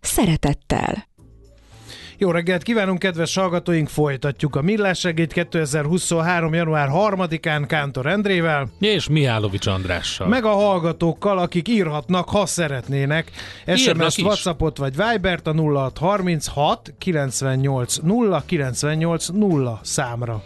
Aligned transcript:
szeretettel. 0.00 1.08
Jó 2.20 2.30
reggelt 2.30 2.62
kívánunk, 2.62 2.98
kedves 2.98 3.34
hallgatóink! 3.34 3.88
Folytatjuk 3.88 4.56
a 4.56 4.62
Millás 4.62 5.02
reggét 5.02 5.32
2023. 5.32 6.54
január 6.54 6.88
3-án 6.92 7.64
Kántor 7.66 8.06
Endrével. 8.06 8.68
És 8.80 9.08
Mihálovics 9.08 9.66
Andrással. 9.66 10.28
Meg 10.28 10.44
a 10.44 10.52
hallgatókkal, 10.52 11.38
akik 11.38 11.68
írhatnak, 11.68 12.28
ha 12.28 12.46
szeretnének. 12.46 13.30
SMS-t, 13.76 14.20
Whatsappot 14.20 14.76
vagy 14.76 14.96
Vibert 14.96 15.46
a 15.46 15.52
0636 15.52 16.94
98 16.98 17.96
0 17.96 18.42
98 18.46 19.28
0 19.28 19.80
számra. 19.82 20.42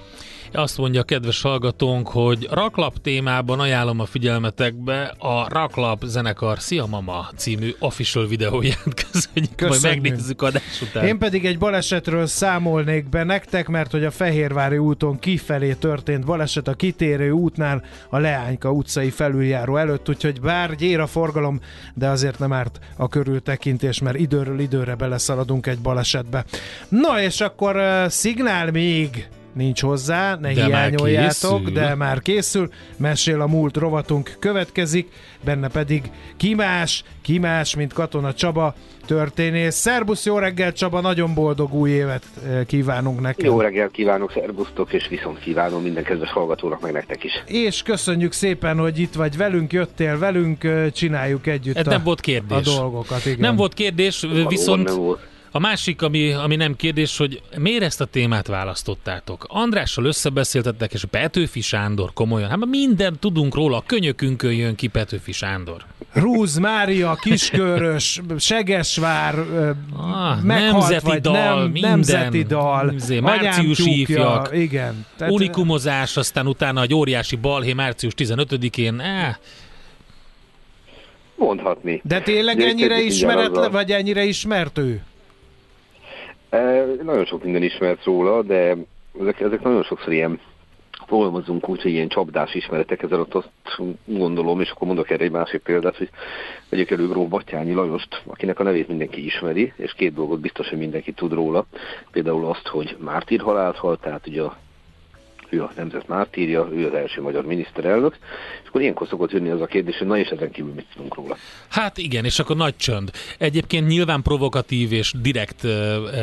Azt 0.56 0.78
mondja 0.78 1.00
a 1.00 1.04
kedves 1.04 1.42
hallgatónk, 1.42 2.08
hogy 2.08 2.48
raklap 2.50 3.00
témában 3.00 3.60
ajánlom 3.60 4.00
a 4.00 4.04
figyelmetekbe 4.04 5.14
a 5.18 5.48
Raklap 5.48 6.04
zenekar 6.04 6.60
Szia 6.60 6.86
Mama 6.86 7.28
című 7.36 7.74
official 7.78 8.26
videóját. 8.26 8.82
Köszönjük, 8.82 9.54
Köszönjük. 9.56 9.68
majd 9.68 9.82
megnézzük 9.82 10.42
adás 10.42 10.82
után. 10.82 11.06
Én 11.06 11.18
pedig 11.18 11.46
egy 11.46 11.58
balesetről 11.58 12.26
számolnék 12.26 13.08
be 13.08 13.24
nektek, 13.24 13.68
mert 13.68 13.90
hogy 13.90 14.04
a 14.04 14.10
Fehérvári 14.10 14.78
úton 14.78 15.18
kifelé 15.18 15.72
történt 15.72 16.24
baleset 16.24 16.68
a 16.68 16.74
kitérő 16.74 17.30
útnál 17.30 17.84
a 18.10 18.18
Leányka 18.18 18.70
utcai 18.70 19.10
felüljáró 19.10 19.76
előtt, 19.76 20.08
úgyhogy 20.08 20.40
bár 20.40 20.74
gyér 20.74 21.00
a 21.00 21.06
forgalom, 21.06 21.60
de 21.94 22.08
azért 22.08 22.38
nem 22.38 22.52
árt 22.52 22.78
a 22.96 23.08
körültekintés, 23.08 24.00
mert 24.00 24.18
időről 24.18 24.58
időre 24.58 24.94
beleszaladunk 24.94 25.66
egy 25.66 25.78
balesetbe. 25.78 26.44
Na 26.88 27.20
és 27.20 27.40
akkor 27.40 27.76
uh, 27.76 28.08
szignál 28.08 28.70
még 28.70 29.28
nincs 29.54 29.80
hozzá, 29.80 30.36
ne 30.36 30.52
de 30.52 30.64
hiányoljátok, 30.64 31.62
már 31.62 31.72
de 31.72 31.94
már 31.94 32.22
készül. 32.22 32.68
Mesél 32.96 33.40
a 33.40 33.46
múlt 33.46 33.76
rovatunk 33.76 34.36
következik, 34.38 35.08
benne 35.44 35.68
pedig 35.68 36.10
kimás, 36.36 37.04
kimás, 37.22 37.76
mint 37.76 37.92
Katona 37.92 38.34
Csaba, 38.34 38.74
történész. 39.06 39.74
Szerbusz, 39.74 40.24
jó 40.24 40.38
reggel 40.38 40.72
Csaba, 40.72 41.00
nagyon 41.00 41.34
boldog 41.34 41.74
új 41.74 41.90
évet 41.90 42.24
eh, 42.46 42.64
kívánunk 42.66 43.20
neked. 43.20 43.44
Jó 43.44 43.60
reggel 43.60 43.88
kívánok, 43.88 44.32
szerbusztok, 44.32 44.92
és 44.92 45.08
viszont 45.08 45.38
kívánom 45.38 45.82
minden 45.82 46.04
kedves 46.04 46.30
hallgatónak, 46.30 46.80
meg 46.80 46.92
nektek 46.92 47.24
is. 47.24 47.32
És 47.46 47.82
köszönjük 47.82 48.32
szépen, 48.32 48.78
hogy 48.78 48.98
itt 48.98 49.14
vagy 49.14 49.36
velünk, 49.36 49.72
jöttél 49.72 50.18
velünk, 50.18 50.64
eh, 50.64 50.90
csináljuk 50.90 51.46
együtt 51.46 51.76
Ez 51.76 51.86
a, 51.86 51.90
nem 51.90 52.02
volt 52.02 52.20
kérdés. 52.20 52.66
a 52.66 52.80
dolgokat. 52.80 53.26
Igen. 53.26 53.38
Nem 53.38 53.56
volt 53.56 53.74
kérdés, 53.74 54.20
Valóban 54.20 54.48
viszont... 54.48 54.84
Nem 54.84 54.96
volt 54.96 55.32
a 55.56 55.58
másik, 55.58 56.02
ami, 56.02 56.32
ami 56.32 56.56
nem 56.56 56.76
kérdés, 56.76 57.16
hogy 57.16 57.42
miért 57.56 57.82
ezt 57.82 58.00
a 58.00 58.04
témát 58.04 58.46
választottátok? 58.46 59.46
Andrással 59.48 60.04
összebeszéltettek, 60.04 60.92
és 60.92 61.04
Petőfi 61.10 61.60
Sándor 61.60 62.12
komolyan. 62.12 62.48
Hát 62.48 62.64
minden 62.66 63.16
tudunk 63.20 63.54
róla, 63.54 63.76
a 63.76 63.82
könyökünkön 63.86 64.52
jön 64.52 64.74
ki 64.74 64.86
Petőfi 64.86 65.32
Sándor. 65.32 65.84
Rúz, 66.12 66.56
Mária, 66.56 67.14
Kiskörös, 67.14 68.20
Segesvár, 68.38 69.38
ah, 69.96 70.42
meghalt, 70.42 70.72
nemzeti 70.72 71.06
vagy 71.06 71.20
dal, 71.20 71.58
nem, 71.58 71.70
minden, 71.70 71.90
nemzeti 71.90 72.42
dal, 72.42 72.92
izé, 72.92 73.20
március 73.20 73.78
ifjak, 73.78 74.56
igen. 74.56 75.06
Tehát, 75.16 75.32
unikumozás, 75.32 76.16
aztán 76.16 76.46
utána 76.46 76.82
egy 76.82 76.94
óriási 76.94 77.36
balhé 77.36 77.72
március 77.72 78.12
15-én, 78.16 79.00
eh, 79.00 79.34
Mondhatni. 81.36 82.00
De 82.04 82.20
tényleg 82.20 82.60
ennyire 82.60 83.00
ismeretlen, 83.00 83.70
vagy 83.70 83.90
ennyire 83.90 84.24
ismert 84.24 84.78
ő? 84.78 85.02
Nagyon 87.02 87.24
sok 87.24 87.42
minden 87.42 87.62
ismert 87.62 88.04
róla, 88.04 88.42
de 88.42 88.76
ezek, 89.20 89.40
ezek 89.40 89.62
nagyon 89.62 89.82
sokszor 89.82 90.12
ilyen 90.12 90.40
fogalmazunk 91.06 91.68
úgy, 91.68 91.82
hogy 91.82 91.90
ilyen 91.90 92.08
csapdás 92.08 92.54
ismeretek, 92.54 93.02
ezzel 93.02 93.20
ott 93.20 93.34
azt 93.34 93.50
gondolom, 94.04 94.60
és 94.60 94.70
akkor 94.70 94.86
mondok 94.86 95.10
erre 95.10 95.24
egy 95.24 95.30
másik 95.30 95.62
példát, 95.62 95.96
hogy 95.96 96.10
vegyük 96.68 96.90
elő 96.90 97.08
Gróf 97.08 97.28
Batyányi 97.28 97.72
Lajost, 97.72 98.22
akinek 98.26 98.58
a 98.58 98.62
nevét 98.62 98.88
mindenki 98.88 99.24
ismeri, 99.24 99.72
és 99.76 99.92
két 99.92 100.14
dolgot 100.14 100.40
biztos, 100.40 100.68
hogy 100.68 100.78
mindenki 100.78 101.12
tud 101.12 101.32
róla. 101.32 101.66
Például 102.10 102.46
azt, 102.46 102.66
hogy 102.66 102.96
mártír 102.98 103.40
halált 103.40 103.76
halt, 103.76 104.00
tehát 104.00 104.26
ugye 104.26 104.42
a 104.42 104.56
ő 105.48 105.62
a 105.62 105.72
nemzet 105.76 106.08
mártírja, 106.08 106.68
ő 106.72 106.86
az 106.86 106.94
első 106.94 107.20
magyar 107.22 107.44
miniszterelnök, 107.44 108.16
és 108.62 108.68
akkor 108.68 108.80
ilyenkor 108.80 109.06
szokott 109.08 109.30
jönni 109.30 109.50
az 109.50 109.60
a 109.60 109.66
kérdés, 109.66 109.96
hogy 109.98 110.06
na 110.06 110.18
és 110.18 110.28
ezen 110.28 110.50
kívül 110.50 110.72
mit 110.72 110.86
tudunk 110.94 111.14
róla. 111.14 111.36
Hát 111.68 111.98
igen, 111.98 112.24
és 112.24 112.38
akkor 112.38 112.56
nagy 112.56 112.76
csönd. 112.76 113.10
Egyébként 113.38 113.86
nyilván 113.86 114.22
provokatív 114.22 114.92
és 114.92 115.12
direkt 115.22 115.64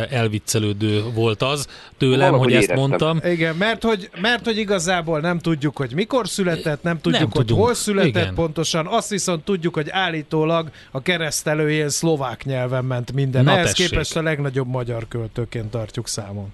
elviccelődő 0.09 1.04
volt 1.14 1.42
az 1.42 1.68
tőlem, 1.98 2.20
Valahogy 2.20 2.40
hogy 2.44 2.52
éreztem. 2.52 2.78
ezt 2.78 2.88
mondtam. 2.88 3.20
Igen, 3.32 3.56
mert 3.56 3.84
hogy, 3.84 4.09
mert 4.22 4.46
hogy 4.46 4.58
igazából 4.58 5.20
nem 5.20 5.40
tudjuk, 5.40 5.78
hogy 5.78 5.92
mikor 5.94 6.28
született, 6.28 6.84
nem 6.84 6.96
tudjuk, 6.96 7.22
nem 7.22 7.32
hogy 7.32 7.46
tudunk. 7.46 7.66
hol 7.66 7.74
született 7.74 8.08
igen. 8.22 8.34
pontosan, 8.34 8.88
azt 8.88 9.09
viszont 9.09 9.44
tudjuk, 9.44 9.74
hogy 9.74 9.90
állítólag 9.90 10.70
a 10.92 11.02
keresztelő 11.02 11.72
ilyen 11.72 11.90
szlovák 11.90 12.44
nyelven 12.46 12.86
ment 12.86 13.14
minden. 13.14 13.44
Na, 13.44 13.52
Ehhez 13.52 13.72
tessék. 13.72 13.90
képest 13.90 14.16
a 14.16 14.22
legnagyobb 14.22 14.68
magyar 14.68 15.08
költőként 15.08 15.70
tartjuk 15.72 16.08
számon. 16.08 16.53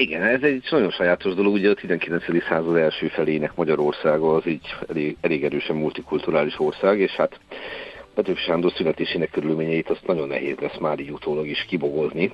Igen, 0.00 0.22
ez 0.22 0.42
egy 0.42 0.66
nagyon 0.70 0.90
sajátos 0.90 1.34
dolog, 1.34 1.52
ugye 1.52 1.70
a 1.70 1.74
19. 1.74 2.24
század 2.48 2.76
első 2.76 3.08
felének 3.08 3.54
Magyarországa 3.54 4.34
az 4.34 4.46
így 4.46 4.74
elég, 4.88 5.16
elég 5.20 5.44
erősen 5.44 5.76
multikulturális 5.76 6.60
ország, 6.60 7.00
és 7.00 7.10
hát 7.10 7.40
Petőfi 8.14 8.40
Sándor 8.40 8.72
születésének 8.72 9.30
körülményeit 9.30 9.90
azt 9.90 10.06
nagyon 10.06 10.28
nehéz 10.28 10.56
lesz 10.58 10.78
már 10.78 10.98
így 10.98 11.10
utólag 11.10 11.46
is 11.46 11.64
kibogozni, 11.68 12.32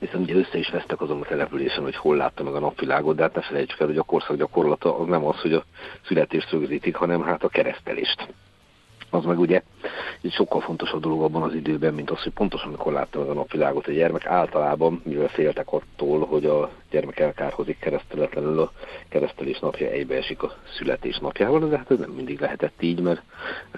hiszen 0.00 0.20
ugye 0.20 0.34
össze 0.34 0.58
is 0.58 0.68
vesztek 0.68 1.00
azon 1.00 1.20
a 1.20 1.24
településen, 1.24 1.82
hogy 1.82 1.96
hol 1.96 2.16
látta 2.16 2.42
meg 2.42 2.54
a 2.54 2.58
napvilágot, 2.58 3.16
de 3.16 3.22
hát 3.22 3.34
ne 3.34 3.40
felejtsük 3.40 3.80
el, 3.80 3.86
hogy 3.86 3.98
a 3.98 4.02
korszak 4.02 4.36
gyakorlata 4.36 4.98
az 4.98 5.06
nem 5.06 5.26
az, 5.26 5.40
hogy 5.40 5.52
a 5.52 5.64
születést 6.06 6.50
rögzítik, 6.50 6.94
hanem 6.94 7.22
hát 7.22 7.44
a 7.44 7.48
keresztelést 7.48 8.28
az 9.10 9.24
meg 9.24 9.38
ugye 9.38 9.62
egy 10.20 10.32
sokkal 10.32 10.60
fontosabb 10.60 11.00
dolog 11.00 11.22
abban 11.22 11.42
az 11.42 11.54
időben, 11.54 11.94
mint 11.94 12.10
az, 12.10 12.22
hogy 12.22 12.32
pontosan 12.32 12.70
mikor 12.70 12.92
látta 12.92 13.18
meg 13.18 13.28
a 13.28 13.32
napvilágot 13.32 13.86
a 13.86 13.92
gyermek. 13.92 14.26
Általában, 14.26 15.00
mivel 15.04 15.28
féltek 15.28 15.72
attól, 15.72 16.26
hogy 16.26 16.44
a 16.44 16.70
gyermek 16.90 17.18
elkárhozik 17.18 17.78
kereszteletlenül, 17.78 18.60
a 18.60 18.72
keresztelés 19.08 19.58
napja 19.58 19.88
egybeesik 19.88 20.42
a 20.42 20.52
születés 20.78 21.18
napjával, 21.18 21.68
de 21.68 21.76
hát 21.76 21.90
ez 21.90 21.98
nem 21.98 22.10
mindig 22.10 22.40
lehetett 22.40 22.82
így, 22.82 23.00
mert 23.00 23.22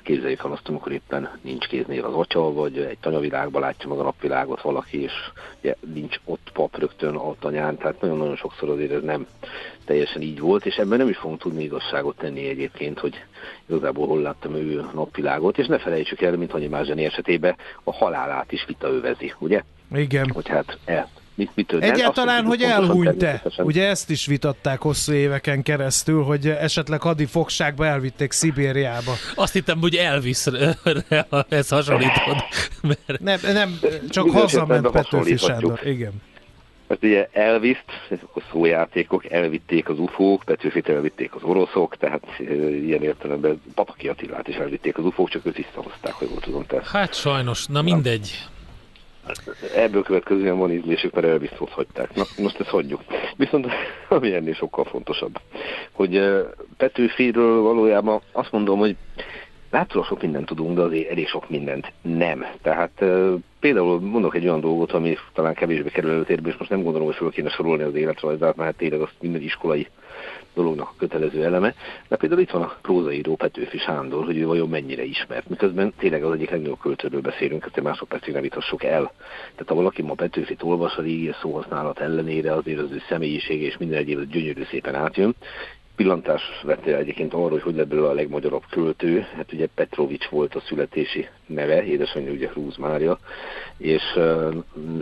képzeljük 0.02 0.44
el 0.44 0.52
azt, 0.52 0.68
amikor 0.68 0.92
éppen 0.92 1.30
nincs 1.42 1.66
kéznél 1.66 2.04
az 2.04 2.14
atya, 2.14 2.52
vagy 2.52 2.78
egy 2.78 2.98
tanyavilágban 2.98 3.60
látja 3.62 3.88
meg 3.88 3.98
a 3.98 4.02
napvilágot 4.02 4.60
valaki, 4.60 5.02
és 5.02 5.12
ugye, 5.60 5.74
nincs 5.94 6.20
ott 6.24 6.50
pap 6.52 6.78
rögtön 6.78 7.14
a 7.14 7.34
tanyán, 7.38 7.76
tehát 7.76 8.00
nagyon-nagyon 8.00 8.36
sokszor 8.36 8.68
azért 8.68 8.92
ez 8.92 9.02
nem 9.02 9.26
teljesen 9.84 10.22
így 10.22 10.40
volt, 10.40 10.66
és 10.66 10.76
ebben 10.76 10.98
nem 10.98 11.08
is 11.08 11.16
fogunk 11.16 11.40
tudni 11.40 11.62
igazságot 11.62 12.16
tenni 12.16 12.48
egyébként, 12.48 12.98
hogy 12.98 13.14
igazából 13.66 14.06
hol 14.06 14.20
láttam 14.20 14.54
ő 14.54 14.84
napvilágot, 14.94 15.58
és 15.58 15.66
ne 15.66 15.78
felejtsük 15.78 16.22
el, 16.22 16.36
mint 16.36 16.52
annyi 16.52 16.66
más 16.66 16.86
zseni 16.86 17.04
esetében, 17.04 17.56
a 17.84 17.92
halálát 17.94 18.52
is 18.52 18.64
vita 18.66 18.88
övezi, 18.88 19.34
ugye? 19.38 19.62
Igen. 19.94 20.30
Hogy 20.34 20.48
hát 20.48 20.78
el, 20.84 21.08
mit, 21.38 21.50
mit 21.54 21.72
Egyáltalán, 21.72 22.44
hogy 22.44 22.62
elhunyt-e? 22.62 23.42
Ugye 23.58 23.88
ezt 23.88 24.10
is 24.10 24.26
vitatták 24.26 24.80
hosszú 24.80 25.12
éveken 25.12 25.62
keresztül, 25.62 26.22
hogy 26.22 26.46
esetleg 26.46 27.00
hadi 27.00 27.26
fogságba 27.26 27.86
elvitték 27.86 28.32
Szibériába. 28.32 29.12
Azt 29.34 29.52
hittem, 29.52 29.78
hogy 29.80 29.94
Elvis 29.94 30.44
ez 31.48 31.68
hasonlítod. 31.68 32.36
Mert... 32.82 33.20
Nem, 33.20 33.38
nem, 33.42 33.78
csak 34.08 34.30
hazament 34.30 34.90
Petőfi 34.90 35.36
Sándor. 35.36 35.80
Igen. 35.84 36.12
Mert 36.88 37.02
ugye 37.02 37.28
Elvis-t, 37.32 37.84
ezek 38.10 38.36
a 38.36 38.40
szójátékok, 38.50 39.30
elvitték 39.30 39.88
az 39.88 39.98
ufók, 39.98 40.42
Petőfit 40.44 40.88
elvitték 40.88 41.34
az 41.34 41.42
oroszok, 41.42 41.96
tehát 41.96 42.22
ilyen 42.82 43.02
értelemben 43.02 43.62
Pataki 43.74 44.08
Attilát 44.08 44.48
is 44.48 44.56
elvitték 44.56 44.98
az 44.98 45.04
ufók, 45.04 45.28
csak 45.28 45.46
őt 45.46 45.56
visszahozták, 45.56 46.12
hogy 46.12 46.28
volt 46.28 46.42
tudom. 46.42 46.66
Tehát... 46.66 46.86
Hát 46.86 47.14
sajnos, 47.14 47.66
na 47.66 47.82
mindegy. 47.82 48.48
Ebből 49.74 50.02
következően 50.02 50.58
van 50.58 50.72
ízlésük, 50.72 51.14
mert 51.14 51.26
elvis 51.26 51.50
ott 51.58 51.70
hagyták. 51.70 52.14
Na, 52.14 52.22
most 52.38 52.60
ezt 52.60 52.68
hagyjuk. 52.68 53.00
Viszont 53.36 53.66
ami 54.08 54.34
ennél 54.34 54.54
sokkal 54.54 54.84
fontosabb, 54.84 55.40
hogy 55.92 56.22
Petőfiről 56.76 57.62
valójában 57.62 58.20
azt 58.32 58.52
mondom, 58.52 58.78
hogy 58.78 58.96
látszólag 59.70 60.06
sok 60.06 60.22
mindent 60.22 60.46
tudunk, 60.46 60.76
de 60.76 60.82
azért 60.82 61.10
elég 61.10 61.28
sok 61.28 61.50
mindent 61.50 61.92
nem. 62.02 62.46
Tehát 62.62 63.04
például 63.60 64.00
mondok 64.00 64.34
egy 64.34 64.44
olyan 64.44 64.60
dolgot, 64.60 64.92
ami 64.92 65.16
talán 65.32 65.54
kevésbé 65.54 65.88
kerül 65.88 66.10
előtérbe, 66.10 66.48
és 66.48 66.56
most 66.56 66.70
nem 66.70 66.82
gondolom, 66.82 67.06
hogy 67.06 67.16
fel 67.16 67.28
kéne 67.28 67.50
sorolni 67.50 67.82
az 67.82 67.94
életrajzát, 67.94 68.56
mert 68.56 68.68
hát 68.68 68.78
tényleg 68.78 69.00
azt 69.00 69.14
minden 69.20 69.42
iskolai 69.42 69.86
dolognak 70.54 70.88
a 70.88 70.94
kötelező 70.98 71.44
eleme. 71.44 71.74
De 72.08 72.16
például 72.16 72.40
itt 72.40 72.50
van 72.50 72.62
a 72.62 72.76
prózaíró 72.82 73.36
Petőfi 73.36 73.78
Sándor, 73.78 74.24
hogy 74.24 74.36
ő 74.36 74.46
vajon 74.46 74.68
mennyire 74.68 75.04
ismert. 75.04 75.48
Miközben 75.48 75.92
tényleg 75.98 76.24
az 76.24 76.32
egyik 76.32 76.50
legnagyobb 76.50 76.78
költőről 76.80 77.20
beszélünk, 77.20 77.64
ezt 77.64 77.82
másodpercig 77.82 78.32
nem 78.32 78.42
vitassuk 78.42 78.84
el. 78.84 79.12
Tehát 79.52 79.68
ha 79.68 79.74
valaki 79.74 80.02
ma 80.02 80.14
Petőfit 80.14 80.62
olvas, 80.62 80.96
a 80.96 81.02
régi 81.02 81.34
szóhasználat 81.40 82.00
ellenére 82.00 82.52
azért 82.52 82.78
az 82.78 82.90
ő 82.90 83.02
személyisége 83.08 83.66
és 83.66 83.76
minden 83.76 83.98
egyéb 83.98 84.30
gyönyörű 84.30 84.62
szépen 84.70 84.94
átjön 84.94 85.34
pillantás 85.98 86.42
vette 86.62 86.96
egyébként 86.96 87.34
arra, 87.34 87.48
hogy 87.48 87.62
hogy 87.62 87.74
lett 87.74 87.88
belőle 87.88 88.08
a 88.08 88.12
legmagyarabb 88.12 88.62
költő. 88.70 89.26
Hát 89.36 89.52
ugye 89.52 89.66
Petrovics 89.74 90.28
volt 90.28 90.54
a 90.54 90.60
születési 90.60 91.28
neve, 91.46 91.84
édesanyja 91.84 92.32
ugye 92.32 92.48
Hrúz 92.48 92.76
Mária, 92.76 93.18
és 93.76 94.02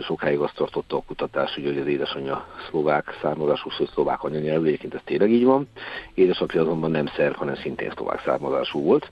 sokáig 0.01 0.39
azt 0.39 0.55
tartotta 0.55 0.95
a 0.95 1.03
kutatás, 1.07 1.53
hogy, 1.53 1.63
hogy 1.63 1.77
az 1.77 1.87
édesanyja 1.87 2.47
szlovák 2.69 3.17
származású, 3.21 3.69
szóval 3.69 3.87
szlovák 3.93 4.23
anyanyelvű, 4.23 4.67
egyébként 4.67 4.93
ez 4.93 5.01
tényleg 5.03 5.31
így 5.31 5.43
van. 5.43 5.67
Édesapja 6.13 6.61
azonban 6.61 6.91
nem 6.91 7.07
szerb, 7.15 7.35
hanem 7.35 7.55
szintén 7.55 7.91
szlovák 7.95 8.21
származású 8.25 8.81
volt. 8.81 9.11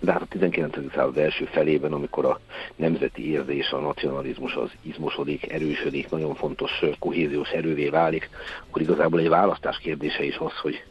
De 0.00 0.12
hát 0.12 0.22
a 0.22 0.26
19. 0.28 0.76
század 0.94 1.18
első 1.18 1.44
felében, 1.44 1.92
amikor 1.92 2.24
a 2.24 2.40
nemzeti 2.76 3.30
érzés, 3.30 3.70
a 3.70 3.80
nacionalizmus 3.80 4.54
az 4.54 4.70
izmosodik, 4.82 5.52
erősödik, 5.52 6.10
nagyon 6.10 6.34
fontos 6.34 6.82
kohéziós 6.98 7.50
erővé 7.50 7.88
válik, 7.88 8.30
akkor 8.68 8.82
igazából 8.82 9.20
egy 9.20 9.28
választás 9.28 9.78
kérdése 9.78 10.24
is 10.24 10.36
az, 10.36 10.58
hogy 10.62 10.84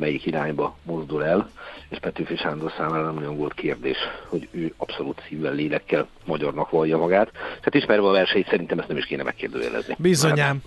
melyik 0.00 0.26
irányba 0.26 0.76
mozdul 0.82 1.24
el, 1.24 1.50
és 1.88 1.98
Petőfi 1.98 2.36
Sándor 2.36 2.72
számára 2.76 3.04
nem 3.04 3.16
olyan 3.16 3.36
volt 3.36 3.54
kérdés, 3.54 3.96
hogy 4.28 4.48
ő 4.50 4.74
abszolút 4.76 5.22
szívvel, 5.28 5.52
lélekkel 5.52 6.06
magyarnak 6.24 6.70
vallja 6.70 6.98
magát. 6.98 7.30
Tehát 7.32 7.74
ismerve 7.74 8.08
a 8.08 8.12
verseit 8.12 8.48
szerintem 8.48 8.78
ezt 8.78 8.88
nem 8.88 8.96
is 8.96 9.04
kéne 9.04 9.22
megkérdőjelezni. 9.22 9.94
Bizonyám. 9.98 10.62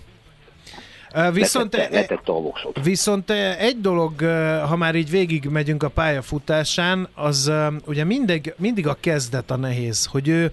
Viszont, 1.32 1.72
letette, 1.72 1.94
letette 1.94 2.32
a 2.32 2.40
voksot. 2.40 2.84
viszont 2.84 3.30
egy 3.58 3.80
dolog, 3.80 4.20
ha 4.68 4.76
már 4.76 4.94
így 4.94 5.10
végig 5.10 5.44
megyünk 5.44 5.82
a 5.82 5.88
pályafutásán, 5.88 7.08
az 7.14 7.52
ugye 7.86 8.04
mindig, 8.04 8.54
mindig 8.56 8.86
a 8.86 8.96
kezdet 9.00 9.50
a 9.50 9.56
nehéz, 9.56 10.06
hogy 10.06 10.28
ő 10.28 10.52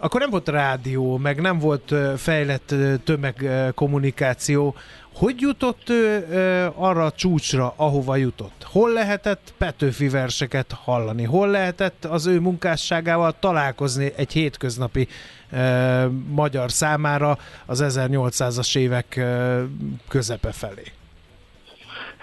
akkor 0.00 0.20
nem 0.20 0.30
volt 0.30 0.48
rádió, 0.48 1.16
meg 1.16 1.40
nem 1.40 1.58
volt 1.58 1.94
fejlett 2.16 2.74
tömegkommunikáció, 3.04 4.74
hogy 5.14 5.40
jutott 5.40 5.88
ő 5.88 6.26
ö, 6.30 6.66
arra 6.74 7.04
a 7.04 7.12
csúcsra, 7.12 7.74
ahova 7.76 8.16
jutott? 8.16 8.66
Hol 8.70 8.92
lehetett 8.92 9.54
Petőfi 9.58 10.08
verseket 10.08 10.72
hallani? 10.72 11.22
Hol 11.24 11.48
lehetett 11.48 12.04
az 12.04 12.26
ő 12.26 12.40
munkásságával 12.40 13.34
találkozni 13.38 14.12
egy 14.16 14.32
hétköznapi 14.32 15.08
ö, 15.50 16.06
magyar 16.28 16.70
számára 16.70 17.38
az 17.66 17.84
1800-as 17.84 18.76
évek 18.76 19.16
ö, 19.16 19.62
közepe 20.08 20.52
felé? 20.52 20.92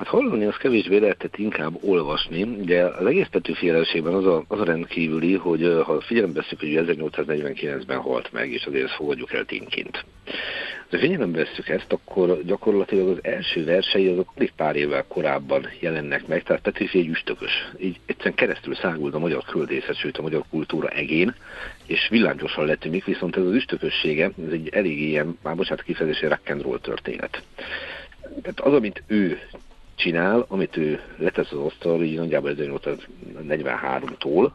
Hát 0.01 0.09
hallani 0.09 0.45
az 0.45 0.55
kevésbé 0.55 0.97
lehetett 0.97 1.37
inkább 1.37 1.73
olvasni. 1.81 2.43
Ugye 2.43 2.83
az 2.83 3.05
egész 3.05 3.27
Petőfi 3.31 3.69
az 3.69 4.25
a, 4.25 4.43
az 4.47 4.59
a 4.59 4.63
rendkívüli, 4.63 5.35
hogy 5.35 5.81
ha 5.83 6.01
figyelembe 6.01 6.41
veszük, 6.41 6.59
hogy 6.59 6.73
1849-ben 6.73 7.97
halt 7.97 8.31
meg, 8.31 8.51
és 8.51 8.65
azért 8.65 8.83
ezt 8.83 8.93
fogadjuk 8.93 9.33
el 9.33 9.45
tényként. 9.45 10.05
De 10.89 10.97
figyelembe 10.97 11.37
veszük 11.37 11.69
ezt, 11.69 11.93
akkor 11.93 12.43
gyakorlatilag 12.43 13.07
az 13.07 13.17
első 13.21 13.65
versei 13.65 14.07
azok 14.07 14.31
alig 14.35 14.51
pár 14.55 14.75
évvel 14.75 15.05
korábban 15.07 15.67
jelennek 15.79 16.27
meg, 16.27 16.43
tehát 16.43 16.61
Petőfi 16.61 16.99
egy 16.99 17.07
üstökös. 17.07 17.71
Így 17.79 17.99
egyszerűen 18.05 18.35
keresztül 18.35 18.75
szágult 18.75 19.13
a 19.13 19.19
magyar 19.19 19.43
küldészet, 19.43 19.95
sőt 19.95 20.17
a 20.17 20.21
magyar 20.21 20.43
kultúra 20.49 20.87
egén, 20.87 21.35
és 21.85 22.07
villámgyorsan 22.09 22.65
letűnik, 22.65 23.05
viszont 23.05 23.37
ez 23.37 23.43
az 23.43 23.53
üstökössége, 23.53 24.23
ez 24.25 24.51
egy 24.51 24.69
elég 24.71 25.01
ilyen, 25.01 25.37
már 25.43 25.55
bocsánat 25.55 25.83
kifejezésé, 25.83 26.27
rock 26.27 26.49
and 26.49 26.61
roll 26.61 26.79
történet. 26.79 27.43
Tehát 28.41 28.59
az, 28.59 28.73
amit 28.73 29.03
ő 29.07 29.39
csinál, 30.01 30.45
amit 30.47 30.77
ő 30.77 31.01
letesz 31.17 31.51
az 31.51 31.57
asztalra, 31.57 32.03
így 32.03 32.17
nagyjából 32.17 32.53
1943-tól, 32.57 34.51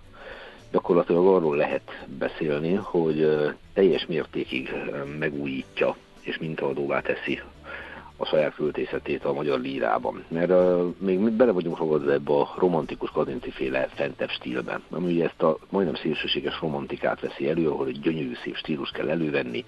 gyakorlatilag 0.70 1.26
arról 1.26 1.56
lehet 1.56 2.04
beszélni, 2.18 2.74
hogy 2.74 3.36
teljes 3.72 4.06
mértékig 4.06 4.74
megújítja 5.18 5.96
és 6.20 6.38
mintaadóvá 6.38 7.00
teszi 7.00 7.40
a 8.16 8.26
saját 8.26 8.54
költészetét 8.54 9.24
a 9.24 9.32
magyar 9.32 9.60
lírában. 9.60 10.24
Mert 10.28 10.50
uh, 10.50 10.94
még 10.98 11.30
bele 11.30 11.52
vagyunk 11.52 11.78
ragadva 11.78 12.12
ebbe 12.12 12.32
a 12.32 12.54
romantikus 12.58 13.10
kazinci 13.10 13.50
féle 13.50 13.88
fentebb 13.94 14.28
stílben, 14.28 14.82
ami 14.90 15.12
ugye 15.12 15.24
ezt 15.24 15.42
a 15.42 15.58
majdnem 15.70 15.94
szélsőséges 15.94 16.60
romantikát 16.60 17.20
veszi 17.20 17.48
elő, 17.48 17.68
ahol 17.68 17.86
egy 17.86 18.00
gyönyörű 18.00 18.32
szép 18.42 18.56
stílus 18.56 18.90
kell 18.90 19.08
elővenni, 19.08 19.64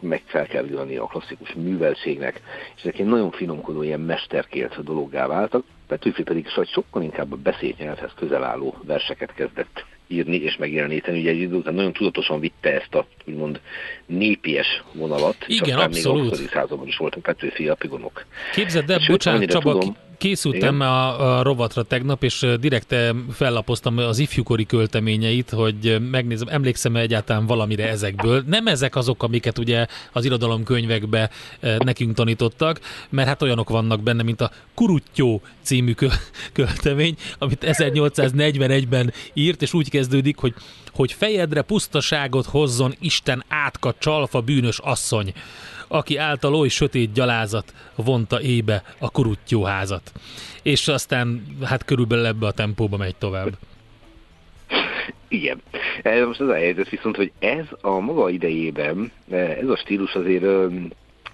meg 0.00 0.22
fel 0.26 0.46
kell 0.46 0.62
villani 0.62 0.96
a 0.96 1.06
klasszikus 1.06 1.52
műveltségnek, 1.54 2.40
és 2.76 2.80
ezek 2.80 2.98
egy 2.98 3.06
nagyon 3.06 3.30
finomkodó, 3.30 3.82
ilyen 3.82 4.00
mesterkélt 4.00 4.84
dologgá 4.84 5.26
váltak. 5.26 5.64
Petőfi 5.86 6.22
pedig 6.22 6.48
sokkal 6.66 7.02
inkább 7.02 7.32
a 7.32 7.36
beszélt 7.36 7.78
nyelvhez 7.78 8.12
közel 8.16 8.44
álló 8.44 8.74
verseket 8.82 9.34
kezdett 9.34 9.84
írni 10.10 10.36
és 10.36 10.56
megjeleníteni. 10.56 11.20
Ugye 11.20 11.30
egy 11.30 11.40
idő 11.40 11.54
után 11.54 11.74
nagyon 11.74 11.92
tudatosan 11.92 12.40
vitte 12.40 12.74
ezt 12.80 12.94
a 12.94 13.06
úgymond 13.24 13.60
népies 14.06 14.82
vonalat. 14.92 15.36
Igen, 15.46 15.78
és 15.78 15.84
abszolút. 15.84 16.38
még 16.38 16.48
a 16.48 16.50
században 16.52 16.86
is 16.86 16.96
voltak 16.96 17.22
Petőfi 17.22 17.68
apigonok. 17.68 18.26
Képzeld 18.52 18.90
el, 18.90 18.98
bocsánat 19.06 19.50
Csaba, 19.50 19.72
tudom, 19.72 19.96
készültem 20.20 20.80
a, 20.80 21.38
a 21.38 21.42
rovatra 21.42 21.82
tegnap, 21.82 22.22
és 22.22 22.46
direkt 22.60 22.94
fellapoztam 23.32 23.98
az 23.98 24.18
ifjúkori 24.18 24.66
költeményeit, 24.66 25.50
hogy 25.50 26.00
megnézem, 26.10 26.48
emlékszem 26.48 26.96
-e 26.96 27.00
egyáltalán 27.00 27.46
valamire 27.46 27.88
ezekből. 27.88 28.42
Nem 28.46 28.66
ezek 28.66 28.96
azok, 28.96 29.22
amiket 29.22 29.58
ugye 29.58 29.86
az 30.12 30.24
irodalomkönyvekbe 30.24 31.30
nekünk 31.78 32.14
tanítottak, 32.14 32.80
mert 33.08 33.28
hát 33.28 33.42
olyanok 33.42 33.68
vannak 33.68 34.02
benne, 34.02 34.22
mint 34.22 34.40
a 34.40 34.50
Kuruttyó 34.74 35.42
című 35.62 35.94
költemény, 36.52 37.16
amit 37.38 37.64
1841-ben 37.66 39.12
írt, 39.32 39.62
és 39.62 39.72
úgy 39.72 39.90
kezdődik, 39.90 40.36
hogy 40.36 40.54
hogy 40.92 41.12
fejedre 41.12 41.62
pusztaságot 41.62 42.46
hozzon 42.46 42.94
Isten 43.00 43.44
átka 43.48 43.94
csalfa 43.98 44.40
bűnös 44.40 44.78
asszony 44.78 45.32
aki 45.92 46.16
által 46.16 46.54
oly 46.54 46.68
sötét 46.68 47.12
gyalázat 47.12 47.74
vonta 47.94 48.40
ébe 48.40 48.82
a 48.98 49.10
kuruttyóházat. 49.10 50.12
És 50.62 50.88
aztán 50.88 51.42
hát 51.64 51.84
körülbelül 51.84 52.26
ebbe 52.26 52.46
a 52.46 52.52
tempóba 52.52 52.96
megy 52.96 53.16
tovább. 53.16 53.50
Igen. 55.28 55.62
Most 56.26 56.40
az 56.40 56.48
a 56.48 56.54
helyzet 56.54 56.88
viszont, 56.88 57.16
hogy 57.16 57.32
ez 57.38 57.64
a 57.80 57.98
maga 57.98 58.28
idejében, 58.28 59.12
ez 59.30 59.68
a 59.68 59.76
stílus 59.76 60.14
azért 60.14 60.44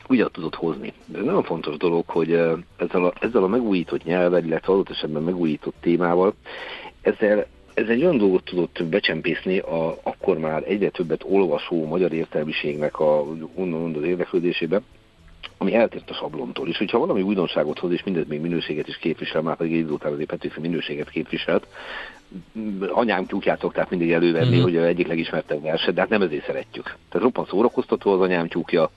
úgy 0.07 0.27
tudott 0.33 0.55
hozni. 0.55 0.93
De 1.07 1.19
ez 1.19 1.25
nagyon 1.25 1.43
fontos 1.43 1.77
dolog, 1.77 2.05
hogy 2.07 2.33
ezzel 2.77 3.05
a, 3.05 3.13
ezzel 3.21 3.43
a 3.43 3.49
megújított 3.49 4.05
nyelvvel, 4.05 4.45
illetve 4.45 4.73
adott 4.73 4.91
esetben 4.91 5.23
megújított 5.23 5.75
témával, 5.81 6.35
ezzel 7.01 7.47
ez 7.77 7.89
egy 7.89 8.03
olyan 8.03 8.19
dolgot 8.19 8.45
tudott 8.45 8.85
becsempészni 8.85 9.59
a, 9.59 9.99
akkor 10.03 10.39
már 10.39 10.63
egyre 10.67 10.89
többet 10.89 11.25
olvasó 11.25 11.87
magyar 11.87 12.13
értelmiségnek 12.13 13.01
a, 13.01 13.25
onnan 13.55 13.95
az 13.97 14.03
érdeklődésébe, 14.03 14.81
ami 15.59 15.75
eltért 15.75 16.11
a 16.11 16.15
sablontól. 16.15 16.69
És 16.69 16.79
hogyha 16.79 16.99
valami 16.99 17.23
újdonságot 17.23 17.79
hoz, 17.79 17.93
és 17.93 18.05
mindez 18.05 18.27
még 18.27 18.41
minőséget 18.41 18.89
is 18.89 18.97
képvisel, 18.97 19.43
már 19.43 19.57
pedig 19.57 19.77
egy 19.77 19.91
után 19.91 20.13
azért 20.13 20.29
Petőfi 20.29 20.61
minőséget 20.61 21.11
képviselt, 21.11 21.67
anyám 22.89 23.27
tyúkját 23.27 23.61
szokták 23.61 23.91
mindig 23.91 24.13
elővenni, 24.13 24.55
mm-hmm. 24.55 24.63
hogy 24.63 24.77
egyik 24.77 25.07
legismertebb 25.07 25.63
verset, 25.63 25.95
de 25.95 26.01
hát 26.01 26.11
nem 26.11 26.23
ezért 26.23 26.47
szeretjük. 26.47 26.85
Tehát 26.85 27.27
roppant 27.27 27.49
szórakoztató 27.49 28.13
az 28.13 28.21
anyám 28.21 28.49
tyúkja, 28.49 28.91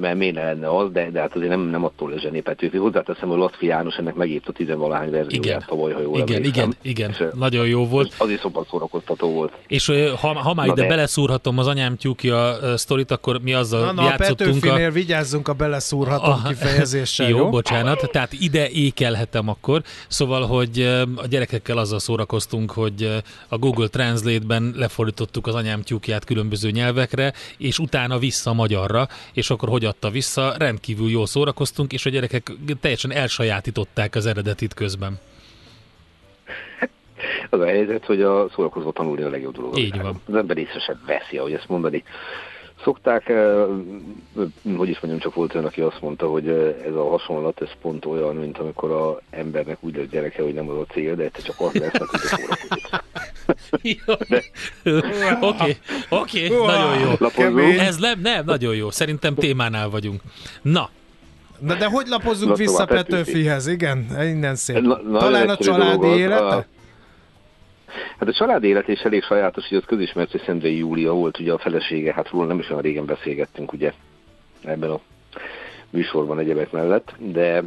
mert 0.00 0.16
miért 0.16 0.34
lenne 0.34 0.76
az, 0.76 0.90
de, 0.92 1.10
de 1.10 1.20
hát 1.20 1.34
azért 1.34 1.50
nem, 1.50 1.60
nem 1.60 1.84
attól 1.84 2.10
lesz 2.10 2.20
Zsené 2.20 2.40
Petőfi. 2.40 2.76
Hozzáteszem, 2.76 3.28
hogy 3.28 3.38
Latfi 3.38 3.66
János 3.66 3.94
ennek 3.94 4.14
megírta 4.14 4.52
tizenvalahány 4.52 5.10
verzióját 5.10 5.66
tavaly, 5.66 5.92
ha 5.92 6.00
jól 6.00 6.18
Igen, 6.18 6.44
igen, 6.44 6.74
igen, 6.82 7.10
és 7.10 7.24
nagyon 7.34 7.66
jó 7.66 7.86
volt. 7.86 8.14
Az 8.18 8.30
is 8.30 8.40
szokott 8.40 8.68
szórakoztató 8.68 9.32
volt. 9.32 9.52
És 9.66 9.86
ha, 10.20 10.34
ha 10.34 10.54
már 10.54 10.66
na 10.66 10.72
ide 10.72 10.82
de... 10.82 10.88
beleszúrhatom 10.88 11.58
az 11.58 11.66
anyám 11.66 11.96
tyúkja 11.96 12.56
sztorit, 12.76 13.10
akkor 13.10 13.40
mi 13.40 13.54
azzal 13.54 13.84
na, 13.84 13.92
na, 13.92 14.02
játszottunk. 14.02 14.64
A 14.64 14.74
a... 14.74 14.90
vigyázzunk 14.90 15.48
a 15.48 15.52
beleszúrhatom 15.52 16.40
a... 16.44 16.48
kifejezéssel, 16.48 17.28
jó? 17.30 17.36
jó? 17.36 17.48
bocsánat, 17.48 18.10
tehát 18.10 18.32
ide 18.32 18.68
ékelhetem 18.68 19.48
akkor. 19.48 19.82
Szóval, 20.08 20.46
hogy 20.46 20.80
a 21.16 21.26
gyerekekkel 21.26 21.78
azzal 21.78 21.98
szórakoztunk, 21.98 22.70
hogy 22.70 23.22
a 23.48 23.58
Google 23.58 23.88
Translate-ben 23.88 24.74
lefordítottuk 24.76 25.46
az 25.46 25.54
anyám 25.54 25.82
tyúkját 25.82 26.24
különböző 26.24 26.70
nyelvekre, 26.70 27.32
és 27.58 27.78
utána 27.78 28.18
vissza 28.18 28.52
magyarra, 28.52 29.08
és 29.32 29.50
akkor 29.50 29.67
akkor 29.68 29.80
hogy 29.80 29.88
adta 29.88 30.10
vissza, 30.10 30.54
rendkívül 30.58 31.10
jól 31.10 31.26
szórakoztunk, 31.26 31.92
és 31.92 32.06
a 32.06 32.10
gyerekek 32.10 32.52
teljesen 32.80 33.12
elsajátították 33.12 34.14
az 34.14 34.26
eredetit 34.26 34.74
közben. 34.74 35.18
Az 37.50 37.60
a 37.60 37.66
helyzet, 37.66 38.04
hogy 38.04 38.22
a 38.22 38.48
szórakozó 38.54 38.90
tanulni 38.90 39.22
a 39.22 39.28
legjobb 39.28 39.54
dolog. 39.54 39.78
Így 39.78 40.00
van. 40.00 40.20
Az 40.28 40.34
ember 40.34 40.56
észre 40.56 40.80
sem 40.80 41.02
veszi, 41.06 41.38
ahogy 41.38 41.52
ezt 41.52 41.68
mondani. 41.68 42.04
Szokták, 42.82 43.32
hogy 44.76 44.88
is 44.88 45.00
mondjam, 45.00 45.18
csak 45.18 45.34
volt 45.34 45.54
olyan, 45.54 45.66
aki 45.66 45.80
azt 45.80 46.00
mondta, 46.00 46.26
hogy 46.26 46.48
ez 46.86 46.94
a 46.94 47.08
hasonlat, 47.08 47.60
ez 47.60 47.70
pont 47.80 48.04
olyan, 48.04 48.36
mint 48.36 48.58
amikor 48.58 48.90
a 48.90 49.20
embernek 49.30 49.76
úgy 49.80 49.96
lesz 49.96 50.06
gyereke, 50.06 50.42
hogy 50.42 50.54
nem 50.54 50.68
az 50.68 50.76
a 50.76 50.92
cél, 50.92 51.14
de 51.14 51.22
egyszer 51.22 51.42
csak 51.42 51.56
azt 51.58 51.78
lesz, 51.78 51.92
mert 54.82 55.42
Oké, 55.42 55.76
oké, 56.08 56.48
nagyon 56.48 56.98
jó. 57.00 57.10
Lapozó. 57.18 57.58
Ez 57.58 57.96
nem, 57.96 58.20
nem, 58.20 58.44
nagyon 58.44 58.74
jó. 58.74 58.90
Szerintem 58.90 59.34
témánál 59.34 59.88
vagyunk. 59.90 60.20
Na, 60.62 60.90
Na 61.58 61.74
de 61.74 61.86
hogy 61.86 62.06
lapozunk 62.06 62.56
vissza 62.56 62.84
Petőfihez? 62.84 63.66
Igen, 63.66 64.06
innen 64.22 64.54
szép. 64.54 64.80
Na, 64.80 65.18
Talán 65.18 65.48
a 65.48 65.56
családi 65.56 66.06
élete? 66.06 66.66
Hát 68.18 68.28
a 68.28 68.32
család 68.32 68.64
élet 68.64 68.88
is 68.88 69.00
elég 69.00 69.22
sajátos, 69.22 69.68
hogy 69.68 69.78
az 69.78 69.84
közismert, 69.86 70.30
hogy 70.30 70.42
Szendrei 70.42 70.76
Júlia 70.76 71.12
volt 71.12 71.38
ugye 71.38 71.52
a 71.52 71.58
felesége, 71.58 72.12
hát 72.12 72.30
róla 72.30 72.46
nem 72.46 72.58
is 72.58 72.70
olyan 72.70 72.82
régen 72.82 73.06
beszélgettünk 73.06 73.72
ugye 73.72 73.92
ebben 74.64 74.90
a 74.90 75.00
műsorban 75.90 76.38
egyebek 76.38 76.70
mellett, 76.70 77.14
de 77.18 77.62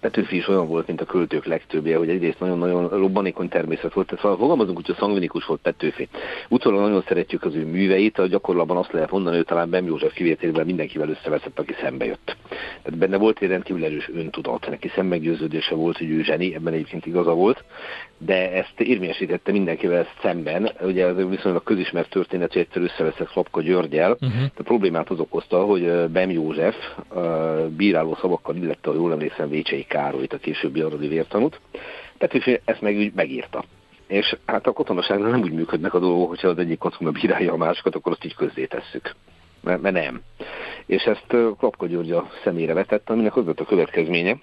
Petőfi 0.00 0.36
is 0.36 0.48
olyan 0.48 0.68
volt, 0.68 0.86
mint 0.86 1.00
a 1.00 1.04
költők 1.04 1.44
legtöbbje, 1.44 1.96
hogy 1.96 2.08
egyrészt 2.08 2.40
nagyon-nagyon 2.40 2.88
robbanékony 2.88 3.48
természet 3.48 3.92
volt, 3.92 4.06
tehát 4.06 4.22
szóval 4.22 4.38
fogalmazunk, 4.38 4.76
hogy 4.76 4.94
a 4.96 4.98
szangvinikus 4.98 5.44
volt 5.44 5.60
Petőfi. 5.60 6.08
Utólag 6.48 6.80
nagyon 6.80 7.04
szeretjük 7.08 7.44
az 7.44 7.54
ő 7.54 7.64
műveit, 7.64 8.18
a 8.18 8.26
gyakorlatban 8.26 8.76
azt 8.76 8.92
lehet 8.92 9.10
mondani, 9.10 9.36
hogy 9.36 9.44
talán 9.44 9.70
Ben 9.70 9.84
József 9.84 10.12
kivételével 10.12 10.64
mindenkivel 10.64 11.08
összeveszett, 11.08 11.58
aki 11.58 11.74
szembe 11.80 12.04
jött. 12.04 12.36
Tehát 12.82 12.98
benne 12.98 13.16
volt 13.16 13.38
egy 13.40 13.48
rendkívül 13.48 13.84
erős 13.84 14.10
öntudat, 14.14 14.68
neki 14.70 14.88
szemmeggyőződése 14.88 15.74
volt, 15.74 15.98
hogy 15.98 16.10
ő 16.10 16.22
zseni, 16.22 16.54
ebben 16.54 16.72
egyébként 16.72 17.06
igaza 17.06 17.34
volt, 17.34 17.64
de 18.18 18.52
ezt 18.52 18.80
érvényesítette 18.80 19.52
mindenkivel 19.52 20.06
szemben. 20.22 20.70
Ugye 20.80 21.06
ez 21.06 21.28
viszonylag 21.28 21.62
közismert 21.62 22.10
történet, 22.10 22.52
hogy 22.52 22.62
egyszer 22.62 22.82
összeveszett 22.82 23.30
Klapka 23.30 23.62
Györgyel. 23.62 24.10
Uh-huh. 24.10 24.42
A 24.56 24.62
problémát 24.62 25.10
az 25.10 25.20
okozta, 25.20 25.64
hogy 25.64 26.08
Ben 26.08 26.30
József 26.30 26.76
bíráló 27.76 28.16
szavakkal 28.20 28.56
illette, 28.56 28.90
a 28.90 28.94
jól 28.94 29.12
emlékszem, 29.12 29.48
Vécsei 29.78 30.00
Károlyt, 30.00 30.32
a 30.32 30.38
későbbi 30.38 30.80
aradi 30.80 31.08
vértanút. 31.08 31.60
Petőfi 32.18 32.60
ezt 32.64 32.80
meg 32.80 32.96
úgy 32.96 33.12
megírta. 33.14 33.64
És 34.06 34.36
hát 34.46 34.66
a 34.66 34.72
katonaságnál 34.72 35.30
nem 35.30 35.40
úgy 35.40 35.52
működnek 35.52 35.94
a 35.94 35.98
dolgok, 35.98 36.28
hogyha 36.28 36.48
az 36.48 36.58
egyik 36.58 36.78
katona 36.78 37.10
bírálja 37.10 37.52
a 37.52 37.56
másikat, 37.56 37.94
akkor 37.94 38.12
azt 38.12 38.24
így 38.24 38.34
közzé 38.34 38.66
tesszük. 38.66 39.14
Mert, 39.60 39.80
mert 39.80 39.94
nem. 39.94 40.22
És 40.86 41.02
ezt 41.02 41.26
Klapka 41.58 41.86
György 41.86 42.10
a 42.10 42.30
szemére 42.44 42.74
vetett, 42.74 43.10
aminek 43.10 43.36
az 43.36 43.44
volt 43.44 43.60
a 43.60 43.64
következménye, 43.64 44.36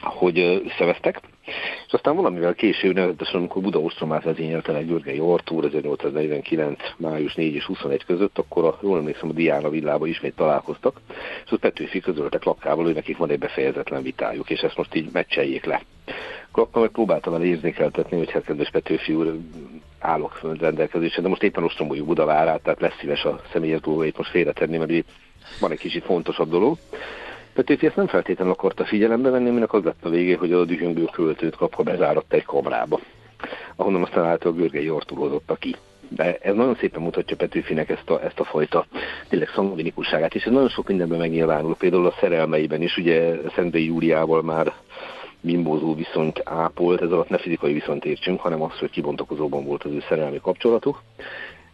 hogy 0.00 0.38
összevesztek, 0.38 1.20
és 1.86 1.92
aztán 1.92 2.16
valamivel 2.16 2.54
később, 2.54 2.94
nevezetesen 2.94 3.36
amikor 3.36 3.62
Buda 3.62 3.78
Ostromát 3.78 4.24
vezényelte 4.24 4.72
meg 4.72 4.86
Györgei 4.86 5.18
Artúr 5.18 5.64
1849. 5.64 6.80
május 6.96 7.34
4 7.34 7.54
és 7.54 7.64
21 7.64 8.04
között, 8.04 8.38
akkor 8.38 8.64
a, 8.64 8.78
jól 8.82 8.98
emlékszem 8.98 9.28
a 9.28 9.32
Diána 9.32 9.68
villába 9.68 10.06
ismét 10.06 10.36
találkoztak, 10.36 11.00
és 11.44 11.52
ott 11.52 11.60
Petőfi 11.60 12.00
közöltek 12.00 12.44
lapkával, 12.44 12.84
hogy 12.84 12.94
nekik 12.94 13.16
van 13.16 13.30
egy 13.30 13.38
befejezetlen 13.38 14.02
vitájuk, 14.02 14.50
és 14.50 14.60
ezt 14.60 14.76
most 14.76 14.94
így 14.94 15.08
meccseljék 15.12 15.64
le. 15.64 15.82
Akkor 16.50 16.82
meg 16.82 16.90
próbáltam 16.90 17.34
el 17.34 17.42
érzékeltetni, 17.42 18.16
hogy 18.16 18.30
hát 18.30 18.44
kedves 18.44 18.70
Petőfi 18.70 19.14
úr, 19.14 19.36
állok 19.98 20.40
rendelkezésre, 20.60 21.22
de 21.22 21.28
most 21.28 21.42
éppen 21.42 21.64
ostromoljuk 21.64 22.06
Budavárát, 22.06 22.62
tehát 22.62 22.80
lesz 22.80 22.98
szíves 23.00 23.24
a 23.24 23.40
személyes 23.52 23.80
dolgait 23.80 24.16
most 24.16 24.30
félretenni, 24.30 24.76
mert 24.76 25.04
van 25.60 25.70
egy 25.70 25.78
kicsit 25.78 26.04
fontosabb 26.04 26.50
dolog. 26.50 26.78
Petőfi 27.56 27.86
ezt 27.86 27.96
nem 27.96 28.06
feltétlenül 28.06 28.52
akarta 28.52 28.84
figyelembe 28.84 29.30
venni, 29.30 29.48
aminek 29.48 29.72
az 29.72 29.84
lett 29.84 30.04
a 30.04 30.08
végé, 30.08 30.32
hogy 30.32 30.52
a 30.52 30.64
dühöngő 30.64 31.04
költőt 31.12 31.56
kapva 31.56 31.82
bezáradt 31.82 32.32
egy 32.32 32.44
kamrába, 32.44 33.00
ahonnan 33.76 34.02
aztán 34.02 34.24
által 34.24 34.52
Görgei 34.52 34.88
Artur 34.88 35.40
ki. 35.58 35.76
De 36.08 36.36
ez 36.36 36.54
nagyon 36.54 36.76
szépen 36.80 37.02
mutatja 37.02 37.36
Petőfinek 37.36 37.88
ezt 37.88 38.10
a, 38.10 38.24
ezt 38.24 38.40
a 38.40 38.44
fajta 38.44 38.86
tényleg 39.28 39.48
szangvinikusságát, 39.48 40.34
és 40.34 40.44
ez 40.44 40.52
nagyon 40.52 40.68
sok 40.68 40.88
mindenben 40.88 41.18
megnyilvánul, 41.18 41.76
például 41.76 42.06
a 42.06 42.16
szerelmeiben 42.20 42.82
is, 42.82 42.96
ugye 42.96 43.34
Szentei 43.54 43.84
Júliával 43.84 44.42
már 44.42 44.72
bimbózó 45.40 45.94
viszonyt 45.94 46.42
ápolt, 46.44 47.02
ez 47.02 47.10
alatt 47.10 47.28
ne 47.28 47.38
fizikai 47.38 47.72
viszonyt 47.72 48.04
értsünk, 48.04 48.40
hanem 48.40 48.62
az, 48.62 48.78
hogy 48.78 48.90
kibontakozóban 48.90 49.64
volt 49.64 49.84
az 49.84 49.90
ő 49.90 50.02
szerelmi 50.08 50.40
kapcsolatuk, 50.42 51.02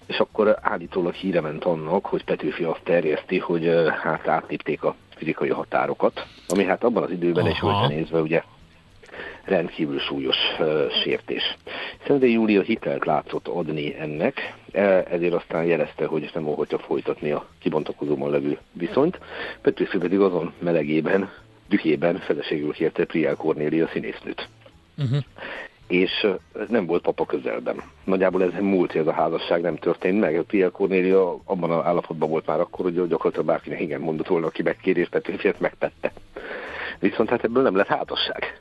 és 0.06 0.18
akkor 0.18 0.56
állítólag 0.60 1.14
híre 1.14 1.40
ment 1.40 1.64
annak, 1.64 2.06
hogy 2.06 2.24
Petőfi 2.24 2.64
azt 2.64 2.80
terjeszti, 2.84 3.38
hogy 3.38 3.70
hát 4.02 4.28
átlépték 4.28 4.82
a 4.82 4.94
fizikai 5.22 5.48
határokat, 5.48 6.26
ami 6.48 6.64
hát 6.64 6.84
abban 6.84 7.02
az 7.02 7.10
időben 7.10 7.46
egy 7.46 7.58
hogy 7.58 7.88
nézve 7.88 8.20
ugye 8.20 8.42
rendkívül 9.44 9.98
súlyos 9.98 10.36
uh, 10.58 10.90
sértés. 11.02 11.56
Szentei 12.06 12.32
Júlia 12.32 12.62
hitelt 12.62 13.04
látszott 13.04 13.48
adni 13.48 13.94
ennek, 13.98 14.54
e, 14.72 15.04
ezért 15.10 15.32
aztán 15.32 15.64
jelezte, 15.64 16.06
hogy 16.06 16.30
nem 16.34 16.46
óhatja 16.46 16.78
folytatni 16.78 17.30
a 17.30 17.46
kibontakozóban 17.58 18.30
levő 18.30 18.58
viszonyt. 18.72 19.18
Petőfi 19.60 19.98
pedig 19.98 20.20
azon 20.20 20.52
melegében, 20.58 21.30
dühében 21.68 22.18
feleségül 22.18 22.72
kérte 22.72 23.04
Priel 23.04 23.34
Kornélia 23.34 23.88
színésznőt. 23.92 24.48
Uh-huh 24.98 25.22
és 25.92 26.26
nem 26.68 26.86
volt 26.86 27.02
papa 27.02 27.24
közelben. 27.24 27.76
Nagyjából 28.04 28.42
ez 28.42 28.60
múlt, 28.60 28.94
ez 28.94 29.06
a 29.06 29.12
házasság 29.12 29.60
nem 29.60 29.76
történt 29.76 30.20
meg. 30.20 30.42
Pierre 30.42 30.70
Cornélia 30.70 31.38
abban 31.44 31.70
az 31.70 31.84
állapotban 31.84 32.28
volt 32.28 32.46
már 32.46 32.60
akkor, 32.60 32.84
hogy 32.84 32.94
gyakorlatilag 32.94 33.46
bárkinek 33.46 33.80
igen 33.80 34.00
mondott 34.00 34.26
volna, 34.26 34.46
aki 34.46 34.62
megkérés 34.62 35.08
Petőfiet 35.08 35.60
megtette. 35.60 36.12
Viszont 36.98 37.28
hát 37.28 37.44
ebből 37.44 37.62
nem 37.62 37.76
lett 37.76 37.86
házasság. 37.86 38.60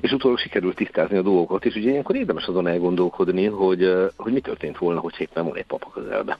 És 0.00 0.12
utólag 0.12 0.38
sikerült 0.38 0.76
tisztázni 0.76 1.16
a 1.16 1.22
dolgokat, 1.22 1.64
és 1.64 1.74
ugye 1.74 1.90
ilyenkor 1.90 2.16
érdemes 2.16 2.46
azon 2.46 2.66
elgondolkodni, 2.66 3.44
hogy, 3.44 3.92
hogy 4.16 4.32
mi 4.32 4.40
történt 4.40 4.78
volna, 4.78 5.00
hogy 5.00 5.14
éppen 5.18 5.44
van 5.44 5.56
egy 5.56 5.66
papa 5.66 5.90
közelben. 5.90 6.36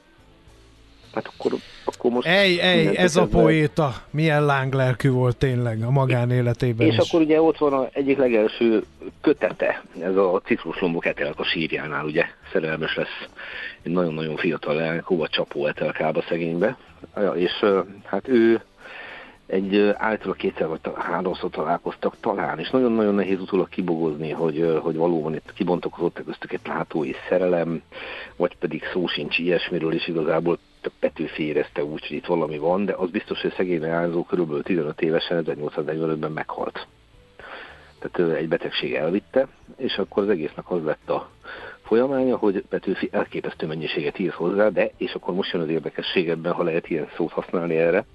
Hát 1.13 1.31
akkor, 1.35 1.51
akkor 1.85 2.11
most... 2.11 2.27
Ej, 2.27 2.59
ej, 2.59 2.97
ez 2.97 3.15
a 3.15 3.25
poéta, 3.25 3.93
milyen 4.09 4.45
lánglelkű 4.45 5.09
volt 5.09 5.37
tényleg 5.37 5.83
a 5.83 5.89
magánéletében 5.91 6.87
És 6.87 6.97
is. 6.97 7.07
akkor 7.07 7.21
ugye 7.21 7.41
ott 7.41 7.57
van 7.57 7.73
a 7.73 7.87
egyik 7.91 8.17
legelső 8.17 8.83
kötete, 9.21 9.83
ez 10.01 10.15
a 10.15 10.41
citruslombok 10.45 11.05
a 11.35 11.43
sírjánál, 11.43 12.05
ugye? 12.05 12.25
Szerelmes 12.51 12.95
lesz. 12.95 13.27
Egy 13.81 13.91
nagyon-nagyon 13.91 14.35
fiatal 14.35 14.75
leány, 14.75 15.01
hova 15.03 15.27
csapó 15.27 15.65
etelkába 15.65 16.23
szegénybe, 16.29 16.77
ja, 17.15 17.31
és 17.31 17.65
hát 18.05 18.27
ő 18.27 18.61
egy 19.49 19.77
általában 19.97 20.35
kétszer 20.37 20.67
vagy 20.67 20.79
háromszor 20.95 21.49
találkoztak 21.49 22.15
talán, 22.19 22.59
és 22.59 22.69
nagyon-nagyon 22.69 23.15
nehéz 23.15 23.39
utólag 23.39 23.69
kibogozni, 23.69 24.31
hogy, 24.31 24.79
hogy 24.81 24.95
valóban 24.95 25.33
itt 25.33 25.53
kibontakozott 25.53 26.21
köztük 26.25 26.53
egy 26.53 26.59
látói 26.65 27.11
szerelem, 27.29 27.81
vagy 28.35 28.55
pedig 28.57 28.83
szó 28.93 29.07
sincs 29.07 29.37
ilyesmiről, 29.37 29.93
és 29.93 30.07
igazából 30.07 30.59
Petőfi 30.99 31.43
érezte 31.43 31.83
úgy, 31.83 32.07
hogy 32.07 32.17
itt 32.17 32.25
valami 32.25 32.57
van, 32.57 32.85
de 32.85 32.93
az 32.93 33.09
biztos, 33.09 33.41
hogy 33.41 33.53
szegény 33.53 33.81
leányzó 33.81 34.23
körülbelül 34.23 34.63
15 34.63 35.01
évesen 35.01 35.43
1845-ben 35.45 36.31
meghalt. 36.31 36.87
Tehát 37.99 38.35
egy 38.35 38.47
betegség 38.47 38.93
elvitte, 38.93 39.47
és 39.77 39.97
akkor 39.97 40.23
az 40.23 40.29
egésznek 40.29 40.71
az 40.71 40.83
lett 40.83 41.09
a 41.09 41.29
folyamánya, 41.83 42.37
hogy 42.37 42.63
Petőfi 42.69 43.09
elképesztő 43.11 43.67
mennyiséget 43.67 44.19
ír 44.19 44.31
hozzá, 44.31 44.69
de, 44.69 44.91
és 44.97 45.13
akkor 45.13 45.33
most 45.33 45.51
jön 45.51 45.61
az 45.61 45.69
érdekesség 45.69 46.29
ebben, 46.29 46.53
ha 46.53 46.63
lehet 46.63 46.89
ilyen 46.89 47.09
szót 47.15 47.31
használni 47.31 47.75
erre, 47.75 48.05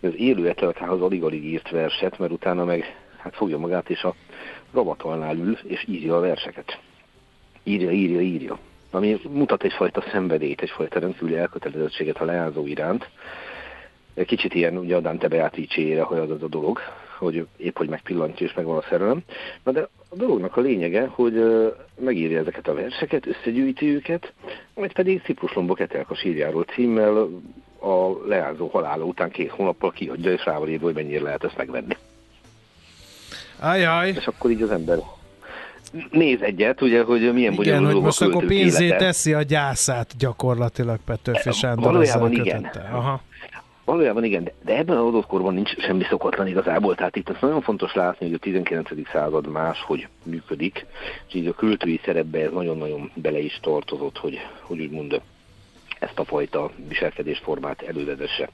hogy 0.00 0.08
az 0.08 0.14
élő 0.16 0.48
etelkához 0.48 1.00
alig-alig 1.00 1.44
írt 1.44 1.70
verset, 1.70 2.18
mert 2.18 2.32
utána 2.32 2.64
meg 2.64 2.96
hát 3.16 3.34
fogja 3.34 3.58
magát, 3.58 3.90
és 3.90 4.02
a 4.02 4.14
ravatalnál 4.72 5.36
ül, 5.36 5.58
és 5.62 5.84
írja 5.88 6.16
a 6.16 6.20
verseket. 6.20 6.80
Írja, 7.62 7.90
írja, 7.90 8.20
írja 8.20 8.58
ami 8.90 9.20
mutat 9.28 9.62
egyfajta 9.62 10.04
szenvedélyt, 10.12 10.60
egyfajta 10.60 11.00
rendkívüli 11.00 11.36
elkötelezettséget 11.36 12.20
a 12.20 12.24
leányzó 12.24 12.66
iránt. 12.66 13.08
Kicsit 14.26 14.54
ilyen 14.54 14.76
ugye 14.76 14.96
a 14.96 15.00
Dante 15.00 15.28
Beatrice-ére 15.28 16.02
hajad 16.02 16.30
az 16.30 16.42
a 16.42 16.48
dolog, 16.48 16.78
hogy 17.18 17.46
épp 17.56 17.76
hogy 17.76 17.88
megpillantja 17.88 18.46
és 18.46 18.54
megvan 18.54 18.76
a 18.76 18.84
szerelem. 18.88 19.20
Na 19.64 19.72
de 19.72 19.88
a 20.10 20.16
dolognak 20.16 20.56
a 20.56 20.60
lényege, 20.60 21.06
hogy 21.06 21.44
megírja 21.98 22.38
ezeket 22.38 22.68
a 22.68 22.74
verseket, 22.74 23.26
összegyűjti 23.26 23.94
őket, 23.94 24.32
majd 24.74 24.92
pedig 24.92 25.22
Cipruslombok 25.22 25.80
Etelka 25.80 26.14
sírjáról 26.14 26.64
címmel 26.64 27.28
a 27.80 28.26
leányzó 28.26 28.66
halála 28.66 29.04
után 29.04 29.30
két 29.30 29.50
hónappal 29.50 29.90
kiadja, 29.90 30.32
és 30.32 30.44
rá 30.44 30.58
van 30.58 30.68
írva, 30.68 30.84
hogy 30.84 30.94
mennyire 30.94 31.22
lehet 31.22 31.44
ezt 31.44 31.56
megvenni. 31.56 31.96
Ajaj. 33.60 34.08
És 34.08 34.26
akkor 34.26 34.50
így 34.50 34.62
az 34.62 34.70
ember 34.70 34.98
néz 36.10 36.40
egyet, 36.40 36.82
ugye, 36.82 37.02
hogy 37.02 37.32
milyen 37.32 37.52
Igen, 37.52 37.84
hogy 37.84 38.00
most 38.00 38.22
akkor 38.22 38.46
pénzét 38.46 38.80
élete. 38.80 39.04
teszi 39.04 39.32
a 39.32 39.42
gyászát 39.42 40.16
gyakorlatilag 40.18 40.98
Petőfi 41.04 41.52
Sándor. 41.52 41.84
Valójában 41.84 42.32
igen. 42.32 42.70
Aha. 42.92 43.20
Valójában 43.84 44.24
igen, 44.24 44.44
de, 44.44 44.52
de 44.64 44.76
ebben 44.76 44.96
az 44.96 45.04
adott 45.04 45.26
korban 45.26 45.54
nincs 45.54 45.78
semmi 45.78 46.04
szokatlan 46.08 46.46
igazából, 46.46 46.94
tehát 46.94 47.16
itt 47.16 47.28
az 47.28 47.36
nagyon 47.40 47.60
fontos 47.60 47.94
látni, 47.94 48.26
hogy 48.26 48.34
a 48.34 48.38
19. 48.38 48.88
század 49.12 49.46
máshogy 49.46 50.08
működik, 50.22 50.86
és 51.28 51.34
így 51.34 51.46
a 51.46 51.52
költői 51.52 52.00
szerepbe 52.04 52.38
ez 52.38 52.50
nagyon-nagyon 52.52 53.10
bele 53.14 53.38
is 53.38 53.58
tartozott, 53.62 54.18
hogy, 54.18 54.38
hogy 54.60 54.80
úgymond 54.80 55.20
ezt 55.98 56.18
a 56.18 56.24
fajta 56.24 56.70
viselkedésformát 56.88 57.82
elővedesse. 57.82 58.48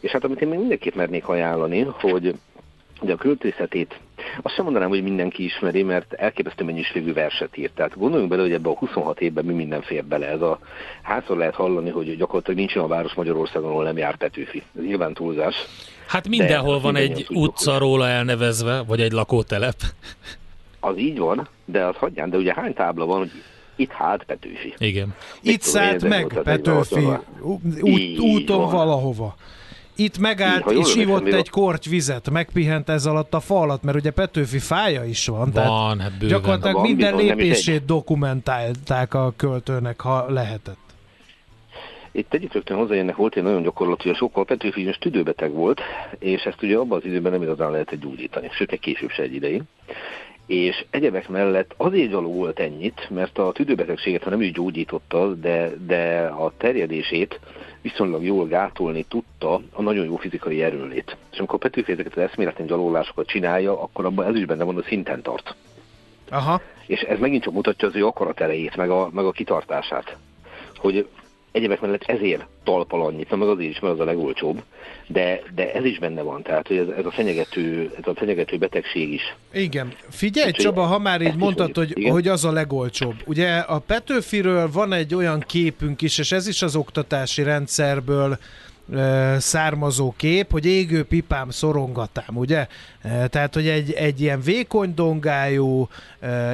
És 0.00 0.10
hát 0.10 0.24
amit 0.24 0.40
én 0.40 0.48
még 0.48 0.58
mindenképp 0.58 0.94
mernék 0.94 1.28
ajánlani, 1.28 1.80
hogy 1.82 2.34
de 3.02 3.12
a 3.12 3.16
költészetét 3.16 4.00
Azt 4.42 4.54
sem 4.54 4.64
mondanám, 4.64 4.88
hogy 4.88 5.02
mindenki 5.02 5.44
ismeri, 5.44 5.82
mert 5.82 6.12
elképesztő 6.12 6.64
mennyiségű 6.64 7.12
verset 7.12 7.56
írt. 7.56 7.72
Tehát 7.74 7.98
gondoljunk 7.98 8.30
bele, 8.30 8.42
hogy 8.42 8.52
ebbe 8.52 8.68
a 8.68 8.76
26 8.76 9.20
évben 9.20 9.44
mi 9.44 9.52
minden 9.52 9.82
fér 9.82 10.04
bele. 10.04 10.26
Ez 10.26 10.40
a 10.40 10.58
hányszor 11.02 11.36
lehet 11.36 11.54
hallani, 11.54 11.90
hogy 11.90 12.16
gyakorlatilag 12.16 12.58
nincs 12.58 12.76
olyan 12.76 12.88
város 12.88 13.14
Magyarországon, 13.14 13.70
ahol 13.70 13.84
nem 13.84 13.96
jár 13.96 14.16
Petőfi. 14.16 14.62
Ez 14.78 14.84
nyilván 14.84 15.14
túlzás. 15.14 15.54
Hát 16.06 16.28
mindenhol 16.28 16.80
van 16.80 16.96
egy 16.96 17.26
utca 17.28 17.78
róla 17.78 18.08
elnevezve, 18.08 18.82
vagy 18.86 19.00
egy 19.00 19.12
lakótelep. 19.12 19.76
Az 20.80 20.98
így 20.98 21.18
van, 21.18 21.48
de 21.64 21.84
az 21.84 21.96
hagyján, 21.96 22.30
de 22.30 22.36
ugye 22.36 22.52
hány 22.54 22.74
tábla 22.74 23.06
van, 23.06 23.18
hogy 23.18 23.30
itt 23.76 23.90
hát 23.90 24.24
Petőfi. 24.24 24.74
Igen. 24.78 25.14
Itt 25.42 25.60
szállt 25.60 26.08
meg 26.08 26.40
Petőfi, 26.42 27.06
út, 27.80 28.18
úton 28.18 28.58
van. 28.58 28.70
valahova. 28.70 29.36
Itt 29.96 30.18
megállt 30.18 30.70
Így, 30.70 30.78
és 30.78 30.94
ivott 30.94 31.26
egy 31.26 31.50
korty 31.50 31.88
vizet, 31.88 32.30
megpihent 32.30 32.88
ez 32.88 33.06
alatt 33.06 33.34
a 33.34 33.40
falat, 33.40 33.82
mert 33.82 33.96
ugye 33.96 34.10
Petőfi 34.10 34.58
fája 34.58 35.04
is 35.04 35.26
van. 35.26 35.38
Van, 35.38 35.52
tehát 35.52 36.00
hát 36.00 36.12
bőven. 36.18 36.28
Gyakorlatilag 36.28 36.74
van, 36.74 36.82
minden 36.82 37.16
bizony, 37.16 37.36
lépését 37.36 37.84
dokumentálták 37.84 39.14
a 39.14 39.32
költőnek, 39.36 40.00
ha 40.00 40.30
lehetett. 40.30 40.76
Itt 42.12 42.28
tegyük 42.28 42.52
rögtön 42.52 42.76
hozzá, 42.76 42.94
ennek 42.94 43.16
volt 43.16 43.36
egy 43.36 43.42
nagyon 43.42 43.62
gyakorlati, 43.62 44.08
hogy 44.08 44.16
sokkal 44.16 44.44
Petőfi 44.44 44.88
is 44.88 44.96
tüdőbeteg 44.96 45.52
volt, 45.52 45.80
és 46.18 46.42
ezt 46.42 46.62
ugye 46.62 46.76
abban 46.76 46.98
az 46.98 47.04
időben 47.04 47.32
nem 47.32 47.42
igazán 47.42 47.70
lehetett 47.70 48.00
gyógyítani, 48.00 48.48
sőt, 48.52 48.72
egy 48.72 48.80
később 48.80 49.10
se 49.10 49.22
egy 49.22 49.34
ideig 49.34 49.62
és 50.46 50.84
egyebek 50.90 51.28
mellett 51.28 51.74
azért 51.76 52.10
gyaló 52.10 52.32
volt 52.32 52.58
ennyit, 52.58 53.06
mert 53.10 53.38
a 53.38 53.52
tüdőbetegséget, 53.52 54.22
ha 54.22 54.30
nem 54.30 54.42
is 54.42 54.52
gyógyította, 54.52 55.34
de, 55.34 55.72
de 55.86 56.32
a 56.38 56.52
terjedését 56.56 57.40
viszonylag 57.82 58.24
jól 58.24 58.46
gátolni 58.46 59.04
tudta 59.08 59.60
a 59.72 59.82
nagyon 59.82 60.04
jó 60.04 60.16
fizikai 60.16 60.62
erőlét. 60.62 61.16
És 61.32 61.38
amikor 61.38 61.58
Petőfi 61.58 61.92
ezeket 61.92 62.16
az 62.16 62.22
eszméletlen 62.22 62.66
gyalolásokat 62.66 63.26
csinálja, 63.26 63.82
akkor 63.82 64.04
abban 64.04 64.26
ez 64.26 64.34
is 64.34 64.44
benne 64.44 64.64
van, 64.64 64.74
hogy 64.74 64.84
szinten 64.84 65.22
tart. 65.22 65.54
Aha. 66.30 66.60
És 66.86 67.00
ez 67.00 67.18
megint 67.18 67.42
csak 67.42 67.52
mutatja 67.52 67.88
az 67.88 67.94
ő 67.94 68.06
akarat 68.06 68.40
erejét, 68.40 68.76
meg 68.76 68.90
a, 68.90 69.08
meg 69.12 69.24
a 69.24 69.32
kitartását. 69.32 70.16
Hogy 70.76 71.08
egyebek 71.52 71.80
mellett 71.80 72.04
ezért 72.04 72.46
talpal 72.64 73.02
annyit, 73.02 73.30
nem 73.30 73.38
meg 73.38 73.48
azért 73.48 73.70
is, 73.70 73.80
mert 73.80 73.94
az 73.94 74.00
a 74.00 74.04
legolcsóbb, 74.04 74.62
de, 75.06 75.42
de 75.54 75.72
ez 75.72 75.84
is 75.84 75.98
benne 75.98 76.22
van, 76.22 76.42
tehát 76.42 76.66
hogy 76.66 76.76
ez, 76.76 76.88
ez, 76.98 77.06
a, 77.06 77.10
fenyegető, 77.10 77.92
ez 77.98 78.06
a 78.06 78.14
fenyegető 78.14 78.56
betegség 78.56 79.12
is. 79.12 79.36
Igen. 79.52 79.92
Figyelj 80.08 80.50
hát, 80.52 80.60
Csaba, 80.60 80.82
ha 80.82 80.98
már 80.98 81.20
így 81.20 81.36
mondtad, 81.36 81.76
hogy, 81.76 82.08
hogy 82.10 82.28
az 82.28 82.44
a 82.44 82.52
legolcsóbb. 82.52 83.14
Ugye 83.26 83.56
a 83.56 83.78
Petőfiről 83.78 84.70
van 84.72 84.92
egy 84.92 85.14
olyan 85.14 85.44
képünk 85.46 86.02
is, 86.02 86.18
és 86.18 86.32
ez 86.32 86.46
is 86.46 86.62
az 86.62 86.76
oktatási 86.76 87.42
rendszerből 87.42 88.38
származó 89.38 90.14
kép, 90.16 90.50
hogy 90.50 90.66
égő 90.66 91.04
pipám 91.04 91.50
szorongatám, 91.50 92.36
ugye? 92.36 92.66
Tehát, 93.28 93.54
hogy 93.54 93.68
egy, 93.68 93.92
egy 93.92 94.20
ilyen 94.20 94.40
vékony 94.40 94.94
dongájú, 94.94 95.88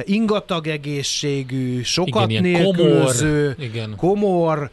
ingatag 0.03 0.67
egészségű, 0.67 1.81
sokat 1.81 2.29
igen, 2.29 2.41
nélkülöző, 2.41 3.53
komor, 3.55 3.69
igen. 3.69 3.93
komor, 3.95 4.69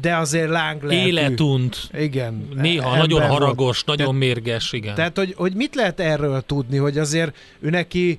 de 0.00 0.16
azért 0.16 0.48
lánglelkű. 0.48 1.06
Életunt. 1.06 1.90
Igen. 1.98 2.48
Néha 2.54 2.96
nagyon 2.96 3.22
haragos, 3.22 3.82
volt. 3.86 3.98
nagyon 3.98 4.14
mérges, 4.14 4.72
igen. 4.72 4.94
Tehát, 4.94 5.18
hogy, 5.18 5.34
hogy 5.36 5.54
mit 5.54 5.74
lehet 5.74 6.00
erről 6.00 6.42
tudni, 6.46 6.76
hogy 6.76 6.98
azért 6.98 7.36
ő 7.60 7.70
neki 7.70 8.18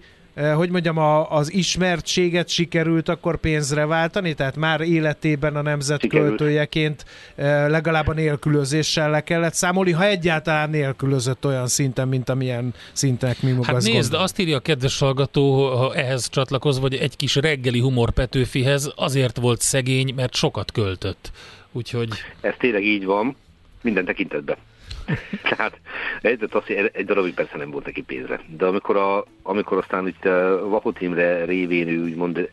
hogy 0.56 0.70
mondjam, 0.70 0.98
a, 0.98 1.32
az 1.32 1.54
ismertséget 1.54 2.50
sikerült 2.50 3.10
akkor 3.10 3.38
pénzre 3.38 3.86
váltani, 3.86 4.34
tehát 4.34 4.56
már 4.56 4.82
életében 4.82 5.56
a 5.56 5.62
nemzet 5.62 6.02
sikerült. 6.02 6.28
költőjeként 6.28 7.06
eh, 7.36 7.70
legalább 7.70 8.08
a 8.08 8.13
nélkülözéssel 8.13 9.10
le 9.10 9.22
kellett 9.22 9.54
számolni, 9.54 9.92
ha 9.92 10.06
egyáltalán 10.06 10.70
nélkülözött 10.70 11.46
olyan 11.46 11.68
szinten, 11.68 12.08
mint 12.08 12.30
amilyen 12.30 12.74
szintek 12.94 13.42
mi 13.42 13.52
Hát 13.63 13.74
nézd, 13.74 13.92
gondolom. 13.92 14.24
azt 14.24 14.40
írja 14.40 14.58
a 14.58 14.60
kedves 14.60 15.00
hallgató 15.00 15.75
ha 15.75 15.96
ehhez 15.96 16.30
csatlakozva, 16.30 16.82
hogy 16.82 16.96
egy 16.96 17.16
kis 17.16 17.36
reggeli 17.36 17.80
humor 17.80 18.12
Petőfihez 18.12 18.92
azért 18.96 19.38
volt 19.38 19.62
szegény, 19.62 20.13
mert 20.16 20.34
sokat 20.36 20.72
költött. 20.72 21.32
Úgyhogy... 21.72 22.10
Ez 22.42 22.54
tényleg 22.58 22.86
így 22.86 23.06
van, 23.06 23.36
minden 23.82 24.06
tekintetben. 24.06 24.58
Tehát 25.50 25.79
egy, 26.22 26.48
az, 26.51 26.63
egy 26.93 27.05
darabig 27.05 27.33
persze 27.33 27.57
nem 27.57 27.72
volt 27.72 27.86
neki 27.86 28.01
pénze. 28.01 28.39
De 28.57 28.65
amikor, 28.65 28.98
a, 28.98 29.25
amikor 29.43 29.77
aztán 29.77 30.07
itt 30.07 30.24
Vapot 30.69 31.01
Imre 31.01 31.45
révén 31.45 31.88
ő 31.88 32.03
úgymond 32.03 32.50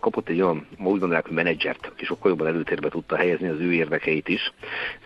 kapott 0.00 0.28
egy 0.28 0.40
olyan, 0.40 0.66
ma 0.78 0.88
úgy 0.88 1.00
hogy 1.00 1.34
menedzsert, 1.34 1.86
aki 1.86 2.04
sokkal 2.04 2.30
jobban 2.30 2.46
előtérbe 2.46 2.88
tudta 2.88 3.16
helyezni 3.16 3.48
az 3.48 3.60
ő 3.60 3.72
érdekeit 3.72 4.28
is, 4.28 4.52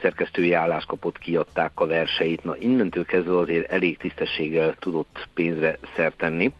szerkesztői 0.00 0.52
állást 0.52 0.86
kapott, 0.86 1.18
kiadták 1.18 1.72
a 1.74 1.86
verseit, 1.86 2.44
na 2.44 2.56
innentől 2.58 3.04
kezdve 3.04 3.38
azért 3.38 3.70
elég 3.70 3.96
tisztességgel 3.96 4.74
tudott 4.78 5.28
pénzre 5.34 5.78
szert 5.96 6.16
tenni 6.16 6.52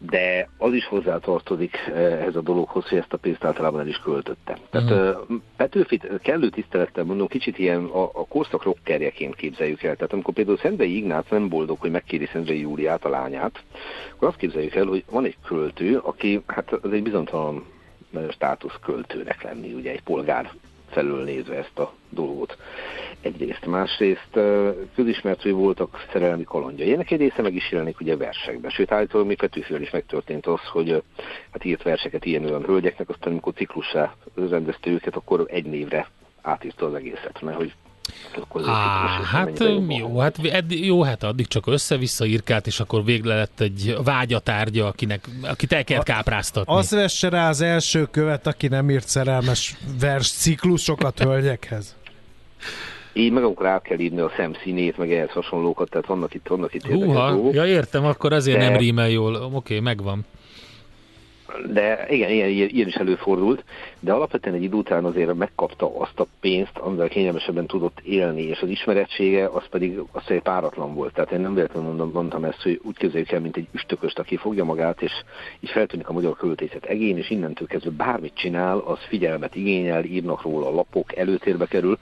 de 0.00 0.48
az 0.58 0.72
is 0.72 0.86
hozzátartozik 0.86 1.76
eh, 1.76 2.12
ehhez 2.12 2.36
a 2.36 2.40
dologhoz, 2.40 2.88
hogy 2.88 2.98
ezt 2.98 3.12
a 3.12 3.16
pénzt 3.16 3.44
általában 3.44 3.80
el 3.80 3.86
is 3.86 3.98
költötte. 3.98 4.58
Tehát 4.70 4.90
uh-huh. 4.90 5.40
Petőfit 5.56 6.08
kellő 6.22 6.48
tisztelettel 6.48 7.04
mondom, 7.04 7.26
kicsit 7.26 7.58
ilyen 7.58 7.84
a, 7.84 8.02
a 8.02 8.26
korszak 8.28 8.62
rockerjeként 8.62 9.34
képzeljük 9.34 9.82
el. 9.82 9.94
Tehát 9.94 10.12
amikor 10.12 10.34
például 10.34 10.58
Szendrei 10.58 10.96
Ignác 10.96 11.28
nem 11.28 11.48
boldog, 11.48 11.78
hogy 11.80 11.90
megkéri 11.90 12.28
Szendrei 12.32 12.60
Júliát, 12.60 13.04
a 13.04 13.08
lányát, 13.08 13.62
akkor 14.14 14.28
azt 14.28 14.36
képzeljük 14.36 14.74
el, 14.74 14.86
hogy 14.86 15.04
van 15.10 15.24
egy 15.24 15.36
költő, 15.46 15.98
aki 15.98 16.42
hát 16.46 16.72
az 16.72 16.92
egy 16.92 17.02
bizonytalan 17.02 17.64
státusz 18.30 18.78
költőnek 18.82 19.42
lenni, 19.42 19.72
ugye 19.72 19.90
egy 19.90 20.02
polgár 20.02 20.50
felül 20.90 21.24
nézve 21.24 21.56
ezt 21.56 21.78
a 21.78 21.92
dolgot. 22.08 22.56
Egyrészt, 23.20 23.66
másrészt 23.66 24.38
közismert, 24.94 25.42
hogy 25.42 25.52
voltak 25.52 26.06
szerelmi 26.12 26.44
kalandjai. 26.44 26.92
Ennek 26.92 27.10
egy 27.10 27.20
része 27.20 27.42
meg 27.42 27.54
is 27.54 27.70
jelenik 27.70 28.00
ugye 28.00 28.16
versekben. 28.16 28.70
Sőt, 28.70 28.92
állítólag 28.92 29.26
még 29.26 29.36
Petőfél 29.36 29.80
is 29.80 29.90
megtörtént 29.90 30.46
az, 30.46 30.60
hogy 30.72 31.02
hát 31.52 31.64
írt 31.64 31.82
verseket 31.82 32.24
ilyen 32.24 32.44
olyan 32.44 32.64
hölgyeknek, 32.64 33.08
aztán 33.08 33.32
amikor 33.32 33.52
ciklussá 33.52 34.14
rendezte 34.34 34.90
őket, 34.90 35.16
akkor 35.16 35.44
egy 35.46 35.66
névre 35.66 36.08
átírta 36.42 36.86
az 36.86 36.94
egészet, 36.94 37.40
mert 37.40 37.56
hogy 37.56 37.74
Á, 38.64 39.22
hát 39.24 39.64
jó, 39.88 40.18
hát, 40.18 40.38
eddig, 40.44 40.84
jó, 40.84 41.02
hát 41.02 41.22
addig 41.22 41.46
csak 41.46 41.66
össze-vissza 41.66 42.24
írkált, 42.24 42.66
és 42.66 42.80
akkor 42.80 43.04
végre 43.04 43.34
lett 43.34 43.60
egy 43.60 43.96
vágyatárgya, 44.04 44.86
akinek, 44.86 45.24
akit 45.42 45.72
el 45.72 45.84
kell 45.84 46.02
kápráztatni. 46.02 46.74
Az 46.74 46.90
vesse 46.90 47.28
rá 47.28 47.48
az 47.48 47.60
első 47.60 48.04
követ, 48.10 48.46
aki 48.46 48.68
nem 48.68 48.90
írt 48.90 49.08
szerelmes 49.08 49.76
vers 50.00 50.30
ciklusokat 50.30 51.18
hölgyekhez. 51.18 51.96
Így 53.12 53.32
meg 53.32 53.44
akkor 53.44 53.66
át 53.66 53.82
kell 53.82 53.98
írni 53.98 54.20
a 54.20 54.32
szemszínét, 54.36 54.96
meg 54.96 55.12
ehhez 55.12 55.30
hasonlókat, 55.30 55.90
tehát 55.90 56.06
vannak 56.06 56.34
itt, 56.34 56.46
vannak 56.48 56.74
itt 56.74 56.86
Húha, 56.86 57.38
ja 57.52 57.66
értem, 57.66 58.04
akkor 58.04 58.32
azért 58.32 58.58
de... 58.58 58.68
nem 58.68 58.76
rímel 58.76 59.08
jól. 59.08 59.34
Oké, 59.34 59.54
okay, 59.54 59.80
megvan 59.80 60.24
de 61.72 62.06
igen, 62.08 62.30
ilyen, 62.30 62.48
ilyen 62.48 62.86
is 62.86 62.94
előfordult, 62.94 63.64
de 64.00 64.12
alapvetően 64.12 64.56
egy 64.56 64.62
idő 64.62 64.76
után 64.76 65.04
azért 65.04 65.34
megkapta 65.34 65.98
azt 65.98 66.20
a 66.20 66.26
pénzt, 66.40 66.78
amivel 66.78 67.08
kényelmesebben 67.08 67.66
tudott 67.66 68.00
élni, 68.00 68.42
és 68.42 68.60
az 68.60 68.68
ismerettsége 68.68 69.46
az 69.46 69.62
pedig 69.70 69.98
az 70.12 70.22
egy 70.26 70.42
páratlan 70.42 70.94
volt. 70.94 71.12
Tehát 71.12 71.30
én 71.30 71.40
nem 71.40 71.54
véletlenül 71.54 71.88
mondom, 71.88 72.10
mondtam 72.12 72.44
ezt, 72.44 72.62
hogy 72.62 72.80
úgy 72.84 72.96
képzeljük 72.96 73.30
el, 73.30 73.40
mint 73.40 73.56
egy 73.56 73.66
üstököst, 73.72 74.18
aki 74.18 74.36
fogja 74.36 74.64
magát, 74.64 75.02
és 75.02 75.12
így 75.60 75.70
feltűnik 75.70 76.08
a 76.08 76.12
magyar 76.12 76.36
költészet 76.36 76.84
egén, 76.84 77.16
és 77.16 77.30
innentől 77.30 77.66
kezdve 77.66 77.90
bármit 77.90 78.34
csinál, 78.34 78.78
az 78.78 78.98
figyelmet 79.08 79.54
igényel, 79.54 80.04
írnak 80.04 80.42
róla 80.42 80.70
lapok, 80.70 81.16
előtérbe 81.16 81.66
kerül. 81.66 81.98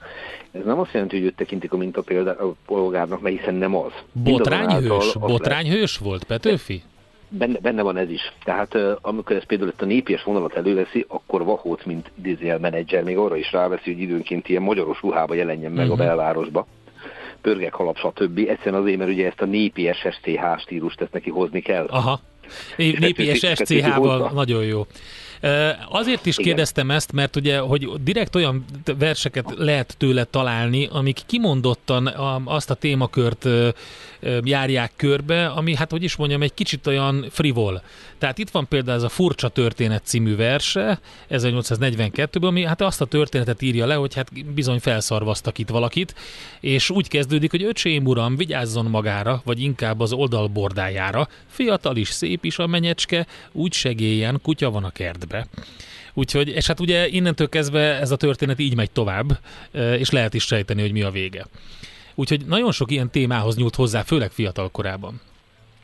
Ez 0.51 0.63
nem 0.65 0.79
azt 0.79 0.93
jelenti, 0.93 1.17
hogy 1.17 1.25
őt 1.25 1.35
tekintik 1.35 1.73
a 1.73 1.77
mintapolgárnak, 1.77 3.21
mert 3.21 3.37
hiszen 3.37 3.55
nem 3.55 3.75
az. 3.75 3.91
Botrányhős? 4.11 5.15
Botrányhős 5.19 5.97
volt 5.97 6.23
Petőfi? 6.23 6.81
Benne, 7.29 7.59
benne 7.59 7.81
van 7.81 7.97
ez 7.97 8.09
is. 8.09 8.33
Tehát 8.43 8.77
amikor 9.01 9.35
ez 9.35 9.45
például 9.45 9.69
ezt 9.69 9.81
a 9.81 9.85
népies 9.85 10.23
vonalat 10.23 10.55
előveszi, 10.55 11.05
akkor 11.07 11.43
Vahóc, 11.43 11.83
mint 11.83 12.11
idézél 12.17 12.57
menedzser, 12.57 13.03
még 13.03 13.17
arra 13.17 13.35
is 13.35 13.51
ráveszi, 13.51 13.93
hogy 13.93 14.01
időnként 14.01 14.49
ilyen 14.49 14.61
magyaros 14.61 15.01
ruhába 15.01 15.33
jelenjen 15.33 15.71
meg 15.71 15.85
uh-huh. 15.85 15.99
a 15.99 16.03
mhm. 16.03 16.05
belvárosba 16.05 16.67
pörgek 17.41 17.73
halap, 17.73 17.97
stb. 17.97 18.37
Egyszerűen 18.37 18.81
azért, 18.81 18.97
mert 18.97 19.09
ugye 19.09 19.27
ezt 19.27 19.41
a 19.41 19.45
népi 19.45 19.91
SSCH 19.93 20.59
stílust 20.59 21.01
ezt 21.01 21.13
neki 21.13 21.29
hozni 21.29 21.61
kell. 21.61 21.85
Aha. 21.85 22.19
Népi 22.77 23.33
SSCH-val 23.33 24.31
nagyon 24.33 24.63
jó. 24.63 24.85
Azért 25.89 26.25
is 26.25 26.35
kérdeztem 26.35 26.91
ezt, 26.91 27.11
mert 27.11 27.35
ugye, 27.35 27.59
hogy 27.59 27.89
direkt 28.03 28.35
olyan 28.35 28.65
verseket 28.97 29.53
lehet 29.57 29.95
tőle 29.97 30.23
találni, 30.23 30.87
amik 30.91 31.19
kimondottan 31.25 32.07
azt 32.45 32.69
a 32.69 32.73
témakört 32.73 33.47
járják 34.43 34.91
körbe, 34.95 35.47
ami 35.47 35.75
hát, 35.75 35.91
hogy 35.91 36.03
is 36.03 36.15
mondjam, 36.15 36.41
egy 36.41 36.53
kicsit 36.53 36.87
olyan 36.87 37.25
frivol. 37.29 37.81
Tehát 38.17 38.37
itt 38.37 38.49
van 38.49 38.67
például 38.67 38.97
ez 38.97 39.03
a 39.03 39.09
Furcsa 39.09 39.47
Történet 39.49 40.05
című 40.05 40.35
verse, 40.35 40.99
1842-ben, 41.29 42.49
ami 42.49 42.65
hát 42.65 42.81
azt 42.81 43.01
a 43.01 43.05
történetet 43.05 43.61
írja 43.61 43.85
le, 43.85 43.95
hogy 43.95 44.15
hát 44.15 44.53
bizony 44.53 44.79
felszarvaztak 44.79 45.57
itt 45.57 45.69
valakit, 45.69 46.15
és 46.59 46.89
úgy 46.89 47.07
kezdődik, 47.07 47.51
hogy 47.51 47.63
öcsém 47.63 48.05
uram, 48.05 48.35
vigyázzon 48.35 48.85
magára, 48.85 49.41
vagy 49.45 49.61
inkább 49.61 49.99
az 49.99 50.13
oldalbordájára, 50.13 51.27
fiatal 51.47 51.95
is, 51.95 52.09
szép 52.09 52.45
is 52.45 52.57
a 52.57 52.67
menyecske, 52.67 53.27
úgy 53.51 53.73
segélyen, 53.73 54.39
kutya 54.41 54.69
van 54.69 54.83
a 54.83 54.89
kertbe. 55.29 55.45
Úgyhogy, 56.13 56.47
és 56.47 56.67
hát 56.67 56.79
ugye 56.79 57.07
innentől 57.07 57.49
kezdve 57.49 57.99
ez 57.99 58.11
a 58.11 58.15
történet 58.15 58.59
így 58.59 58.75
megy 58.75 58.91
tovább, 58.91 59.39
és 59.71 60.09
lehet 60.09 60.33
is 60.33 60.43
sejteni, 60.43 60.81
hogy 60.81 60.91
mi 60.91 61.01
a 61.01 61.09
vége. 61.09 61.45
Úgyhogy 62.15 62.45
nagyon 62.45 62.71
sok 62.71 62.91
ilyen 62.91 63.09
témához 63.09 63.55
nyúlt 63.55 63.75
hozzá, 63.75 64.01
főleg 64.01 64.31
fiatal 64.31 64.69
korában. 64.69 65.21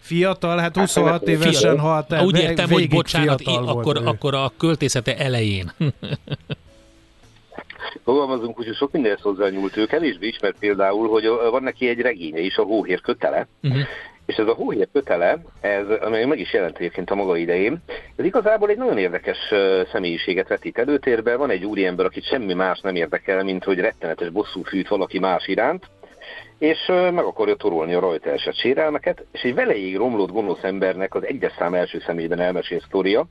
Fiatal, 0.01 0.57
hát 0.57 0.77
26 0.77 1.11
hát, 1.11 1.27
évesen 1.27 1.53
fiatal. 1.53 1.77
halt 1.77 2.11
el. 2.11 2.25
Úgy 2.25 2.39
értem, 2.39 2.69
hogy 2.69 2.89
bocsánat, 2.89 3.41
akkor, 3.45 4.01
akkor 4.05 4.33
a 4.33 4.51
költészete 4.57 5.17
elején. 5.17 5.71
Fogalmazunk 8.03 8.59
úgy, 8.59 8.65
hogy 8.65 8.75
sok 8.75 8.91
mindenhez 8.91 9.21
hozzányúlt 9.21 9.77
ő, 9.77 9.85
kevésbé 9.85 10.27
ismert 10.27 10.55
például, 10.59 11.09
hogy 11.09 11.27
van 11.51 11.63
neki 11.63 11.87
egy 11.87 11.99
regénye 11.99 12.39
is, 12.39 12.55
a 12.55 12.63
Hóhér 12.63 13.01
kötele, 13.01 13.47
uh-huh. 13.63 13.81
És 14.25 14.35
ez 14.35 14.47
a 14.47 14.53
hóhér 14.53 14.87
kötele, 14.93 15.37
ez, 15.61 15.85
amely 16.01 16.25
meg 16.25 16.39
is 16.39 16.53
jelent 16.53 16.77
egyébként 16.77 17.09
a 17.11 17.15
maga 17.15 17.37
idején, 17.37 17.77
ez 18.15 18.25
igazából 18.25 18.69
egy 18.69 18.77
nagyon 18.77 18.97
érdekes 18.97 19.37
személyiséget 19.91 20.47
vetít 20.47 20.77
előtérbe. 20.77 21.35
Van 21.35 21.49
egy 21.49 21.65
úriember, 21.65 22.05
akit 22.05 22.27
semmi 22.27 22.53
más 22.53 22.79
nem 22.79 22.95
érdekel, 22.95 23.43
mint 23.43 23.63
hogy 23.63 23.79
rettenetes 23.79 24.29
bosszú 24.29 24.63
fűt 24.63 24.87
valaki 24.87 25.19
más 25.19 25.47
iránt, 25.47 25.85
és 26.57 26.85
meg 26.87 27.23
akarja 27.23 27.55
torolni 27.55 27.93
a 27.93 27.99
rajta 27.99 28.29
esett 28.29 28.55
sérelmeket, 28.55 29.25
és 29.31 29.41
egy 29.41 29.53
veleig 29.53 29.97
romlott 29.97 30.31
gonosz 30.31 30.63
embernek 30.63 31.15
az 31.15 31.25
egyes 31.25 31.53
szám 31.57 31.73
első 31.73 31.99
személyben 32.05 32.39
elmesél 32.39 32.79
sztoria, 32.79 33.25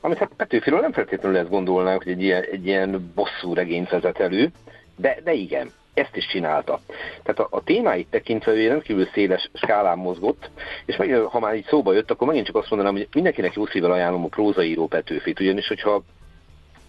amit 0.00 0.18
hát 0.18 0.30
Petőfiről 0.36 0.80
nem 0.80 0.92
feltétlenül 0.92 1.38
ezt 1.38 1.50
gondolnánk, 1.50 2.02
hogy 2.02 2.12
egy 2.12 2.22
ilyen, 2.22 2.44
egy 2.50 2.66
ilyen 2.66 3.12
bosszú 3.14 3.54
regényt 3.54 3.90
vezet 3.90 4.20
elő, 4.20 4.50
de, 4.96 5.16
de 5.24 5.32
igen, 5.32 5.70
ezt 5.96 6.16
is 6.16 6.26
csinálta. 6.26 6.80
Tehát 7.22 7.38
a, 7.40 7.46
a 7.50 7.62
témáit 7.62 8.06
tekintve 8.10 8.52
ő 8.52 8.68
rendkívül 8.68 9.06
széles 9.12 9.50
skálán 9.54 9.98
mozgott, 9.98 10.50
és 10.84 10.96
meg, 10.96 11.14
ha 11.14 11.40
már 11.40 11.54
így 11.54 11.66
szóba 11.66 11.92
jött, 11.92 12.10
akkor 12.10 12.26
megint 12.26 12.46
csak 12.46 12.56
azt 12.56 12.70
mondanám, 12.70 12.94
hogy 12.94 13.08
mindenkinek 13.12 13.54
jó 13.54 13.66
szívvel 13.66 13.90
ajánlom 13.90 14.24
a 14.24 14.28
prózaíró 14.28 14.86
Petőfit, 14.86 15.40
ugyanis 15.40 15.68
hogyha 15.68 16.02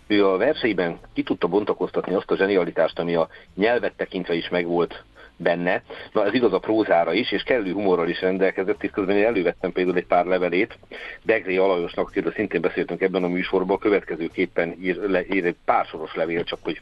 ő 0.08 0.28
a 0.28 0.38
verseiben 0.38 1.00
ki 1.14 1.24
tudta 1.24 1.48
bontakoztatni 1.48 2.14
azt 2.14 2.32
a 2.32 2.36
zsenialitást, 2.36 3.00
ami 3.00 3.16
a 3.16 3.28
nyelvet 3.56 3.94
tekintve 3.98 4.34
is 4.34 4.50
megvolt 4.50 5.04
benne. 5.38 5.84
Na 6.14 6.26
ez 6.26 6.34
igaz 6.34 6.54
a 6.54 6.60
prózára 6.60 7.14
is, 7.14 7.32
és 7.32 7.44
kellő 7.44 7.74
humorral 7.74 8.10
is 8.10 8.22
rendelkezett, 8.22 8.84
és 8.84 8.90
közben 8.90 9.18
én 9.18 9.26
elővettem 9.26 9.72
például 9.72 9.98
egy 9.98 10.06
pár 10.06 10.26
levelét. 10.26 10.78
Degré 11.24 11.58
Alajosnak, 11.58 12.08
akiről 12.08 12.32
szintén 12.32 12.62
beszéltünk 12.62 13.02
ebben 13.02 13.24
a 13.24 13.28
műsorban, 13.28 13.76
a 13.76 13.80
következőképpen 13.80 14.76
ír, 14.82 14.96
le, 14.96 15.26
ír 15.26 15.46
egy 15.46 15.56
pár 15.66 15.86
soros 15.86 16.16
levél, 16.16 16.44
csak 16.44 16.60
hogy 16.62 16.82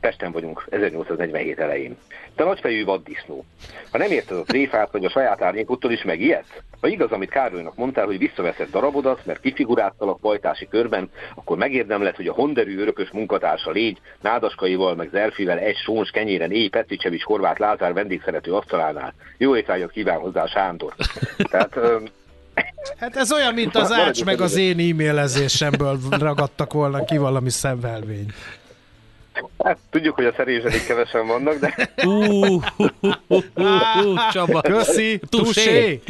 Pesten 0.00 0.32
vagyunk, 0.32 0.66
1847 0.70 1.58
elején. 1.58 1.96
Te 2.34 2.44
nagyfejű 2.44 2.84
vaddisznó. 2.84 3.44
Ha 3.90 3.98
nem 3.98 4.10
érted 4.10 4.36
a 4.36 4.42
tréfát, 4.42 4.92
vagy 4.92 5.04
a 5.04 5.10
saját 5.10 5.42
árnyékottól 5.42 5.92
is 5.92 6.02
megijedsz? 6.02 6.60
Ha 6.80 6.88
igaz, 6.88 7.10
amit 7.10 7.30
Károlynak 7.30 7.76
mondtál, 7.76 8.06
hogy 8.06 8.18
visszaveszed 8.18 8.70
darabodat, 8.70 9.26
mert 9.26 9.40
a 9.98 10.18
pajtási 10.20 10.68
körben, 10.68 11.10
akkor 11.34 11.56
megérdemled, 11.56 12.16
hogy 12.16 12.26
a 12.26 12.32
honderű 12.32 12.78
örökös 12.78 13.10
munkatársa 13.10 13.70
légy, 13.70 13.98
nádaskaival 14.20 14.94
meg 14.94 15.08
Zerfivel 15.12 15.58
egy 15.58 15.76
sóns 15.76 16.10
kenyéren 16.10 16.52
éj 16.52 16.68
Petricevics 16.68 17.22
Horváth 17.22 17.60
Lázár 17.60 17.92
vendégszerető 17.92 18.52
asztalánál. 18.52 19.14
Jó 19.38 19.56
étvágyat 19.56 19.90
kíván 19.90 20.18
hozzá, 20.18 20.46
Sándor. 20.46 20.94
Tehát, 21.50 21.78
Hát 22.98 23.16
ez 23.16 23.32
olyan, 23.32 23.54
mint 23.54 23.76
az 23.76 23.92
ács 23.92 24.24
meg 24.24 24.40
az 24.40 24.56
én 24.56 24.78
e-mailezésemből 24.78 25.98
ragadtak 26.10 26.72
volna 26.72 27.04
ki 27.04 27.16
valami 27.16 27.50
szemvelvény. 27.50 28.26
Hát 29.64 29.78
tudjuk, 29.90 30.14
hogy 30.14 30.24
a 30.24 30.32
szerézsedik 30.36 30.86
kevesen 30.86 31.26
vannak, 31.26 31.58
de... 31.58 31.90
Uh, 32.04 32.64
Csaba. 34.32 34.60
Köszi, 34.60 35.20
tusé. 35.28 36.02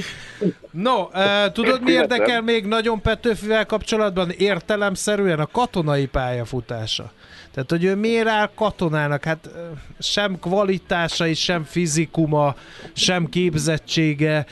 No, 0.71 1.03
uh, 1.03 1.53
tudod 1.53 1.83
mi 1.83 1.91
érdekel 1.91 2.43
még 2.43 2.67
nagyon 2.67 3.01
Petőfivel 3.01 3.67
kapcsolatban? 3.67 4.31
Értelemszerűen 4.31 5.39
a 5.39 5.47
katonai 5.47 6.07
pályafutása. 6.07 7.13
Tehát, 7.55 7.71
hogy 7.71 7.85
ő 7.85 7.95
miért 7.95 8.27
áll 8.29 8.51
katonának? 8.55 9.25
Hát 9.25 9.51
sem 9.99 10.39
kvalitásai, 10.39 11.35
sem 11.35 11.65
fizikuma, 11.65 12.55
sem 12.93 13.29
képzettsége 13.29 14.47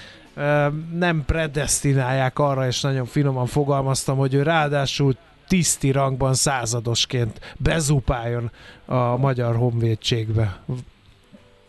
nem 0.93 1.23
predestinálják 1.27 2.39
arra, 2.39 2.67
és 2.67 2.81
nagyon 2.81 3.07
finoman 3.07 3.47
fogalmaztam, 3.47 4.17
hogy 4.17 4.35
ő 4.35 4.43
ráadásul 4.43 5.17
tiszti 5.49 5.91
rangban 5.91 6.35
századosként 6.35 7.55
bezupáljon 7.57 8.51
a 8.87 9.17
magyar 9.17 9.57
honvédségbe. 9.57 10.63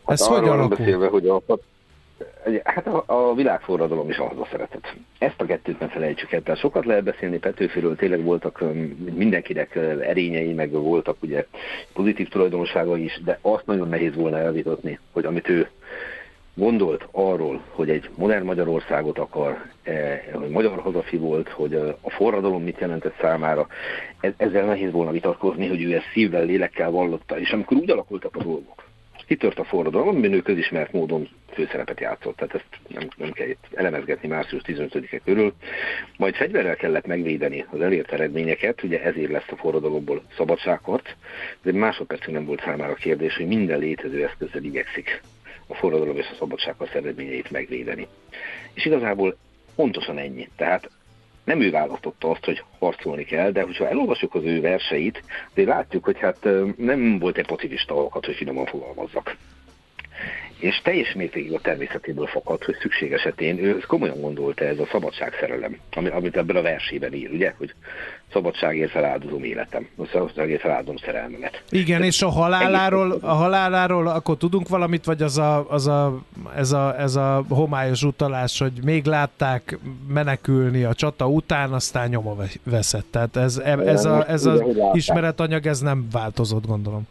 Ez 0.06 0.28
hát 0.28 0.38
hogy 0.38 0.48
alakul? 0.48 0.76
Beszélve, 0.78 1.08
hogy 1.08 1.28
a, 1.28 1.42
Hát 2.63 2.88
a, 2.88 3.04
a 3.06 3.34
világforradalom 3.34 4.10
is 4.10 4.18
ahhoz 4.18 4.48
szeretett. 4.52 4.94
Ezt 5.18 5.42
a 5.42 5.46
kettőt 5.46 5.80
ne 5.80 5.88
felejtsük 5.88 6.32
el. 6.32 6.42
Tehát 6.42 6.60
sokat 6.60 6.86
lehet 6.86 7.04
beszélni 7.04 7.38
Petőfiről, 7.38 7.96
tényleg 7.96 8.24
voltak 8.24 8.63
mindenkinek 9.13 9.76
erényei, 10.02 10.54
meg 10.54 10.72
voltak 10.72 11.18
ugye 11.22 11.46
pozitív 11.94 12.30
tulajdonságai 12.30 13.04
is, 13.04 13.22
de 13.24 13.39
azt 13.42 13.65
nagyon 13.65 13.89
nehéz 13.89 14.15
volna 14.15 14.38
elvitatni, 14.38 15.00
hogy 15.12 15.26
amit 15.26 15.50
ő 15.50 15.70
gondolt 16.54 17.08
arról, 17.12 17.64
hogy 17.70 17.90
egy 17.90 18.10
modern 18.16 18.46
Magyarországot 18.46 19.18
akar, 19.20 19.66
eh, 19.84 20.22
hogy 20.34 20.50
magyar 20.50 20.80
hazafi 20.80 21.18
volt, 21.18 21.50
hogy 21.50 21.74
a 22.02 22.10
forradalom 22.10 22.64
mit 22.64 22.80
jelentett 22.80 23.16
számára, 23.22 23.68
ezzel 24.38 24.66
nehéz 24.66 24.92
volna 24.92 25.12
vitatkozni, 25.12 25.68
hogy 25.68 25.82
ő 25.84 25.96
ezt 25.96 26.10
szívvel, 26.14 26.46
lélekkel 26.46 26.92
vallotta, 26.92 27.40
és 27.40 27.52
amikor 27.52 27.78
úgy 27.78 27.90
alakultak 27.90 28.36
a 28.36 28.44
dolgok, 28.44 28.84
kitört 29.30 29.60
a 29.60 29.64
forradalom, 29.64 30.08
amiben 30.08 30.34
ő 30.34 30.42
közismert 30.42 30.92
módon 30.92 31.30
főszerepet 31.54 32.00
játszott, 32.00 32.36
tehát 32.36 32.56
ezt 32.56 32.68
nem, 32.88 33.08
nem 33.18 33.32
kell 33.32 33.48
itt 33.48 33.66
elemezgetni 33.74 34.28
március 34.28 34.62
15-e 34.66 35.20
körül. 35.20 35.54
Majd 36.18 36.36
fegyverrel 36.36 36.76
kellett 36.76 37.06
megvédeni 37.06 37.66
az 37.72 37.82
elért 37.82 38.12
eredményeket, 38.12 38.84
ugye 38.84 39.04
ezért 39.04 39.32
lesz 39.32 39.52
a 39.52 39.56
forradalomból 39.56 40.24
szabadságharc, 40.36 41.10
de 41.62 41.72
másodpercig 41.72 42.34
nem 42.34 42.46
volt 42.46 42.62
számára 42.62 42.94
kérdés, 42.94 43.36
hogy 43.36 43.48
minden 43.48 43.80
létező 43.80 44.24
eszközzel 44.24 44.64
igyekszik 44.64 45.22
a 45.69 45.75
forradalom 45.75 46.17
és 46.17 46.29
a 46.32 46.36
szabadságharc 46.38 46.95
eredményeit 46.95 47.51
megvédeni. 47.51 48.08
És 48.73 48.86
igazából 48.86 49.38
pontosan 49.75 50.17
ennyi. 50.17 50.49
Tehát 50.55 50.89
nem 51.43 51.62
ő 51.62 51.71
választotta 51.71 52.29
azt, 52.29 52.45
hogy 52.45 52.63
harcolni 52.79 53.23
kell, 53.23 53.51
de 53.51 53.62
hogyha 53.62 53.88
elolvasjuk 53.88 54.36
az 54.36 54.43
ő 54.43 54.62
verseit, 54.62 55.23
de 55.53 55.63
látjuk, 55.63 56.03
hogy 56.03 56.19
hát 56.19 56.47
nem 56.77 57.19
volt 57.19 57.38
egy 57.38 57.47
pacifista 57.47 57.95
alakat, 57.95 58.25
hogy 58.25 58.36
finoman 58.36 58.65
fogalmazzak 58.65 59.38
és 60.60 60.82
teljes 60.84 61.13
mértékig 61.13 61.54
a 61.54 61.60
természetéből 61.60 62.28
fakad, 62.28 62.63
hogy 62.63 62.76
szükség 62.82 63.12
esetén 63.12 63.63
ő 63.63 63.78
komolyan 63.88 64.22
gondolta 64.22 64.65
ez 64.65 64.80
a 64.80 64.88
szabadságszerelem, 64.91 65.78
amit 66.12 66.38
ebben 66.38 66.56
a 66.56 66.62
versében 66.62 67.13
ír, 67.13 67.32
ugye, 67.32 67.54
hogy 67.58 67.74
szabadságért 68.32 68.91
feláldozom 68.91 69.43
életem, 69.43 69.88
a 69.98 70.06
szabadságért 70.12 70.62
feláldozom 70.62 70.98
szerelmemet. 70.98 71.63
Igen, 71.69 72.04
és 72.04 72.22
a 72.22 72.30
haláláról, 72.30 73.17
a 73.22 73.34
haláláról 73.34 74.08
akkor 74.08 74.38
tudunk 74.38 74.67
valamit, 74.67 75.06
vagy 75.06 75.22
az 75.22 75.38
a, 75.38 75.69
az 75.69 75.88
a, 75.88 76.22
ez, 76.56 76.72
a, 76.72 77.00
ez 77.00 77.15
a 77.15 77.43
homályos 77.50 78.04
utalás, 78.04 78.60
hogy 78.60 78.72
még 78.84 79.06
látták 79.06 79.78
menekülni 80.08 80.84
a 80.84 80.93
csata 80.93 81.28
után, 81.28 81.74
aztán 81.74 82.10
nyoma 82.10 82.36
veszett. 82.63 83.06
Tehát 83.12 83.36
ez, 83.36 83.58
ez, 83.58 84.06
a, 84.06 84.30
ez 84.30 84.45
az 84.45 84.63
ismeretanyag, 84.93 85.65
ez 85.65 85.80
nem 85.80 86.08
változott, 86.12 86.65
gondolom 86.65 87.08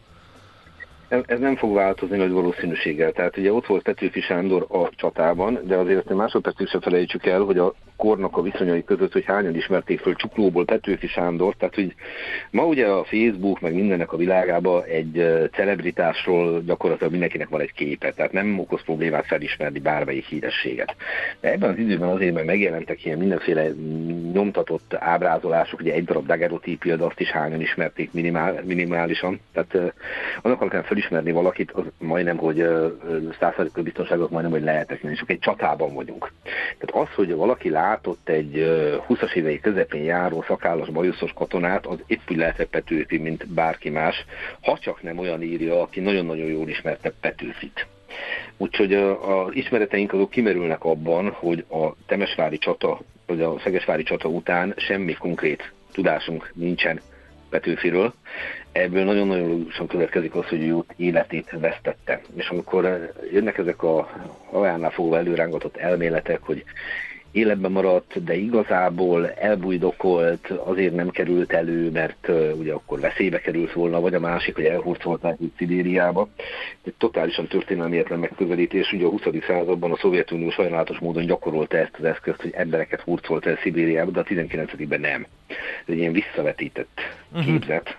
ez 1.08 1.38
nem 1.38 1.56
fog 1.56 1.74
változni 1.74 2.16
nagy 2.16 2.30
valószínűséggel. 2.30 3.12
Tehát 3.12 3.36
ugye 3.36 3.52
ott 3.52 3.66
volt 3.66 3.82
Petőfi 3.82 4.20
Sándor 4.20 4.66
a 4.68 4.88
csatában, 4.96 5.60
de 5.64 5.76
azért 5.76 6.14
másodpercig 6.14 6.68
sem 6.68 6.80
felejtsük 6.80 7.26
el, 7.26 7.40
hogy 7.40 7.58
a 7.58 7.74
kornak 7.98 8.36
a 8.36 8.42
viszonyai 8.42 8.84
között, 8.84 9.12
hogy 9.12 9.24
hányan 9.24 9.56
ismerték 9.56 10.00
föl 10.00 10.14
Csuklóból 10.14 10.64
Petőfi 10.64 11.06
Sándor, 11.06 11.54
tehát 11.54 11.74
hogy 11.74 11.94
ma 12.50 12.64
ugye 12.64 12.86
a 12.86 13.04
Facebook 13.04 13.60
meg 13.60 13.74
mindennek 13.74 14.12
a 14.12 14.16
világában 14.16 14.82
egy 14.84 15.26
celebritásról 15.52 16.62
gyakorlatilag 16.66 17.10
mindenkinek 17.10 17.48
van 17.48 17.60
egy 17.60 17.72
képe, 17.72 18.12
tehát 18.12 18.32
nem 18.32 18.58
okoz 18.58 18.82
problémát 18.82 19.26
felismerni 19.26 19.78
bármelyik 19.78 20.24
hírességet. 20.24 20.96
De 21.40 21.52
ebben 21.52 21.70
az 21.70 21.78
időben 21.78 22.08
azért 22.08 22.34
meg 22.34 22.44
megjelentek 22.44 23.04
ilyen 23.04 23.18
mindenféle 23.18 23.68
nyomtatott 24.32 24.94
ábrázolások, 24.94 25.80
ugye 25.80 25.92
egy 25.92 26.04
darab 26.04 26.26
dagerotípia, 26.26 26.96
de 26.96 27.04
azt 27.04 27.20
is 27.20 27.30
hányan 27.30 27.60
ismerték 27.60 28.12
minimál, 28.12 28.62
minimálisan, 28.64 29.40
tehát 29.52 29.94
annak 30.42 30.60
alapján 30.60 30.82
felismerni 30.82 31.32
valakit, 31.32 31.70
az 31.70 31.84
majdnem, 31.98 32.36
hogy 32.36 32.68
százszerzőkő 33.40 33.82
biztonságok 33.82 34.30
majdnem, 34.30 34.52
hogy 34.52 34.62
lehetetlen, 34.62 35.14
csak 35.14 35.30
egy 35.30 35.38
csatában 35.38 35.94
vagyunk. 35.94 36.32
Tehát 36.78 37.08
az, 37.08 37.14
hogy 37.14 37.34
valaki 37.34 37.68
látott 37.88 38.28
egy 38.28 38.52
20-as 39.08 39.34
évei 39.34 39.60
közepén 39.60 40.02
járó 40.02 40.44
szakállas 40.46 40.88
bajuszos 40.88 41.32
katonát, 41.32 41.86
az 41.86 41.98
épp 42.06 42.20
úgy 42.30 42.36
lehetett 42.36 42.68
Petőfi, 42.68 43.18
mint 43.18 43.48
bárki 43.48 43.90
más, 43.90 44.24
ha 44.60 44.78
csak 44.78 45.02
nem 45.02 45.18
olyan 45.18 45.42
írja, 45.42 45.80
aki 45.82 46.00
nagyon-nagyon 46.00 46.46
jól 46.46 46.68
ismerte 46.68 47.12
Petőfit. 47.20 47.86
Úgyhogy 48.56 48.94
az 48.94 49.50
ismereteink 49.50 50.12
azok 50.12 50.30
kimerülnek 50.30 50.84
abban, 50.84 51.30
hogy 51.30 51.64
a 51.70 51.92
Temesvári 52.06 52.58
csata, 52.58 53.00
vagy 53.26 53.42
a 53.42 53.58
Szegesvári 53.58 54.02
csata 54.02 54.28
után 54.28 54.74
semmi 54.76 55.12
konkrét 55.12 55.72
tudásunk 55.92 56.50
nincsen 56.54 57.00
Petőfiről, 57.50 58.14
ebből 58.72 59.04
nagyon-nagyon 59.04 59.48
logikusan 59.48 59.86
következik 59.86 60.34
az, 60.34 60.48
hogy 60.48 60.62
ő 60.62 60.76
életét 60.96 61.50
vesztette. 61.50 62.20
És 62.36 62.48
amikor 62.48 63.12
jönnek 63.32 63.58
ezek 63.58 63.82
a 63.82 64.08
halálnál 64.50 64.90
fogva 64.90 65.16
előrángatott 65.16 65.76
elméletek, 65.76 66.42
hogy 66.42 66.64
életben 67.32 67.72
maradt, 67.72 68.24
de 68.24 68.34
igazából 68.34 69.30
elbújdokolt, 69.30 70.50
azért 70.50 70.94
nem 70.94 71.08
került 71.08 71.52
elő, 71.52 71.90
mert 71.90 72.28
ugye 72.58 72.72
akkor 72.72 73.00
veszélybe 73.00 73.40
került 73.40 73.72
volna, 73.72 74.00
vagy 74.00 74.14
a 74.14 74.20
másik, 74.20 74.54
hogy 74.54 74.64
elhurcolták 74.64 75.36
itt 75.40 75.56
Szibériába. 75.56 76.28
Egy 76.84 76.94
totálisan 76.98 77.46
történelmietlen 77.46 78.18
megközelítés, 78.18 78.92
ugye 78.92 79.04
a 79.04 79.08
20. 79.08 79.22
században 79.46 79.92
a 79.92 79.96
Szovjetunió 79.96 80.50
sajnálatos 80.50 80.98
módon 80.98 81.26
gyakorolta 81.26 81.76
ezt 81.76 81.96
az 81.98 82.04
eszközt, 82.04 82.40
hogy 82.40 82.52
embereket 82.54 83.00
hurcolt 83.00 83.46
el 83.46 83.58
Szibériába, 83.62 84.10
de 84.10 84.20
a 84.20 84.24
19-ben 84.24 85.00
nem. 85.00 85.26
Ez 85.48 85.54
egy 85.86 85.98
ilyen 85.98 86.12
visszavetített 86.12 87.00
uh-huh. 87.32 87.44
képzet 87.44 87.96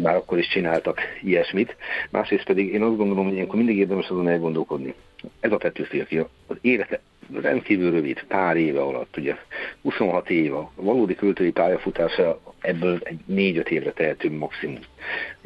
már 0.00 0.14
akkor 0.14 0.38
is 0.38 0.48
csináltak 0.48 1.00
ilyesmit. 1.22 1.76
Másrészt 2.10 2.44
pedig 2.44 2.72
én 2.72 2.82
azt 2.82 2.96
gondolom, 2.96 3.24
hogy 3.24 3.34
ilyenkor 3.34 3.56
mindig 3.56 3.78
érdemes 3.78 4.08
azon 4.08 4.28
elgondolkodni. 4.28 4.94
Ez 5.40 5.52
a 5.52 5.56
Petőfi, 5.56 6.00
aki 6.00 6.18
az 6.46 6.56
élete 6.60 7.00
rendkívül 7.40 7.90
rövid, 7.90 8.24
pár 8.28 8.56
éve 8.56 8.80
alatt, 8.80 9.16
ugye 9.16 9.36
26 9.82 10.30
éve, 10.30 10.56
a 10.56 10.72
valódi 10.74 11.14
költői 11.14 11.50
pályafutása 11.50 12.40
ebből 12.60 13.00
egy 13.02 13.18
4-5 13.30 13.68
évre 13.68 13.92
tehető 13.92 14.30
maximum. 14.30 14.78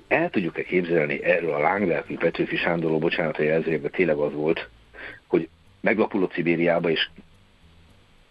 El 0.08 0.30
tudjuk-e 0.30 0.62
képzelni 0.62 1.24
erről 1.24 1.52
a 1.52 1.58
lángverkű 1.58 2.16
Petőfi 2.16 2.56
Sándorról, 2.56 2.98
bocsánat 2.98 3.38
a 3.38 3.42
jelzőjében 3.42 3.90
tényleg 3.90 4.16
az 4.16 4.32
volt, 4.32 4.68
hogy 5.26 5.48
meglapulott 5.80 6.32
Szibériába, 6.32 6.90
és 6.90 7.08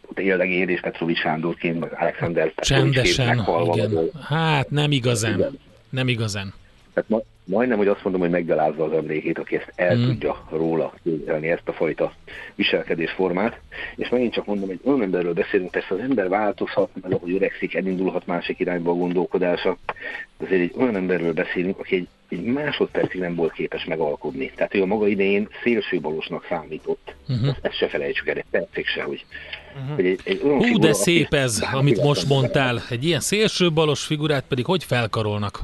ott 0.05 0.19
éldegér 0.19 0.69
és 0.69 0.79
Petrovics 0.79 1.19
Sándorként, 1.19 1.79
meg 1.79 1.93
Alexander 1.99 2.53
Csendesen, 2.55 3.45
igen. 3.73 4.09
Hát 4.27 4.69
nem 4.69 4.91
igazán. 4.91 5.37
Igen. 5.37 5.59
Nem 5.89 6.07
igazán. 6.07 6.53
Tehát 6.95 7.09
ma, 7.09 7.21
majdnem, 7.43 7.77
hogy 7.77 7.87
azt 7.87 8.03
mondom, 8.03 8.21
hogy 8.21 8.29
meggalázza 8.29 8.83
az 8.83 8.91
emlékét, 8.91 9.39
aki 9.39 9.55
ezt 9.55 9.71
el 9.75 9.95
mm. 9.95 10.03
tudja 10.03 10.47
róla 10.49 10.93
képzelni, 11.03 11.49
ezt 11.49 11.67
a 11.67 11.73
fajta 11.73 12.13
viselkedésformát. 12.55 13.59
És 13.95 14.09
megint 14.09 14.33
csak 14.33 14.45
mondom, 14.45 14.67
hogy 14.67 14.79
olyan 14.83 15.01
emberről 15.01 15.33
beszélünk, 15.33 15.71
persze 15.71 15.93
az 15.93 15.99
ember 15.99 16.29
változhat, 16.29 16.89
mert 17.01 17.13
ahogy 17.13 17.33
öregszik, 17.33 17.75
elindulhat 17.75 18.25
másik 18.25 18.59
irányba 18.59 18.91
a 18.91 18.95
gondolkodása. 18.95 19.77
Azért 20.37 20.61
egy 20.61 20.73
olyan 20.77 20.95
emberről 20.95 21.33
beszélünk, 21.33 21.79
aki 21.79 21.95
egy, 21.95 22.07
egy 22.29 22.43
másodpercig 22.43 23.19
nem 23.19 23.35
volt 23.35 23.51
képes 23.51 23.85
megalkodni. 23.85 24.51
Tehát 24.55 24.75
ő 24.75 24.81
a 24.81 24.85
maga 24.85 25.07
idején 25.07 25.47
szélsőbalosnak 25.63 26.45
számított. 26.49 27.15
Uh-huh. 27.27 27.47
Ezt, 27.47 27.59
ezt 27.61 27.77
se 27.77 27.87
felejtsük 27.87 28.27
el, 28.27 28.35
egy 28.35 28.45
percig 28.51 28.85
se, 28.85 29.03
hogy 29.03 29.25
Uh-huh. 29.81 30.05
Egy, 30.05 30.19
egy 30.23 30.39
Hú, 30.41 30.61
figura, 30.61 30.87
de 30.87 30.93
szép 30.93 31.33
ez, 31.33 31.63
amit 31.71 32.03
most 32.03 32.27
mondtál. 32.27 32.81
Egy 32.89 33.05
ilyen 33.05 33.19
szélsőbalos 33.19 34.05
figurát 34.05 34.43
pedig 34.47 34.65
hogy 34.65 34.83
felkarolnak 34.83 35.61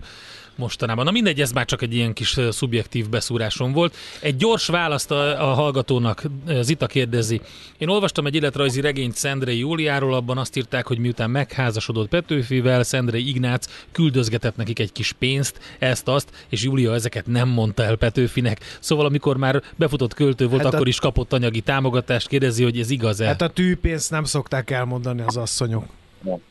mostanában. 0.55 1.05
Na 1.05 1.11
mindegy, 1.11 1.41
ez 1.41 1.51
már 1.51 1.65
csak 1.65 1.81
egy 1.81 1.93
ilyen 1.93 2.13
kis 2.13 2.37
szubjektív 2.49 3.09
beszúrásom 3.09 3.71
volt. 3.71 3.95
Egy 4.19 4.35
gyors 4.35 4.67
választ 4.67 5.11
a, 5.11 5.49
a 5.49 5.53
hallgatónak, 5.53 6.23
Zita 6.61 6.87
kérdezi. 6.87 7.41
Én 7.77 7.87
olvastam 7.87 8.25
egy 8.25 8.35
életrajzi 8.35 8.81
regényt 8.81 9.15
Szendrei 9.15 9.57
Júliáról, 9.57 10.13
abban 10.13 10.37
azt 10.37 10.57
írták, 10.57 10.87
hogy 10.87 10.97
miután 10.97 11.29
megházasodott 11.29 12.07
Petőfivel, 12.07 12.83
Szendrei 12.83 13.27
Ignác 13.27 13.65
küldözgetett 13.91 14.55
nekik 14.55 14.79
egy 14.79 14.91
kis 14.91 15.11
pénzt, 15.11 15.59
ezt-azt, 15.79 16.29
és 16.49 16.63
Júlia 16.63 16.93
ezeket 16.93 17.27
nem 17.27 17.49
mondta 17.49 17.83
el 17.83 17.95
Petőfinek. 17.95 18.77
Szóval 18.79 19.05
amikor 19.05 19.37
már 19.37 19.63
befutott 19.75 20.13
költő 20.13 20.47
volt, 20.47 20.63
hát 20.63 20.73
akkor 20.73 20.85
a... 20.85 20.89
is 20.89 20.99
kapott 20.99 21.33
anyagi 21.33 21.61
támogatást, 21.61 22.27
kérdezi, 22.27 22.63
hogy 22.63 22.79
ez 22.79 22.89
igaz-e? 22.89 23.25
Hát 23.25 23.41
a 23.41 23.49
tűpénzt 23.49 24.11
nem 24.11 24.23
szokták 24.23 24.69
elmondani 24.71 25.21
az 25.25 25.37
asszonyok. 25.37 25.85
Nem. 26.21 26.41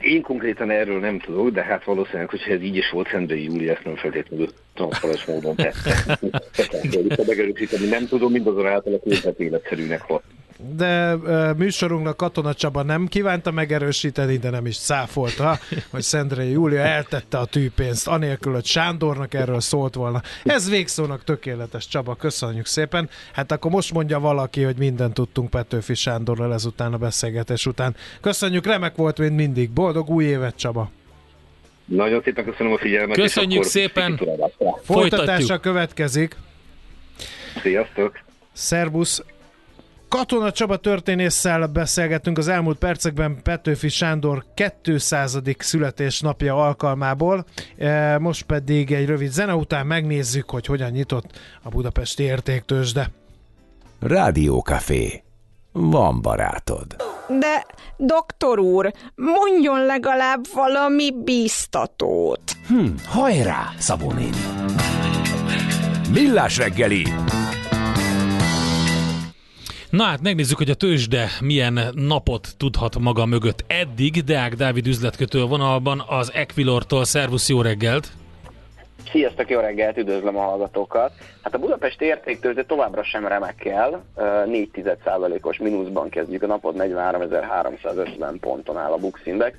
Én 0.00 0.22
konkrétan 0.22 0.70
erről 0.70 0.98
nem 0.98 1.18
tudok, 1.18 1.50
de 1.50 1.62
hát 1.62 1.84
valószínűleg, 1.84 2.28
hogyha 2.28 2.52
ez 2.52 2.62
így 2.62 2.76
is 2.76 2.90
volt, 2.90 3.08
Szendrei 3.08 3.44
Júlia 3.44 3.72
ezt 3.72 3.84
nem 3.84 3.96
feltétlenül 3.96 4.48
transzparens 4.74 5.24
módon 5.24 5.56
tette. 5.56 6.18
nem 7.90 8.06
tudom, 8.06 8.32
mindazonáltal 8.32 8.94
a 8.94 9.08
képet 9.08 9.40
életszerűnek 9.40 10.06
volt 10.06 10.22
de 10.58 11.16
műsorunknak 11.56 12.16
Katona 12.16 12.54
Csaba 12.54 12.82
nem 12.82 13.06
kívánta 13.06 13.50
megerősíteni, 13.50 14.36
de 14.36 14.50
nem 14.50 14.66
is 14.66 14.74
száfolta, 14.74 15.58
hogy 15.90 16.02
Szendrei 16.02 16.50
Júlia 16.50 16.80
eltette 16.80 17.38
a 17.38 17.44
tűpénzt, 17.44 18.08
anélkül, 18.08 18.52
hogy 18.52 18.64
Sándornak 18.64 19.34
erről 19.34 19.60
szólt 19.60 19.94
volna. 19.94 20.22
Ez 20.44 20.70
végszónak 20.70 21.24
tökéletes, 21.24 21.88
Csaba, 21.88 22.14
köszönjük 22.14 22.66
szépen. 22.66 23.08
Hát 23.32 23.52
akkor 23.52 23.70
most 23.70 23.92
mondja 23.92 24.20
valaki, 24.20 24.62
hogy 24.62 24.76
mindent 24.76 25.14
tudtunk 25.14 25.50
Petőfi 25.50 25.94
Sándorral 25.94 26.52
ezután 26.52 26.92
a 26.92 26.98
beszélgetés 26.98 27.66
után. 27.66 27.96
Köszönjük, 28.20 28.66
remek 28.66 28.96
volt, 28.96 29.18
mint 29.18 29.36
mindig. 29.36 29.70
Boldog 29.70 30.10
új 30.10 30.24
évet, 30.24 30.56
Csaba! 30.56 30.90
Nagyon 31.84 32.22
szépen 32.24 32.44
köszönöm 32.44 32.72
a 32.72 32.78
figyelmet. 32.78 33.16
Köszönjük 33.16 33.62
szépen! 33.62 34.20
Folytatása 34.82 35.58
következik. 35.58 36.36
Sziasztok! 37.62 38.20
Szerbusz! 38.52 39.22
Katona 40.14 40.52
Csaba 40.52 40.76
történésszel 40.76 41.66
beszélgettünk 41.66 42.38
az 42.38 42.48
elmúlt 42.48 42.78
percekben 42.78 43.42
Petőfi 43.42 43.88
Sándor 43.88 44.44
200. 44.82 45.38
születésnapja 45.58 46.56
alkalmából. 46.56 47.44
E, 47.78 48.18
most 48.18 48.42
pedig 48.42 48.92
egy 48.92 49.06
rövid 49.06 49.30
zene 49.30 49.54
után 49.54 49.86
megnézzük, 49.86 50.50
hogy 50.50 50.66
hogyan 50.66 50.90
nyitott 50.90 51.38
a 51.62 51.68
Budapesti 51.68 52.22
értéktősde. 52.22 53.10
Café. 54.62 55.22
Van 55.72 56.20
barátod. 56.20 56.86
De, 57.28 57.66
doktor 57.96 58.58
úr, 58.58 58.92
mondjon 59.14 59.84
legalább 59.84 60.40
valami 60.54 61.12
bíztatót. 61.24 62.42
Hm, 62.66 62.86
hajrá, 63.06 63.72
Szabó 63.78 64.12
néni. 64.12 64.40
Millás 66.12 66.56
reggeli 66.56 67.04
Na 69.96 70.04
hát 70.04 70.22
megnézzük, 70.22 70.56
hogy 70.56 70.70
a 70.70 70.74
tőzsde 70.74 71.26
milyen 71.40 71.80
napot 71.92 72.48
tudhat 72.56 72.98
maga 72.98 73.26
mögött 73.26 73.64
eddig. 73.66 74.24
Deák 74.24 74.54
Dávid 74.54 74.86
üzletkötő 74.86 75.42
a 75.42 75.46
vonalban 75.46 76.04
az 76.08 76.32
Equilortól. 76.32 77.04
Szervusz, 77.04 77.48
jó 77.48 77.62
reggelt! 77.62 78.08
Sziasztok, 79.10 79.50
jó 79.50 79.60
reggelt, 79.60 79.96
üdvözlöm 79.96 80.36
a 80.36 80.40
hallgatókat! 80.40 81.12
Hát 81.42 81.54
a 81.54 81.58
Budapest 81.58 82.00
értéktőzsde 82.00 82.64
továbbra 82.64 83.04
sem 83.04 83.26
remekkel, 83.26 84.04
4,1%-os 84.16 85.58
mínuszban 85.58 86.08
kezdjük 86.08 86.42
a 86.42 86.46
napot, 86.46 86.74
43.350 86.78 88.34
ponton 88.40 88.76
áll 88.76 88.92
a 88.92 88.96
Bux 88.96 89.20
Index. 89.24 89.56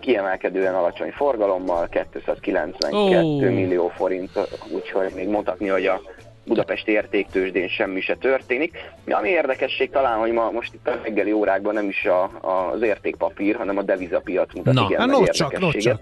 Kiemelkedően 0.00 0.74
alacsony 0.74 1.10
forgalommal, 1.10 1.88
292 1.88 3.22
oh. 3.22 3.40
millió 3.40 3.88
forint, 3.88 4.30
úgyhogy 4.72 5.12
még 5.14 5.28
mondhatni, 5.28 5.68
hogy 5.68 5.86
a 5.86 6.00
Budapesti 6.46 6.90
értéktősdén 6.90 7.68
semmi 7.68 8.00
se 8.00 8.16
történik. 8.16 8.76
Ami 9.08 9.28
érdekesség 9.28 9.90
talán, 9.90 10.18
hogy 10.18 10.32
ma 10.32 10.50
most 10.50 10.74
itt 10.74 10.88
a 10.88 11.00
reggeli 11.02 11.32
órákban 11.32 11.74
nem 11.74 11.88
is 11.88 12.04
a, 12.04 12.22
a, 12.22 12.70
az 12.72 12.82
értékpapír, 12.82 13.56
hanem 13.56 13.78
a 13.78 13.82
devizapiac 13.82 14.54
mutat 14.54 14.74
Na, 14.74 14.86
igen 14.88 15.10
hát 15.10 15.30
csak, 15.30 15.58
no 15.58 15.70
csak. 15.70 16.00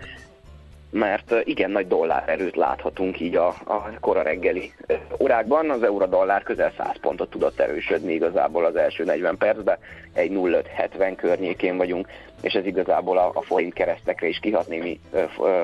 mert 0.91 1.35
igen 1.45 1.71
nagy 1.71 1.87
dollárerőt 1.87 2.57
láthatunk 2.57 3.21
így 3.21 3.37
a, 3.37 3.47
a 3.49 3.91
kora 4.01 4.23
reggeli 4.23 4.73
órákban. 5.19 5.71
Az 5.71 5.83
euró-dollár 5.83 6.43
közel 6.43 6.73
100 6.77 7.01
pontot 7.01 7.31
tudott 7.31 7.61
erősödni 7.61 8.13
igazából 8.13 8.65
az 8.65 8.77
első 8.77 9.05
40 9.05 9.37
percben, 9.37 9.79
egy 10.13 10.31
0,570 10.31 11.17
környékén 11.17 11.77
vagyunk, 11.77 12.09
és 12.43 12.53
ez 12.53 12.67
igazából 12.67 13.19
a, 13.19 13.31
a 13.35 13.43
forint 13.43 13.73
keresztekre 13.73 14.27
is 14.27 14.39
kihat 14.39 14.69
némi 14.69 15.01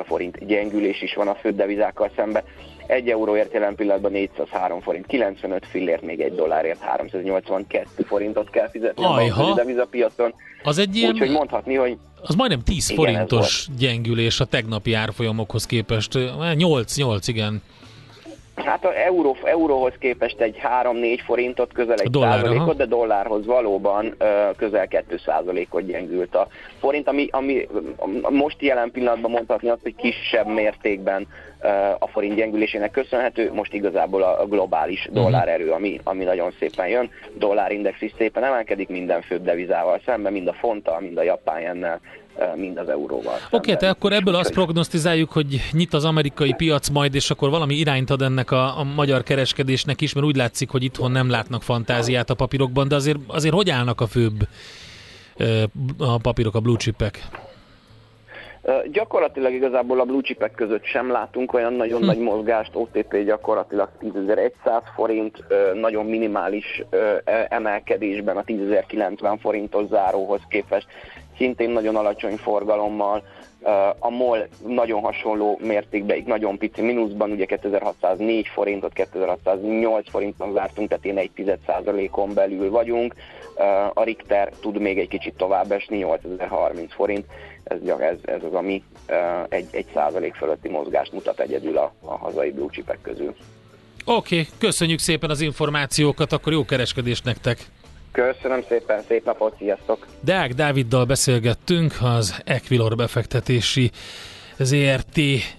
forint 0.05 0.47
gyengülés 0.47 1.03
is 1.03 1.14
van 1.14 1.29
a 1.29 1.35
fő 1.35 1.51
devizákkal 1.51 2.11
szemben. 2.16 2.43
Egy 2.90 3.09
euróért 3.09 3.53
jelen 3.53 3.74
pillanatban 3.74 4.12
403 4.12 4.81
forint, 4.81 5.07
95 5.07 5.66
fillért, 5.66 6.03
még 6.03 6.20
egy 6.20 6.35
dollárért 6.35 6.81
382 6.81 7.87
forintot 8.07 8.50
kell 8.50 8.68
fizetni 8.70 9.05
Ajha. 9.05 9.50
a 9.50 9.55
devizapiacon. 9.55 10.35
Az 10.62 10.79
egy 10.79 10.96
ilyen... 10.96 11.12
Úgyhogy 11.12 11.31
mondhatni, 11.31 11.74
hogy 11.74 11.96
az 12.22 12.35
majdnem 12.35 12.62
10 12.62 12.90
igen, 12.90 13.05
forintos 13.05 13.68
gyengülés 13.79 14.40
a 14.40 14.44
tegnapi 14.44 14.92
árfolyamokhoz 14.92 15.66
képest. 15.66 16.11
8-8, 16.14 17.22
igen. 17.26 17.62
Hát 18.64 18.85
a 18.85 18.99
euró, 18.99 19.37
euróhoz 19.44 19.92
képest 19.99 20.40
egy 20.40 20.61
3-4 20.83 21.18
forintot, 21.25 21.73
közel 21.73 21.96
egy 21.96 22.11
dollár, 22.11 22.33
százalékot, 22.33 22.66
aha. 22.66 22.75
de 22.75 22.87
dollárhoz 22.87 23.46
valóban 23.46 24.14
közel 24.57 24.88
2 24.88 25.20
százalékot 25.25 25.87
gyengült 25.87 26.35
a 26.35 26.49
forint, 26.79 27.09
ami, 27.09 27.29
ami 27.31 27.68
most 28.31 28.62
jelen 28.62 28.90
pillanatban 28.90 29.31
mondhatni 29.31 29.68
azt, 29.68 29.83
hogy 29.83 29.94
kisebb 29.94 30.46
mértékben 30.46 31.27
a 31.99 32.07
forint 32.07 32.35
gyengülésének 32.35 32.90
köszönhető, 32.90 33.53
most 33.53 33.75
igazából 33.75 34.23
a 34.23 34.46
globális 34.46 35.01
uh-huh. 35.01 35.23
dollárerő, 35.23 35.70
ami, 35.70 36.01
ami 36.05 36.25
nagyon 36.25 36.53
szépen 36.59 36.88
jön. 36.88 37.11
Dollárindex 37.38 38.01
is 38.01 38.12
szépen 38.18 38.44
emelkedik 38.44 38.88
minden 38.88 39.23
főbb 39.23 39.44
devizával 39.44 40.01
szemben, 40.05 40.33
mind 40.33 40.49
a 40.49 40.53
fonttal, 40.53 41.01
mind 41.01 41.16
a 41.16 41.23
japán 41.23 41.61
jennel 41.61 42.01
mind 42.55 42.79
az 42.79 42.88
euróval. 42.88 43.35
Oké, 43.51 43.73
okay, 43.73 43.88
akkor 43.88 44.12
ebből 44.12 44.35
azt 44.35 44.53
prognosztizáljuk, 44.53 45.33
hogy 45.33 45.61
nyit 45.73 45.95
az 45.95 46.05
amerikai 46.05 46.55
piac 46.55 46.88
majd, 46.88 47.14
és 47.14 47.31
akkor 47.31 47.51
valami 47.51 47.75
irányt 47.75 48.11
ad 48.11 48.23
ennek 48.23 48.51
a, 48.51 48.79
a 48.79 48.85
magyar 48.85 49.23
kereskedésnek 49.23 50.01
is, 50.01 50.12
mert 50.12 50.27
úgy 50.27 50.37
látszik, 50.37 50.71
hogy 50.71 50.83
itthon 50.83 51.11
nem 51.11 51.31
látnak 51.31 51.62
fantáziát 51.62 52.31
a 52.31 52.35
papírokban, 52.35 52.88
de 52.88 52.95
azért, 52.95 53.19
azért 53.27 53.55
hogy 53.55 53.71
állnak 53.71 54.01
a 54.01 54.07
főbb 54.07 54.49
a 55.99 56.19
papírok, 56.19 56.55
a 56.55 56.61
blue 56.61 56.77
chipek? 56.77 57.29
Gyakorlatilag 58.93 59.53
igazából 59.53 60.01
a 60.01 60.05
blue 60.05 60.23
chipek 60.23 60.55
között 60.55 60.85
sem 60.85 61.11
látunk 61.11 61.53
olyan 61.53 61.73
nagyon 61.73 62.01
hm. 62.01 62.07
nagy 62.07 62.19
mozgást, 62.19 62.71
OTP 62.75 63.25
gyakorlatilag 63.25 63.88
10.100 64.01 64.83
forint, 64.95 65.45
nagyon 65.75 66.07
minimális 66.07 66.83
e, 67.25 67.47
emelkedésben 67.49 68.37
a 68.37 68.43
10.090 68.43 69.38
forintos 69.40 69.87
záróhoz 69.87 70.40
képest, 70.49 70.87
szintén 71.40 71.70
nagyon 71.70 71.96
alacsony 71.96 72.37
forgalommal, 72.37 73.22
a 73.98 74.11
MOL 74.11 74.48
nagyon 74.66 75.00
hasonló 75.00 75.59
mértékben, 75.62 76.22
nagyon 76.26 76.59
pici 76.59 76.81
mínuszban, 76.83 77.31
ugye 77.31 77.44
2604 77.44 78.46
forintot, 78.46 78.92
2608 78.92 80.11
forinton 80.11 80.53
zártunk, 80.53 80.88
tehát 80.88 81.05
én 81.05 81.18
egy 81.18 81.31
10%-on 81.37 82.35
belül 82.35 82.70
vagyunk. 82.70 83.14
A 83.94 84.03
Richter 84.03 84.53
tud 84.61 84.79
még 84.79 84.98
egy 84.98 85.09
kicsit 85.09 85.35
tovább 85.35 85.72
esni, 85.72 85.96
8030 85.96 86.94
forint, 86.94 87.24
ez, 87.64 87.79
ez, 87.98 88.16
ez 88.24 88.42
az, 88.44 88.55
ami 88.55 88.83
egy, 89.48 89.66
egy 89.70 89.87
százalék 89.94 90.35
fölötti 90.35 90.68
mozgást 90.68 91.12
mutat 91.12 91.40
egyedül 91.40 91.76
a, 91.76 91.92
a 92.00 92.16
hazai 92.16 92.50
blue 92.50 92.70
chipek 92.70 92.98
közül. 93.03 93.35
Oké, 94.05 94.40
okay, 94.40 94.48
köszönjük 94.59 94.98
szépen 94.98 95.31
az 95.31 95.40
információkat, 95.40 96.33
akkor 96.33 96.53
jó 96.53 96.64
kereskedést 96.64 97.24
nektek! 97.24 97.59
Köszönöm 98.12 98.62
szépen, 98.68 99.03
szép 99.09 99.25
napot, 99.25 99.55
sziasztok! 99.59 100.07
Deák 100.20 100.55
Dáviddal 100.55 101.05
beszélgettünk 101.05 101.94
az 102.01 102.40
Equilor 102.44 102.96
befektetési 102.96 103.90
ZRT 104.59 105.18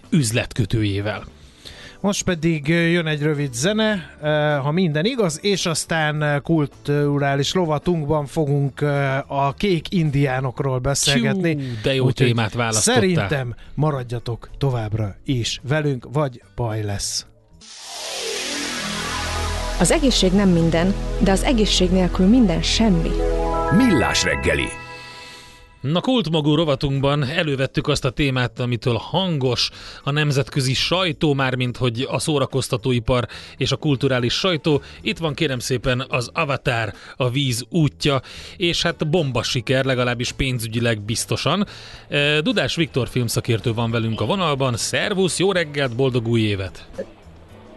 üzletkötőjével. 0.10 1.24
Most 2.00 2.24
pedig 2.24 2.68
jön 2.68 3.08
egy 3.08 3.22
rövid 3.22 3.54
zene, 3.54 4.18
ha 4.64 4.72
minden 4.72 5.06
igaz, 5.06 5.40
és 5.42 5.66
aztán 5.66 6.42
kulturális 6.42 7.54
lovatunkban 7.54 8.26
fogunk 8.26 8.82
a 9.28 9.54
kék 9.54 9.94
indiánokról 9.94 10.80
beszélgetni. 10.80 11.56
Csú, 11.56 11.62
de 11.84 11.94
jó 11.94 12.06
Úgyhogy 12.06 12.28
témát 12.28 12.54
választottál. 12.54 13.02
Szerintem 13.02 13.56
maradjatok 13.74 14.50
továbbra 14.58 15.16
is 15.26 15.62
velünk, 15.64 16.08
vagy 16.12 16.42
baj 16.56 16.84
lesz. 16.84 17.26
Az 19.82 19.92
egészség 19.92 20.32
nem 20.32 20.50
minden, 20.50 20.94
de 21.20 21.32
az 21.32 21.44
egészség 21.44 21.90
nélkül 21.90 22.26
minden 22.26 22.62
semmi. 22.62 23.10
Millás 23.78 24.24
reggeli. 24.24 24.68
Na 25.82 26.02
kultmagú 26.02 26.56
rovatunkban 26.56 27.24
elővettük 27.24 27.88
azt 27.88 28.06
a 28.06 28.10
témát, 28.10 28.60
amitől 28.60 28.96
hangos 28.96 29.70
a 30.04 30.12
nemzetközi 30.12 30.74
sajtó, 30.74 31.34
már 31.34 31.56
mint 31.56 31.78
hogy 31.78 32.08
a 32.10 32.20
szórakoztatóipar 32.20 33.28
és 33.58 33.72
a 33.72 33.76
kulturális 33.76 34.34
sajtó. 34.34 34.82
Itt 35.02 35.18
van 35.18 35.34
kérem 35.34 35.60
szépen 35.60 36.06
az 36.10 36.30
Avatar, 36.34 36.94
a 37.16 37.30
víz 37.30 37.66
útja, 37.70 38.22
és 38.58 38.82
hát 38.82 39.10
bomba 39.10 39.44
siker, 39.44 39.86
legalábbis 39.86 40.32
pénzügyileg 40.32 41.02
biztosan. 41.02 41.68
Dudás 42.42 42.76
Viktor 42.76 43.08
filmszakértő 43.08 43.74
van 43.74 43.92
velünk 43.92 44.22
a 44.22 44.26
vonalban. 44.26 44.78
Szervusz, 44.78 45.40
jó 45.40 45.52
reggelt, 45.52 45.96
boldog 45.96 46.28
új 46.28 46.42
évet! 46.42 46.88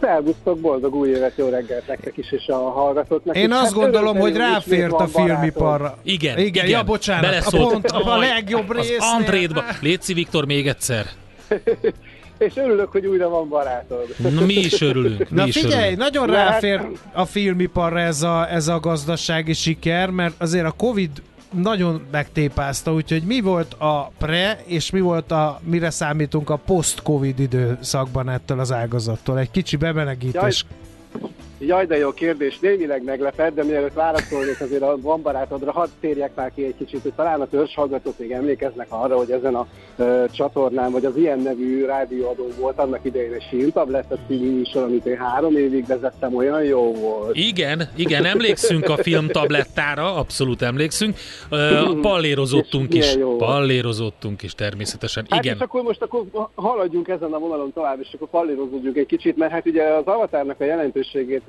Szervusztok, 0.05 0.59
boldog 0.59 0.95
új 0.95 1.09
évet, 1.09 1.33
jó 1.37 1.49
reggelt 1.49 1.87
nektek 1.87 2.17
is, 2.17 2.33
és 2.33 2.47
a 2.47 2.57
hallgatóknak. 2.57 3.37
Én 3.37 3.53
azt 3.53 3.63
hát 3.63 3.73
gondolom, 3.73 4.17
hogy 4.17 4.37
ráfért 4.37 4.93
a 4.93 5.07
filmiparra. 5.07 5.99
Igen, 6.03 6.39
igen, 6.39 6.47
igen. 6.47 6.69
Ja, 6.69 6.83
bocsánat, 6.83 7.45
a, 7.45 7.57
pont, 7.57 7.87
a 7.87 8.17
legjobb 8.17 8.73
rész. 8.73 8.97
Az 8.99 9.13
Antrédba. 9.15 9.65
Léci 9.81 10.13
Viktor 10.13 10.45
még 10.47 10.69
egyszer. 10.69 11.07
és 12.39 12.57
örülök, 12.57 12.91
hogy 12.91 13.07
újra 13.07 13.29
van 13.29 13.49
barátod. 13.49 14.15
Na, 14.17 14.45
mi 14.45 14.55
is 14.55 14.81
örülünk. 14.81 15.31
Mi 15.31 15.37
Na 15.37 15.47
is 15.47 15.55
figyelj, 15.55 15.79
örülünk. 15.81 15.99
nagyon 15.99 16.27
ráfér 16.27 16.81
a 17.13 17.25
filmiparra 17.25 18.01
ez 18.01 18.23
a, 18.23 18.51
ez 18.51 18.69
a 18.69 18.81
gazdasági 18.81 19.53
siker, 19.53 20.11
mert 20.11 20.35
azért 20.39 20.67
a 20.67 20.71
Covid 20.71 21.11
nagyon 21.55 22.03
megtépázta, 22.11 22.93
úgyhogy 22.93 23.23
mi 23.23 23.41
volt 23.41 23.75
a 23.75 24.13
pre, 24.19 24.61
és 24.65 24.91
mi 24.91 25.01
volt 25.01 25.33
a, 25.33 25.61
mire 25.65 25.91
számítunk 25.91 26.51
a 26.51 26.57
post-covid 26.57 27.39
időszakban 27.39 28.29
ettől 28.29 28.61
az 28.61 28.73
ágazattól? 28.73 29.39
Egy 29.39 29.51
kicsi 29.51 29.77
bemelegítés. 29.77 30.65
Jaj, 31.13 31.29
Jaj, 31.67 31.87
de 31.87 31.97
jó 31.97 32.13
kérdés, 32.13 32.59
némileg 32.59 33.05
meglepett, 33.05 33.55
de 33.55 33.65
mielőtt 33.65 33.93
válaszolnék 33.93 34.61
azért 34.61 34.83
a 34.83 34.97
van 35.01 35.23
barátodra, 35.23 35.73
hadd 35.73 35.89
térjek 36.01 36.35
már 36.35 36.53
ki 36.55 36.65
egy 36.65 36.75
kicsit, 36.79 37.03
hogy 37.03 37.13
talán 37.13 37.41
a 37.41 37.47
törzs 37.47 37.75
hallgatók 37.75 38.19
még 38.19 38.31
emlékeznek 38.31 38.87
arra, 38.89 39.17
hogy 39.17 39.31
ezen 39.31 39.55
a 39.55 39.67
uh, 39.97 40.25
csatornán, 40.31 40.93
vagy 40.93 41.05
az 41.05 41.17
ilyen 41.17 41.39
nevű 41.39 41.85
rádióadó 41.85 42.49
volt 42.59 42.79
annak 42.79 43.01
idején 43.03 43.33
egy 43.33 43.47
filmtablet, 43.49 44.19
című 44.29 44.51
műsor, 44.51 44.83
amit 44.83 45.07
én 45.07 45.17
három 45.17 45.57
évig 45.57 45.87
vezettem, 45.87 46.35
olyan 46.35 46.65
jó 46.65 46.93
volt. 46.93 47.37
Igen, 47.37 47.89
igen, 47.97 48.25
emlékszünk 48.25 48.89
a 48.89 48.97
filmtablettára, 48.97 50.15
abszolút 50.15 50.63
emlékszünk. 50.63 51.17
Uh, 51.51 52.01
pallérozottunk 52.01 52.95
is, 52.95 53.17
pallérozottunk 53.39 54.43
is 54.43 54.55
természetesen, 54.55 55.27
hát 55.29 55.45
igen. 55.45 55.57
És 55.57 55.63
akkor 55.63 55.83
most 55.83 56.03
akkor 56.03 56.25
haladjunk 56.55 57.09
ezen 57.09 57.33
a 57.33 57.39
vonalon 57.39 57.73
tovább, 57.73 58.01
és 58.01 58.09
akkor 58.15 58.29
pallérozódjunk 58.29 58.97
egy 58.97 59.07
kicsit, 59.07 59.37
mert 59.37 59.53
hát 59.53 59.67
ugye 59.67 59.83
az 59.83 60.07
avatárnak 60.07 60.61
a 60.61 60.65
jelentőségét 60.65 61.43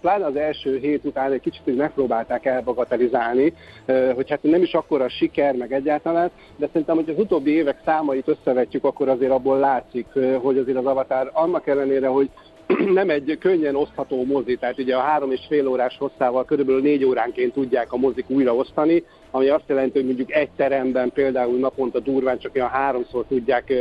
pláne 0.00 0.24
az 0.24 0.36
első 0.36 0.76
hét 0.78 1.04
után 1.04 1.32
egy 1.32 1.40
kicsit 1.40 1.76
megpróbálták 1.76 2.44
elbagatelizálni, 2.44 3.52
hogy 4.14 4.30
hát 4.30 4.42
nem 4.42 4.62
is 4.62 4.74
akkor 4.74 5.02
a 5.02 5.08
siker, 5.08 5.54
meg 5.54 5.72
egyáltalán, 5.72 6.30
de 6.56 6.66
szerintem, 6.66 6.96
hogy 6.96 7.08
az 7.08 7.18
utóbbi 7.18 7.50
évek 7.50 7.80
számait 7.84 8.28
összevetjük, 8.28 8.84
akkor 8.84 9.08
azért 9.08 9.32
abból 9.32 9.58
látszik, 9.58 10.06
hogy 10.40 10.58
azért 10.58 10.78
az 10.78 10.86
Avatar 10.86 11.30
annak 11.32 11.66
ellenére, 11.66 12.06
hogy 12.06 12.30
nem 12.94 13.10
egy 13.10 13.36
könnyen 13.40 13.76
osztható 13.76 14.24
mozi, 14.24 14.56
tehát 14.56 14.78
ugye 14.78 14.96
a 14.96 15.00
három 15.00 15.32
és 15.32 15.40
fél 15.48 15.68
órás 15.68 15.96
hosszával 15.98 16.44
körülbelül 16.44 16.80
négy 16.80 17.04
óránként 17.04 17.52
tudják 17.52 17.92
a 17.92 17.96
mozik 17.96 18.30
újra 18.30 18.54
osztani, 18.54 19.04
ami 19.30 19.48
azt 19.48 19.64
jelenti, 19.66 19.98
hogy 19.98 20.06
mondjuk 20.06 20.32
egy 20.32 20.48
teremben 20.56 21.10
például 21.12 21.58
naponta 21.58 22.00
durván 22.00 22.38
csak 22.38 22.54
olyan 22.54 22.68
háromszor 22.68 23.24
tudják 23.28 23.72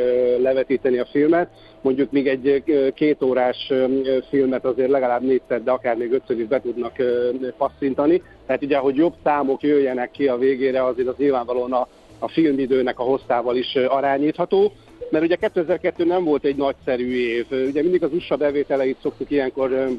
levetíteni 0.41 0.97
a 0.97 1.05
filmet, 1.05 1.49
mondjuk 1.81 2.11
még 2.11 2.27
egy 2.27 2.63
két 2.95 3.23
órás 3.23 3.71
filmet 4.29 4.65
azért 4.65 4.89
legalább 4.89 5.21
négyszer, 5.21 5.63
de 5.63 5.71
akár 5.71 5.95
még 5.95 6.11
ötször 6.11 6.39
is 6.39 6.47
be 6.47 6.61
tudnak 6.61 6.95
passzintani. 7.57 8.21
Tehát 8.45 8.63
ugye, 8.63 8.77
hogy 8.77 8.95
jobb 8.95 9.13
számok 9.23 9.61
jöjjenek 9.61 10.11
ki 10.11 10.27
a 10.27 10.37
végére, 10.37 10.85
azért 10.85 11.07
az 11.07 11.15
nyilvánvalóan 11.17 11.73
a, 11.73 11.87
a 12.19 12.27
filmidőnek 12.27 12.99
a 12.99 13.03
hosszával 13.03 13.55
is 13.55 13.75
arányítható 13.75 14.71
mert 15.09 15.23
ugye 15.23 15.35
2002 15.35 16.05
nem 16.05 16.23
volt 16.23 16.43
egy 16.43 16.55
nagyszerű 16.55 17.15
év. 17.15 17.45
Ugye 17.49 17.81
mindig 17.81 18.03
az 18.03 18.13
USA 18.13 18.35
bevételeit 18.35 18.97
szoktuk 19.01 19.31
ilyenkor 19.31 19.89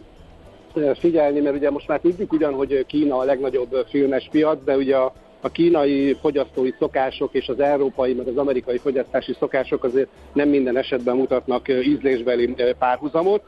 figyelni, 0.99 1.41
mert 1.41 1.57
ugye 1.57 1.71
most 1.71 1.89
már 1.89 2.01
tudjuk 2.01 2.33
ugyan, 2.33 2.55
hogy 2.55 2.87
Kína 2.87 3.19
a 3.19 3.25
legnagyobb 3.25 3.87
filmes 3.89 4.29
piac, 4.31 4.65
de 4.65 4.77
ugye 4.77 4.97
a, 4.97 5.13
a 5.41 5.49
kínai 5.49 6.17
fogyasztói 6.21 6.71
szokások 6.79 7.35
és 7.35 7.49
az 7.49 7.61
európai, 7.61 8.13
meg 8.13 8.27
az 8.27 8.37
amerikai 8.37 8.79
fogyasztási 8.79 9.35
szokások 9.39 9.85
azért 9.85 10.09
nem 10.33 10.49
minden 10.49 10.77
esetben 10.77 11.17
mutatnak 11.17 11.69
ízlésbeli 11.69 12.55
párhuzamot. 12.79 13.43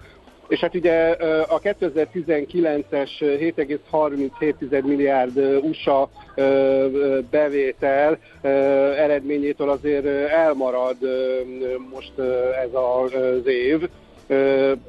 És 0.51 0.61
hát 0.61 0.75
ugye 0.75 1.17
a 1.49 1.61
2019-es 1.61 3.11
7,37 3.21 4.85
milliárd 4.85 5.61
USA 5.63 6.11
bevétel 7.31 8.19
eredményétől 8.97 9.71
azért 9.71 10.07
elmarad 10.29 10.97
most 11.93 12.13
ez 12.65 12.71
az 12.73 13.47
év. 13.47 13.89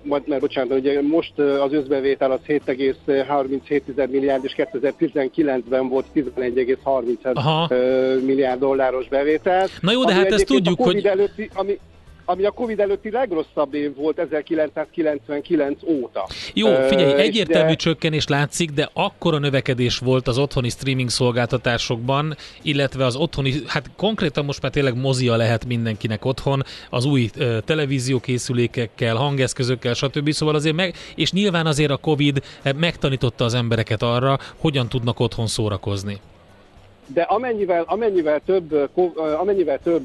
Mert 0.04 0.40
bocsánat, 0.40 0.78
ugye 0.78 1.02
most 1.02 1.40
az 1.40 1.74
összbevétel 1.74 2.32
az 2.32 2.40
7,37 2.48 4.10
milliárd, 4.10 4.44
és 4.44 4.54
2019-ben 4.58 5.88
volt 5.88 6.06
11,30 6.16 8.26
milliárd 8.26 8.60
dolláros 8.60 9.08
bevétel. 9.08 9.68
Na 9.80 9.92
jó, 9.92 10.04
de 10.04 10.14
hát 10.14 10.32
ezt 10.32 10.46
tudjuk, 10.46 10.82
hogy... 10.82 11.06
Előtti, 11.06 11.50
ami, 11.54 11.80
ami 12.26 12.44
a 12.44 12.52
Covid 12.52 12.80
előtti 12.80 13.12
legrosszabb 13.12 13.74
év 13.74 13.96
volt 13.96 14.20
1999 14.20 15.80
óta. 15.84 16.28
Jó, 16.54 16.68
figyelj, 16.74 17.22
egyértelmű 17.22 17.70
de... 17.70 17.76
csökkenés 17.76 18.28
látszik, 18.28 18.72
de 18.72 18.90
akkora 18.94 19.38
növekedés 19.38 19.98
volt 19.98 20.28
az 20.28 20.38
otthoni 20.38 20.70
streaming 20.70 21.10
szolgáltatásokban, 21.10 22.36
illetve 22.62 23.06
az 23.06 23.16
otthoni, 23.16 23.54
hát 23.68 23.90
konkrétan 23.98 24.46
most 24.46 24.62
már 24.62 24.72
tényleg 24.72 24.96
mozia 24.96 25.36
lehet 25.36 25.66
mindenkinek 25.66 26.26
otthon, 26.26 26.64
az 26.90 27.06
új 27.06 27.30
televíziókészülékekkel, 27.66 29.16
hangeszközökkel, 29.16 29.94
stb. 29.94 30.32
Szóval 30.32 30.56
azért 30.56 30.76
meg, 30.76 30.96
és 31.16 31.32
nyilván 31.32 31.66
azért 31.66 31.92
a 31.92 31.98
Covid 31.98 32.44
megtanította 32.76 33.44
az 33.44 33.54
embereket 33.54 34.02
arra, 34.02 34.40
hogyan 34.58 34.90
tudnak 34.90 35.20
otthon 35.20 35.48
szórakozni 35.48 36.20
de 37.14 37.22
amennyivel, 37.22 37.84
amennyivel 37.88 38.42
több, 38.46 38.90
amennyivel 39.40 39.80
több 39.84 40.04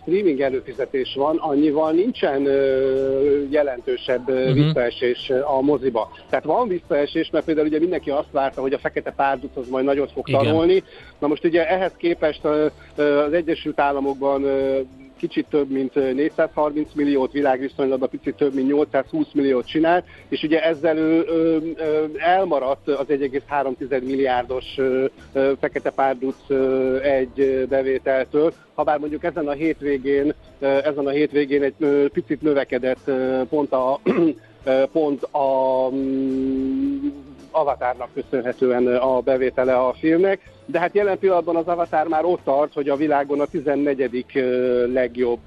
streaming 0.00 0.40
előfizetés 0.40 1.14
van, 1.14 1.36
annyival 1.36 1.92
nincsen 1.92 2.42
jelentősebb 3.50 4.28
uh-huh. 4.28 4.54
visszaesés 4.54 5.32
a 5.44 5.60
moziba. 5.60 6.10
Tehát 6.28 6.44
van 6.44 6.68
visszaesés, 6.68 7.30
mert 7.30 7.44
például 7.44 7.66
ugye 7.66 7.78
mindenki 7.78 8.10
azt 8.10 8.30
várta, 8.30 8.60
hogy 8.60 8.72
a 8.72 8.78
fekete 8.78 9.10
párduc 9.10 9.56
az 9.56 9.68
majd 9.68 9.84
nagyot 9.84 10.12
fog 10.12 10.30
tanulni. 10.30 10.82
Na 11.18 11.26
most 11.26 11.44
ugye 11.44 11.68
ehhez 11.68 11.92
képest 11.96 12.44
az 12.44 13.32
Egyesült 13.32 13.80
Államokban 13.80 14.44
kicsit 15.16 15.46
több, 15.50 15.70
mint 15.70 15.94
430 15.94 16.92
milliót, 16.94 17.32
világviszonylatban 17.32 18.08
picit 18.08 18.34
több, 18.34 18.54
mint 18.54 18.66
820 18.66 19.26
milliót 19.32 19.66
csinált, 19.66 20.04
és 20.28 20.42
ugye 20.42 20.64
ezzel 20.64 20.96
ő, 20.96 21.24
ő, 21.28 21.74
ő 21.78 22.10
elmaradt 22.18 22.88
az 22.88 23.06
1,3 23.08 24.04
milliárdos 24.04 24.64
fekete 25.60 25.90
párduc 25.90 26.50
egy 27.02 27.66
bevételtől, 27.68 28.52
ha 28.74 28.82
bár 28.82 28.98
mondjuk 28.98 29.24
ezen 29.24 29.48
a 29.48 29.52
hétvégén, 29.52 30.34
ezen 30.58 31.06
a 31.06 31.10
hétvégén 31.10 31.62
egy 31.62 32.08
picit 32.12 32.42
növekedett 32.42 33.10
pont 33.48 33.72
a 33.72 34.00
pont 34.92 35.22
a 35.22 35.88
mm, 35.90 37.08
Avatárnak 37.56 38.08
köszönhetően 38.14 38.86
a 38.86 39.20
bevétele 39.20 39.76
a 39.76 39.94
filmnek, 39.98 40.40
de 40.66 40.78
hát 40.78 40.94
jelen 40.94 41.18
pillanatban 41.18 41.56
az 41.56 41.66
Avatar 41.66 42.08
már 42.08 42.24
ott 42.24 42.44
tart, 42.44 42.72
hogy 42.72 42.88
a 42.88 42.96
világon 42.96 43.40
a 43.40 43.46
14. 43.46 44.44
legjobb 44.92 45.40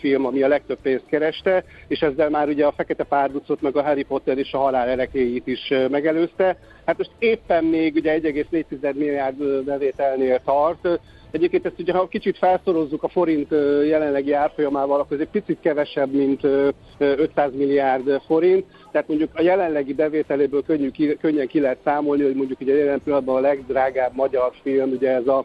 film, 0.00 0.26
ami 0.26 0.42
a 0.42 0.48
legtöbb 0.48 0.78
pénzt 0.82 1.06
kereste, 1.06 1.64
és 1.86 2.00
ezzel 2.00 2.30
már 2.30 2.48
ugye 2.48 2.66
a 2.66 2.72
Fekete 2.72 3.04
Párducot, 3.04 3.60
meg 3.60 3.76
a 3.76 3.82
Harry 3.82 4.02
Potter 4.02 4.38
és 4.38 4.52
a 4.52 4.58
Halál 4.58 4.88
erekéjét 4.88 5.46
is 5.46 5.72
megelőzte. 5.90 6.56
Hát 6.84 6.98
most 6.98 7.10
éppen 7.18 7.64
még 7.64 7.94
ugye 7.94 8.20
1,4 8.20 8.94
milliárd 8.94 9.64
bevételnél 9.64 10.40
tart, 10.44 11.00
Egyébként 11.30 11.66
ezt 11.66 11.78
ugye, 11.78 11.92
ha 11.92 12.08
kicsit 12.08 12.38
felszorozzuk 12.38 13.02
a 13.02 13.08
forint 13.08 13.50
jelenlegi 13.86 14.32
árfolyamával, 14.32 15.00
akkor 15.00 15.16
ez 15.16 15.22
egy 15.22 15.42
picit 15.42 15.58
kevesebb, 15.60 16.12
mint 16.12 16.40
500 16.98 17.50
milliárd 17.54 18.20
forint. 18.26 18.64
Tehát 18.92 19.08
mondjuk 19.08 19.30
a 19.34 19.42
jelenlegi 19.42 19.94
bevételéből 19.94 20.62
könnyű, 20.62 20.90
könnyen 21.20 21.46
ki 21.46 21.60
lehet 21.60 21.78
számolni, 21.84 22.22
hogy 22.22 22.34
mondjuk 22.34 22.60
ugye 22.60 22.74
jelen 22.74 23.00
pillanatban 23.04 23.36
a 23.36 23.40
legdrágább 23.40 24.14
magyar 24.14 24.52
film, 24.62 24.90
ugye 24.90 25.10
ez 25.10 25.26
a 25.26 25.44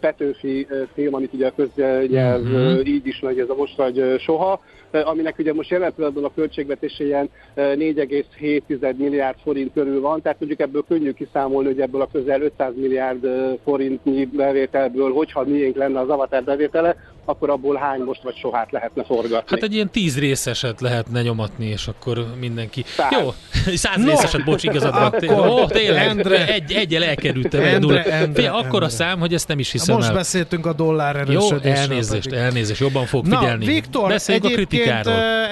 Petőfi 0.00 0.66
film, 0.94 1.14
amit 1.14 1.32
ugye 1.32 1.46
a 1.46 1.54
köznyelv 1.56 2.42
mm-hmm. 2.42 2.80
így 2.84 3.06
is 3.06 3.20
megy, 3.20 3.38
ez 3.38 3.48
a 3.48 3.54
most 3.54 3.76
vagy 3.76 4.14
soha, 4.18 4.60
aminek 5.02 5.38
ugye 5.38 5.52
most 5.52 5.70
jelen 5.70 5.94
pillanatban 5.94 6.24
a 6.24 6.34
költségvetése 6.34 7.04
ilyen 7.04 7.30
4,7 7.56 8.96
milliárd 8.96 9.36
forint 9.42 9.72
körül 9.72 10.00
van, 10.00 10.22
tehát 10.22 10.38
mondjuk 10.38 10.60
ebből 10.60 10.84
könnyű 10.88 11.12
kiszámolni, 11.12 11.68
hogy 11.68 11.80
ebből 11.80 12.00
a 12.00 12.08
közel 12.12 12.42
500 12.42 12.72
milliárd 12.76 13.26
forintnyi 13.64 14.24
bevételből, 14.24 15.12
hogyha 15.12 15.44
miénk 15.44 15.76
lenne 15.76 16.00
az 16.00 16.08
avatar 16.08 16.42
bevétele, 16.42 16.96
akkor 17.24 17.50
abból 17.50 17.76
hány 17.76 18.00
most 18.00 18.22
vagy 18.22 18.36
sohát 18.36 18.72
lehetne 18.72 19.04
forgatni? 19.04 19.46
Hát 19.46 19.62
egy 19.62 19.74
ilyen 19.74 19.90
tíz 19.90 20.18
részeset 20.18 20.80
lehetne 20.80 21.22
nyomatni, 21.22 21.66
és 21.66 21.86
akkor 21.86 22.26
mindenki... 22.40 22.84
Száz. 22.86 23.12
Jó, 23.12 23.32
száz 23.74 23.96
no. 23.96 24.10
részeset, 24.10 24.44
bocs, 24.44 24.62
igazad 24.62 24.92
van. 24.92 25.14
Ó, 25.50 25.66
tényleg, 25.66 26.06
Endre. 26.06 26.46
egy, 26.46 26.72
egyel 26.72 27.04
elkerültem. 27.04 27.60
Endre, 27.60 27.74
Endre, 27.74 28.12
Endre, 28.12 28.50
akkor 28.50 28.82
a 28.82 28.88
szám, 28.88 29.18
hogy 29.18 29.34
ezt 29.34 29.48
nem 29.48 29.58
is 29.58 29.72
hiszem 29.72 29.94
Most 29.94 30.08
el. 30.08 30.14
beszéltünk 30.14 30.66
a 30.66 30.72
dollár 30.72 31.16
erősödésről. 31.16 31.60
Jó, 31.64 31.80
elnézést, 31.80 32.28
pedig. 32.28 32.38
elnézést, 32.38 32.80
jobban 32.80 33.06
fog 33.06 33.26
Na, 33.26 33.38
figyelni. 33.38 33.64
Viktor, 33.64 34.08
Beszéljünk 34.08 34.46
a 34.46 34.48
kritikáról. 34.48 34.83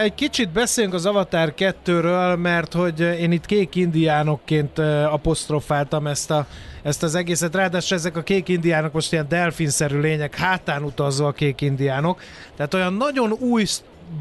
Egy 0.03 0.15
kicsit 0.15 0.51
beszéljünk 0.51 0.95
az 0.95 1.07
Avatar 1.07 1.55
2-ről, 1.57 2.39
mert 2.39 2.73
hogy 2.73 3.01
én 3.01 3.33
itt 3.33 3.47
kék 3.47 3.75
indiánokként 3.75 4.79
apostrofáltam 5.11 6.07
ezt 6.07 6.31
a 6.31 6.47
ezt 6.83 7.03
az 7.03 7.15
egészet. 7.15 7.55
Ráadásul 7.55 7.97
ezek 7.97 8.17
a 8.17 8.23
kék 8.23 8.49
indiánok 8.49 8.93
most 8.93 9.13
ilyen 9.13 9.29
delfinszerű 9.29 10.01
lények, 10.01 10.37
hátán 10.37 10.83
utazó 10.83 11.27
a 11.27 11.33
kék 11.33 11.61
indiánok. 11.61 12.21
Tehát 12.57 12.75
olyan 12.75 12.93
nagyon 12.93 13.33
új 13.33 13.65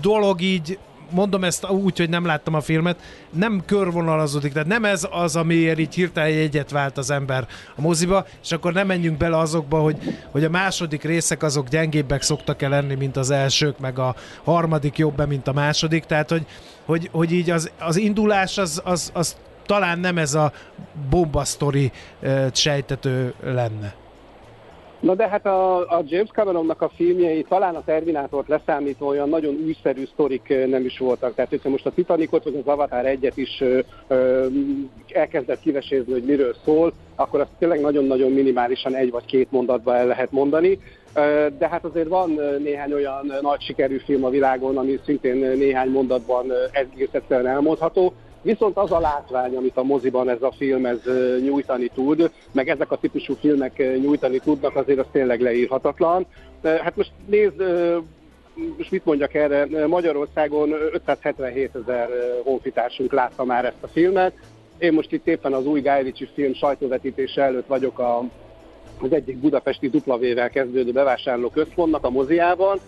dolog 0.01 0.41
így 0.41 0.79
mondom 1.11 1.43
ezt 1.43 1.69
úgy, 1.69 1.97
hogy 1.97 2.09
nem 2.09 2.25
láttam 2.25 2.53
a 2.53 2.61
filmet, 2.61 2.99
nem 3.29 3.63
körvonalazódik, 3.65 4.53
tehát 4.53 4.67
nem 4.67 4.85
ez 4.85 5.07
az, 5.11 5.35
amiért 5.35 5.79
így 5.79 5.93
hirtelen 5.93 6.37
egyet 6.37 6.71
vált 6.71 6.97
az 6.97 7.11
ember 7.11 7.47
a 7.75 7.81
moziba, 7.81 8.25
és 8.43 8.51
akkor 8.51 8.73
nem 8.73 8.87
menjünk 8.87 9.17
bele 9.17 9.37
azokba, 9.37 9.79
hogy, 9.79 9.97
hogy 10.31 10.43
a 10.43 10.49
második 10.49 11.03
részek 11.03 11.43
azok 11.43 11.67
gyengébbek 11.67 12.21
szoktak 12.21 12.61
el 12.61 12.69
lenni, 12.69 12.95
mint 12.95 13.17
az 13.17 13.29
elsők, 13.29 13.79
meg 13.79 13.99
a 13.99 14.15
harmadik 14.43 14.97
jobb, 14.97 15.27
mint 15.27 15.47
a 15.47 15.53
második, 15.53 16.05
tehát 16.05 16.29
hogy, 16.29 16.45
hogy, 16.85 17.09
hogy 17.11 17.31
így 17.31 17.49
az, 17.49 17.71
az 17.79 17.97
indulás 17.97 18.57
az, 18.57 18.81
az, 18.83 19.11
az 19.13 19.35
talán 19.65 19.99
nem 19.99 20.17
ez 20.17 20.33
a 20.33 20.51
bombasztori 21.09 21.91
sejtető 22.51 23.33
lenne. 23.43 24.00
Na 25.01 25.15
de 25.15 25.27
hát 25.27 25.45
a, 25.45 25.77
a 25.79 26.03
James 26.05 26.29
Cameronnak 26.29 26.81
a 26.81 26.91
filmjei 26.95 27.43
talán 27.43 27.75
a 27.75 27.83
Terminátort 27.83 28.47
leszámítva 28.47 29.05
olyan 29.05 29.29
nagyon 29.29 29.55
újszerű 29.65 30.05
sztorik 30.13 30.53
nem 30.67 30.85
is 30.85 30.97
voltak. 30.97 31.35
Tehát 31.35 31.49
hogyha 31.49 31.69
most 31.69 31.85
a 31.85 31.91
Titanicot 31.91 32.43
vagy 32.43 32.55
az 32.55 32.67
Avatar 32.73 33.05
egyet 33.05 33.37
is 33.37 33.61
ö, 33.61 33.79
ö, 34.07 34.45
elkezdett 35.13 35.59
kivesézni, 35.59 36.11
hogy 36.11 36.23
miről 36.23 36.55
szól, 36.65 36.93
akkor 37.15 37.39
azt 37.39 37.49
tényleg 37.59 37.81
nagyon-nagyon 37.81 38.31
minimálisan 38.31 38.95
egy 38.95 39.11
vagy 39.11 39.25
két 39.25 39.51
mondatba 39.51 39.95
el 39.95 40.05
lehet 40.05 40.31
mondani. 40.31 40.79
De 41.57 41.67
hát 41.69 41.85
azért 41.85 42.07
van 42.07 42.39
néhány 42.63 42.93
olyan 42.93 43.33
nagy 43.41 43.61
sikerű 43.61 43.97
film 43.97 44.23
a 44.23 44.29
világon, 44.29 44.77
ami 44.77 44.99
szintén 45.05 45.35
néhány 45.57 45.89
mondatban 45.89 46.51
egész 46.71 47.09
elmondható. 47.29 48.13
Viszont 48.41 48.77
az 48.77 48.91
a 48.91 48.99
látvány, 48.99 49.55
amit 49.55 49.77
a 49.77 49.83
moziban 49.83 50.29
ez 50.29 50.41
a 50.41 50.51
film 50.57 50.85
ez 50.85 50.99
nyújtani 51.41 51.87
tud, 51.93 52.31
meg 52.51 52.69
ezek 52.69 52.91
a 52.91 52.97
típusú 52.97 53.35
filmek 53.39 53.77
nyújtani 54.01 54.39
tudnak, 54.39 54.75
azért 54.75 54.99
az 54.99 55.05
tényleg 55.11 55.41
leírhatatlan. 55.41 56.25
Hát 56.63 56.95
most 56.95 57.11
nézd, 57.25 57.63
most 58.77 58.91
mit 58.91 59.05
mondjak 59.05 59.33
erre, 59.33 59.87
Magyarországon 59.87 60.71
577 60.71 61.75
ezer 61.75 62.09
honfitársunk 62.43 63.11
látta 63.13 63.43
már 63.43 63.65
ezt 63.65 63.83
a 63.83 63.87
filmet. 63.87 64.33
Én 64.77 64.93
most 64.93 65.11
itt 65.11 65.27
éppen 65.27 65.53
az 65.53 65.65
új 65.65 65.81
Guy 65.81 66.27
film 66.33 66.53
sajtóvetítése 66.53 67.41
előtt 67.41 67.67
vagyok 67.67 67.99
a, 67.99 68.23
az 69.01 69.11
egyik 69.13 69.37
budapesti 69.37 69.91
W-vel 70.05 70.49
kezdődő 70.49 70.91
bevásárló 70.91 71.49
központnak 71.49 72.05
a 72.05 72.09
moziában, 72.09 72.79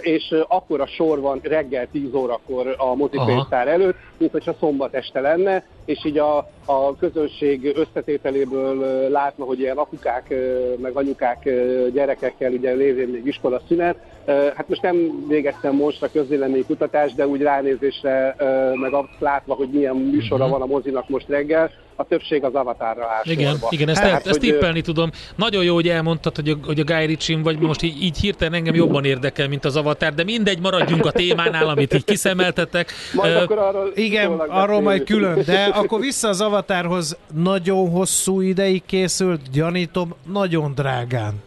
és 0.00 0.34
akkor 0.48 0.80
a 0.80 0.86
sor 0.86 1.20
van 1.20 1.40
reggel 1.42 1.88
10 1.92 2.14
órakor 2.14 2.74
a 2.78 2.94
mozipénztár 2.94 3.68
előtt, 3.68 3.96
mint 4.18 4.30
hogyha 4.30 4.54
szombat 4.60 4.94
este 4.94 5.20
lenne, 5.20 5.64
és 5.86 6.04
így 6.04 6.18
a, 6.18 6.36
a 6.64 6.96
közönség 6.96 7.72
összetételéből 7.76 9.08
látva, 9.08 9.44
hogy 9.44 9.60
ilyen 9.60 9.76
apukák, 9.76 10.34
meg 10.82 10.96
anyukák 10.96 11.48
gyerekekkel 11.92 12.52
ugye 12.52 12.72
lévén 12.72 13.08
még 13.08 13.26
iskola 13.26 13.60
szünet, 13.68 13.96
hát 14.26 14.68
most 14.68 14.82
nem 14.82 15.24
végeztem 15.28 15.74
most 15.74 16.02
a 16.02 16.08
kutatást, 16.66 17.14
de 17.14 17.26
úgy 17.26 17.42
ránézésre, 17.42 18.36
meg 18.74 18.92
azt 18.92 19.08
látva, 19.18 19.54
hogy 19.54 19.68
milyen 19.68 19.96
műsora 19.96 20.44
uh-huh. 20.44 20.58
van 20.58 20.68
a 20.68 20.72
mozinak 20.72 21.08
most 21.08 21.28
reggel, 21.28 21.70
a 21.96 22.04
többség 22.04 22.44
az 22.44 22.54
avatárra 22.54 23.02
áll 23.02 23.22
Igen, 23.24 23.50
sorba. 23.50 23.66
igen 23.70 23.88
ezt, 23.88 24.00
hát, 24.00 24.26
ezt 24.26 24.38
tippelni 24.38 24.80
tudom. 24.80 25.10
Nagyon 25.36 25.64
jó, 25.64 25.74
hogy 25.74 25.88
elmondtad, 25.88 26.34
hogy 26.34 26.48
a, 26.48 26.56
hogy 26.66 26.80
a 26.80 26.84
Guy 26.84 27.06
Ritchie, 27.06 27.38
vagy 27.42 27.58
most 27.58 27.82
így, 27.82 28.02
így 28.02 28.18
hirtelen 28.18 28.54
engem 28.54 28.74
jobban 28.74 29.04
érdekel, 29.04 29.48
mint 29.48 29.64
az 29.64 29.76
avatár, 29.76 30.14
de 30.14 30.24
mindegy, 30.24 30.60
maradjunk 30.60 31.06
a 31.06 31.10
témánál, 31.10 31.68
amit 31.68 31.94
így 31.94 32.04
kiszemeltetek. 32.04 32.92
Majd 33.14 33.34
uh, 33.34 33.42
akkor 33.42 33.58
arról 33.58 33.92
igen, 33.94 34.30
arról 34.32 34.80
majd 34.80 35.04
külön, 35.04 35.42
de 35.46 35.64
akkor 35.76 36.00
vissza 36.00 36.28
az 36.28 36.40
avatárhoz 36.40 37.16
nagyon 37.34 37.90
hosszú 37.90 38.40
ideig 38.40 38.82
készült, 38.86 39.50
gyanítom, 39.52 40.14
nagyon 40.32 40.72
drágán. 40.74 41.44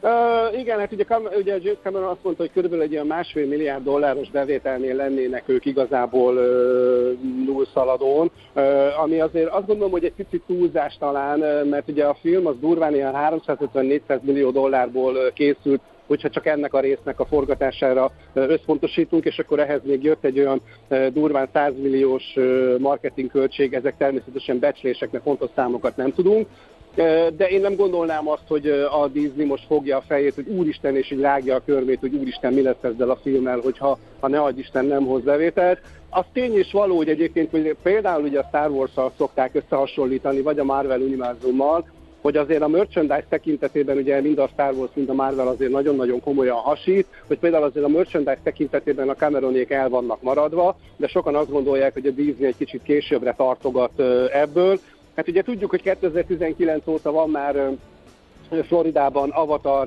Uh, 0.00 0.58
igen, 0.58 0.78
hát 0.78 0.92
ugye, 0.92 1.04
ugye 1.38 1.58
James 1.62 1.78
Cameron 1.82 2.08
azt 2.08 2.22
mondta, 2.22 2.42
hogy 2.42 2.52
körülbelül 2.52 2.84
egy 2.84 2.92
olyan 2.92 3.06
másfél 3.06 3.46
milliárd 3.46 3.84
dolláros 3.84 4.30
bevételnél 4.30 4.94
lennének 4.94 5.42
ők 5.46 5.64
igazából 5.64 6.34
uh, 6.34 7.44
nullszaladón, 7.46 8.30
uh, 8.54 9.02
ami 9.02 9.20
azért 9.20 9.48
azt 9.48 9.66
gondolom, 9.66 9.90
hogy 9.90 10.04
egy 10.04 10.12
picit 10.12 10.42
túlzás 10.46 10.96
talán, 10.98 11.40
uh, 11.40 11.68
mert 11.68 11.88
ugye 11.88 12.04
a 12.04 12.16
film 12.20 12.46
az 12.46 12.54
durván 12.60 12.94
ilyen 12.94 13.14
350-400 13.14 14.20
millió 14.20 14.50
dollárból 14.50 15.14
uh, 15.14 15.32
készült, 15.32 15.80
hogyha 16.06 16.30
csak 16.30 16.46
ennek 16.46 16.74
a 16.74 16.80
résznek 16.80 17.20
a 17.20 17.24
forgatására 17.24 18.10
összpontosítunk, 18.32 19.24
és 19.24 19.38
akkor 19.38 19.60
ehhez 19.60 19.80
még 19.84 20.02
jött 20.02 20.24
egy 20.24 20.38
olyan 20.38 20.60
durván 21.12 21.48
100 21.52 21.72
milliós 21.82 22.34
marketing 22.78 23.30
költség, 23.30 23.74
ezek 23.74 23.96
természetesen 23.96 24.58
becsléseknek 24.58 25.22
pontos 25.22 25.50
számokat 25.54 25.96
nem 25.96 26.12
tudunk, 26.12 26.46
de 27.36 27.48
én 27.48 27.60
nem 27.60 27.74
gondolnám 27.74 28.28
azt, 28.28 28.46
hogy 28.48 28.66
a 28.68 29.08
Disney 29.12 29.44
most 29.44 29.66
fogja 29.66 29.96
a 29.96 30.04
fejét, 30.06 30.34
hogy 30.34 30.48
úristen, 30.48 30.96
és 30.96 31.10
így 31.10 31.20
rágja 31.20 31.54
a 31.54 31.62
körmét, 31.64 32.00
hogy 32.00 32.14
úristen, 32.14 32.52
mi 32.52 32.62
lesz 32.62 32.82
ezzel 32.82 33.10
a 33.10 33.18
filmmel, 33.22 33.58
hogyha 33.58 33.98
ha 34.20 34.28
ne 34.28 34.40
adj 34.40 34.60
Isten 34.60 34.84
nem 34.84 35.04
hoz 35.04 35.22
bevételt. 35.22 35.80
Az 36.10 36.24
tény 36.32 36.58
is 36.58 36.72
való, 36.72 36.96
hogy 36.96 37.08
egyébként 37.08 37.50
hogy 37.50 37.76
például 37.82 38.22
ugye 38.22 38.38
a 38.38 38.46
Star 38.48 38.70
Wars-szal 38.70 39.12
szokták 39.16 39.54
összehasonlítani, 39.54 40.40
vagy 40.40 40.58
a 40.58 40.64
Marvel 40.64 41.00
univerzummal, 41.00 41.88
hogy 42.26 42.36
azért 42.36 42.62
a 42.62 42.68
merchandise 42.68 43.26
tekintetében 43.28 43.96
ugye 43.96 44.20
mind 44.20 44.38
a 44.38 44.48
Star 44.52 44.72
Wars, 44.72 44.90
mind 44.94 45.08
a 45.08 45.12
Marvel 45.12 45.48
azért 45.48 45.70
nagyon-nagyon 45.70 46.20
komolyan 46.20 46.56
hasít, 46.56 47.06
hogy 47.26 47.38
például 47.38 47.64
azért 47.64 47.84
a 47.84 47.88
merchandise 47.88 48.38
tekintetében 48.42 49.08
a 49.08 49.14
Cameronék 49.14 49.70
el 49.70 49.88
vannak 49.88 50.22
maradva, 50.22 50.76
de 50.96 51.06
sokan 51.06 51.34
azt 51.34 51.50
gondolják, 51.50 51.92
hogy 51.92 52.06
a 52.06 52.10
Disney 52.10 52.46
egy 52.46 52.56
kicsit 52.56 52.82
későbbre 52.82 53.34
tartogat 53.36 54.00
ebből, 54.32 54.78
Hát 55.16 55.28
ugye 55.28 55.42
tudjuk, 55.42 55.70
hogy 55.70 55.82
2019 55.82 56.86
óta 56.86 57.12
van 57.12 57.30
már 57.30 57.70
Floridában 58.66 59.30
Avatar 59.30 59.86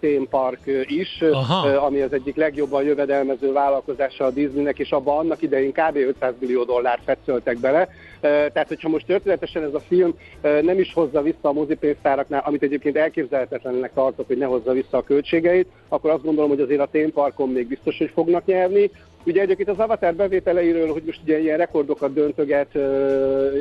Theme 0.00 0.26
Park 0.30 0.60
is, 0.86 1.22
Aha. 1.32 1.68
ami 1.68 2.00
az 2.00 2.12
egyik 2.12 2.36
legjobban 2.36 2.84
jövedelmező 2.84 3.52
vállalkozása 3.52 4.24
a 4.24 4.30
Disneynek, 4.30 4.78
és 4.78 4.90
abban 4.90 5.18
annak 5.18 5.42
idején 5.42 5.72
kb. 5.72 5.96
500 5.96 6.34
millió 6.38 6.64
dollárt 6.64 7.02
fetszöltek 7.04 7.58
bele. 7.58 7.88
Tehát, 8.20 8.68
hogyha 8.68 8.88
most 8.88 9.06
történetesen 9.06 9.62
ez 9.62 9.74
a 9.74 9.80
film 9.80 10.14
nem 10.40 10.78
is 10.78 10.92
hozza 10.92 11.22
vissza 11.22 11.48
a 11.48 11.52
mozipénztáraknál, 11.52 12.42
amit 12.44 12.62
egyébként 12.62 12.96
elképzelhetetlennek 12.96 13.92
tartok, 13.94 14.26
hogy 14.26 14.38
ne 14.38 14.46
hozza 14.46 14.72
vissza 14.72 14.96
a 14.96 15.02
költségeit, 15.02 15.68
akkor 15.88 16.10
azt 16.10 16.24
gondolom, 16.24 16.50
hogy 16.50 16.60
azért 16.60 16.80
a 16.80 16.88
Theme 16.92 17.10
Parkon 17.10 17.48
még 17.48 17.66
biztos, 17.66 17.98
hogy 17.98 18.10
fognak 18.14 18.44
nyerni. 18.44 18.90
Ugye 19.26 19.40
egyébként 19.40 19.68
az 19.68 19.78
Avatar 19.78 20.14
bevételeiről, 20.14 20.92
hogy 20.92 21.02
most 21.06 21.20
ugye 21.22 21.40
ilyen 21.40 21.58
rekordokat 21.58 22.12
döntöget, 22.12 22.74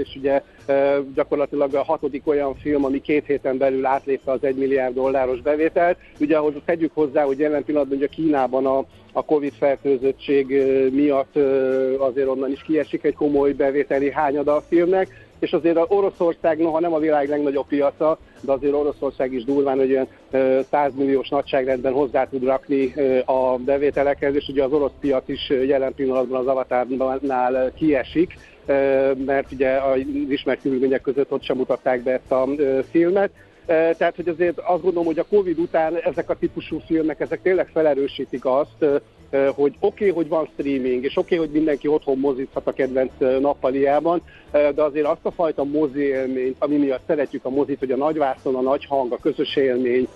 és 0.04 0.16
ugye 0.16 0.42
gyakorlatilag 1.16 1.74
a 1.74 1.84
hatodik 1.84 2.28
olyan 2.28 2.56
film, 2.56 2.86
ami 2.86 3.02
két 3.02 3.26
héten 3.26 3.58
belül 3.58 3.86
átlépte 3.86 4.32
az 4.32 4.44
egy 4.44 4.56
milliárd 4.56 4.94
dolláros 4.94 5.42
bevételt. 5.42 5.98
Ugye 6.20 6.38
ahhoz 6.38 6.54
tegyük 6.66 6.92
hozzá, 6.94 7.24
hogy 7.24 7.40
jelen 7.40 7.64
pillanatban 7.64 7.98
ugye 7.98 8.08
Kínában 8.08 8.66
a, 8.66 8.86
a 9.12 9.26
Covid 9.26 9.54
fertőzöttség 9.54 10.64
miatt 10.92 11.36
azért 11.98 12.28
onnan 12.28 12.52
is 12.52 12.62
kiesik 12.62 13.04
egy 13.04 13.16
komoly 13.16 13.52
bevételi 13.52 14.12
hányada 14.12 14.56
a 14.56 14.64
filmnek, 14.70 15.08
és 15.44 15.54
azért 15.54 15.78
a 15.78 15.86
Oroszország, 15.90 16.58
noha 16.58 16.80
nem 16.80 16.94
a 16.94 17.00
világ 17.00 17.30
legnagyobb 17.30 17.68
piaca, 17.68 18.18
de 18.42 18.52
azért 18.52 18.74
Oroszország 18.74 19.34
is 19.34 19.44
durván, 19.44 19.78
hogy 19.78 19.92
olyan 19.92 20.08
100 20.70 20.92
milliós 20.96 21.30
nagyságrendben 21.30 21.94
hozzá 21.94 22.26
tud 22.26 22.44
rakni 22.44 22.94
a 23.26 23.58
bevételekhez, 23.58 24.36
és 24.36 24.48
ugye 24.48 24.64
az 24.64 24.72
orosz 24.72 24.92
piac 25.00 25.30
is 25.30 25.50
jelen 25.50 25.94
pillanatban 25.94 26.40
az 26.40 26.48
avatárnál 26.48 27.72
kiesik, 27.76 28.38
mert 29.26 29.52
ugye 29.52 29.70
az 29.70 30.00
ismert 30.30 30.62
körülmények 30.62 31.02
között 31.02 31.32
ott 31.32 31.44
sem 31.44 31.58
mutatták 31.58 32.04
be 32.04 32.12
ezt 32.12 32.32
a 32.32 32.48
filmet. 32.92 33.32
Tehát, 33.66 34.16
hogy 34.16 34.28
azért 34.28 34.60
azt 34.60 34.82
gondolom, 34.82 35.06
hogy 35.06 35.20
a 35.20 35.26
Covid 35.30 35.60
után 35.60 35.96
ezek 35.96 36.30
a 36.30 36.36
típusú 36.36 36.80
filmek, 36.86 37.20
ezek 37.20 37.42
tényleg 37.42 37.68
felerősítik 37.74 38.46
azt, 38.46 39.02
hogy 39.56 39.76
oké, 39.80 40.10
okay, 40.10 40.10
hogy 40.10 40.28
van 40.28 40.50
streaming, 40.54 41.04
és 41.04 41.18
oké, 41.18 41.36
okay, 41.36 41.48
hogy 41.48 41.56
mindenki 41.56 41.88
otthon 41.88 42.18
mozíthat 42.18 42.68
a 42.68 42.74
kedvenc 42.74 43.12
nappaliában, 43.40 44.22
de 44.52 44.82
azért 44.84 45.06
azt 45.06 45.26
a 45.26 45.32
fajta 45.32 45.64
mozi 45.64 46.02
élményt, 46.02 46.56
ami 46.60 46.76
miatt 46.76 47.04
szeretjük 47.08 47.46
a 47.46 47.50
mozit, 47.50 47.80
hogy 47.80 47.92
a 47.92 47.98
nagyvászon, 47.98 48.56
a 48.56 48.62
nagy 48.62 48.86
hang, 48.86 49.12
a 49.12 49.18
közös 49.18 49.56
élmény, 49.56 50.08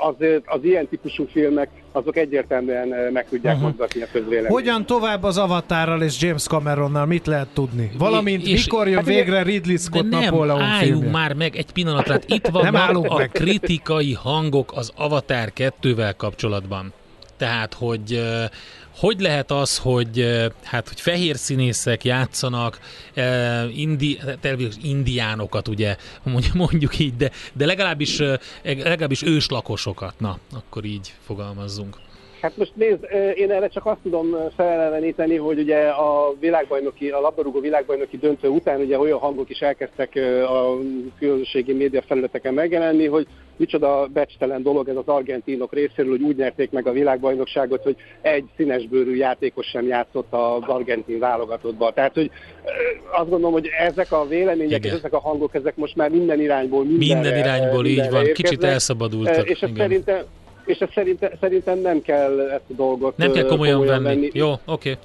azért 0.00 0.42
az 0.46 0.64
ilyen 0.64 0.88
típusú 0.88 1.26
filmek, 1.26 1.68
azok 1.92 2.16
egyértelműen 2.16 3.12
meg 3.12 3.28
tudják 3.28 3.54
uh-huh. 3.54 3.70
mozgatni 3.70 4.02
a 4.02 4.06
közvéleményt. 4.12 4.52
Hogyan 4.52 4.86
tovább 4.86 5.22
az 5.22 5.38
Avatárral 5.38 6.02
és 6.02 6.22
James 6.22 6.42
Cameronnal, 6.42 7.06
mit 7.06 7.26
lehet 7.26 7.48
tudni? 7.54 7.90
Valamint 7.98 8.46
és, 8.46 8.64
mikor 8.64 8.86
jön 8.86 8.96
hát 8.96 9.06
végre 9.06 9.42
Ridley 9.42 9.76
Scott 9.76 10.02
de 10.02 10.08
nem, 10.08 10.24
Napóleon 10.24 10.78
filmje? 10.80 11.10
már 11.10 11.32
meg 11.34 11.56
egy 11.56 11.72
pillanatra, 11.72 12.18
itt 12.26 12.48
vannak 12.62 13.10
a 13.10 13.16
meg. 13.16 13.30
kritikai 13.30 14.12
hangok 14.12 14.72
az 14.74 14.92
Avatar 14.96 15.52
2-vel 15.56 16.14
kapcsolatban. 16.16 16.92
Tehát, 17.38 17.74
hogy 17.74 18.22
hogy 18.98 19.20
lehet 19.20 19.50
az, 19.50 19.78
hogy, 19.78 20.26
hát, 20.64 20.88
hogy 20.88 21.00
fehér 21.00 21.36
színészek 21.36 22.04
játszanak 22.04 22.78
indi, 23.74 24.20
indiánokat, 24.82 25.68
ugye, 25.68 25.96
mondjuk 26.54 26.98
így, 26.98 27.16
de, 27.16 27.30
de 27.52 27.66
legalábbis, 27.66 28.18
legalábbis 28.62 29.22
őslakosokat, 29.22 30.20
na, 30.20 30.38
akkor 30.52 30.84
így 30.84 31.14
fogalmazzunk. 31.26 31.96
Hát 32.40 32.56
most 32.56 32.72
nézd, 32.74 33.06
én 33.34 33.50
erre 33.50 33.68
csak 33.68 33.86
azt 33.86 33.98
tudom 34.02 34.36
feleleveníteni, 34.56 35.36
hogy 35.36 35.58
ugye 35.58 35.88
a 35.88 36.34
világbajnoki, 36.40 37.08
a 37.08 37.20
labdarúgó 37.20 37.60
világbajnoki 37.60 38.16
döntő 38.16 38.48
után 38.48 38.80
ugye 38.80 38.98
olyan 38.98 39.18
hangok 39.18 39.50
is 39.50 39.58
elkezdtek 39.58 40.12
a 40.48 40.76
közösségi 41.18 41.72
média 41.72 42.02
felületeken 42.02 42.54
megjelenni, 42.54 43.06
hogy 43.06 43.26
micsoda 43.56 44.06
becstelen 44.12 44.62
dolog 44.62 44.88
ez 44.88 44.96
az 44.96 45.06
argentinok 45.06 45.72
részéről, 45.72 46.10
hogy 46.10 46.22
úgy 46.22 46.36
nyerték 46.36 46.70
meg 46.70 46.86
a 46.86 46.92
világbajnokságot, 46.92 47.82
hogy 47.82 47.96
egy 48.20 48.44
színesbőrű 48.56 49.16
játékos 49.16 49.66
sem 49.66 49.86
játszott 49.86 50.26
az 50.30 50.62
argentin 50.66 51.18
válogatottban. 51.18 51.94
Tehát, 51.94 52.14
hogy 52.14 52.30
azt 53.12 53.28
gondolom, 53.28 53.52
hogy 53.52 53.68
ezek 53.78 54.12
a 54.12 54.26
vélemények, 54.26 54.84
és 54.84 54.90
ezek 54.90 55.12
a 55.12 55.20
hangok, 55.20 55.54
ezek 55.54 55.76
most 55.76 55.96
már 55.96 56.10
minden 56.10 56.40
irányból 56.40 56.84
mindenre, 56.84 57.14
Minden 57.14 57.38
irányból 57.38 57.86
így 57.86 58.10
van, 58.10 58.24
kicsit 58.32 58.64
elszabadultak. 58.64 59.50
És 59.50 59.60
ez 59.60 59.70
szerintem, 59.76 60.22
és 60.68 60.78
ezt 60.78 60.92
szerintem, 60.92 61.30
szerintem 61.40 61.78
nem 61.78 62.02
kell 62.02 62.40
ezt 62.40 62.70
a 62.70 62.72
dolgot 62.72 63.16
Nem 63.16 63.32
kell 63.32 63.44
komolyan, 63.44 63.78
komolyan 63.78 64.02
venni. 64.02 64.14
venni. 64.14 64.30
Jó, 64.32 64.50
oké. 64.50 64.62
Okay. 64.66 64.96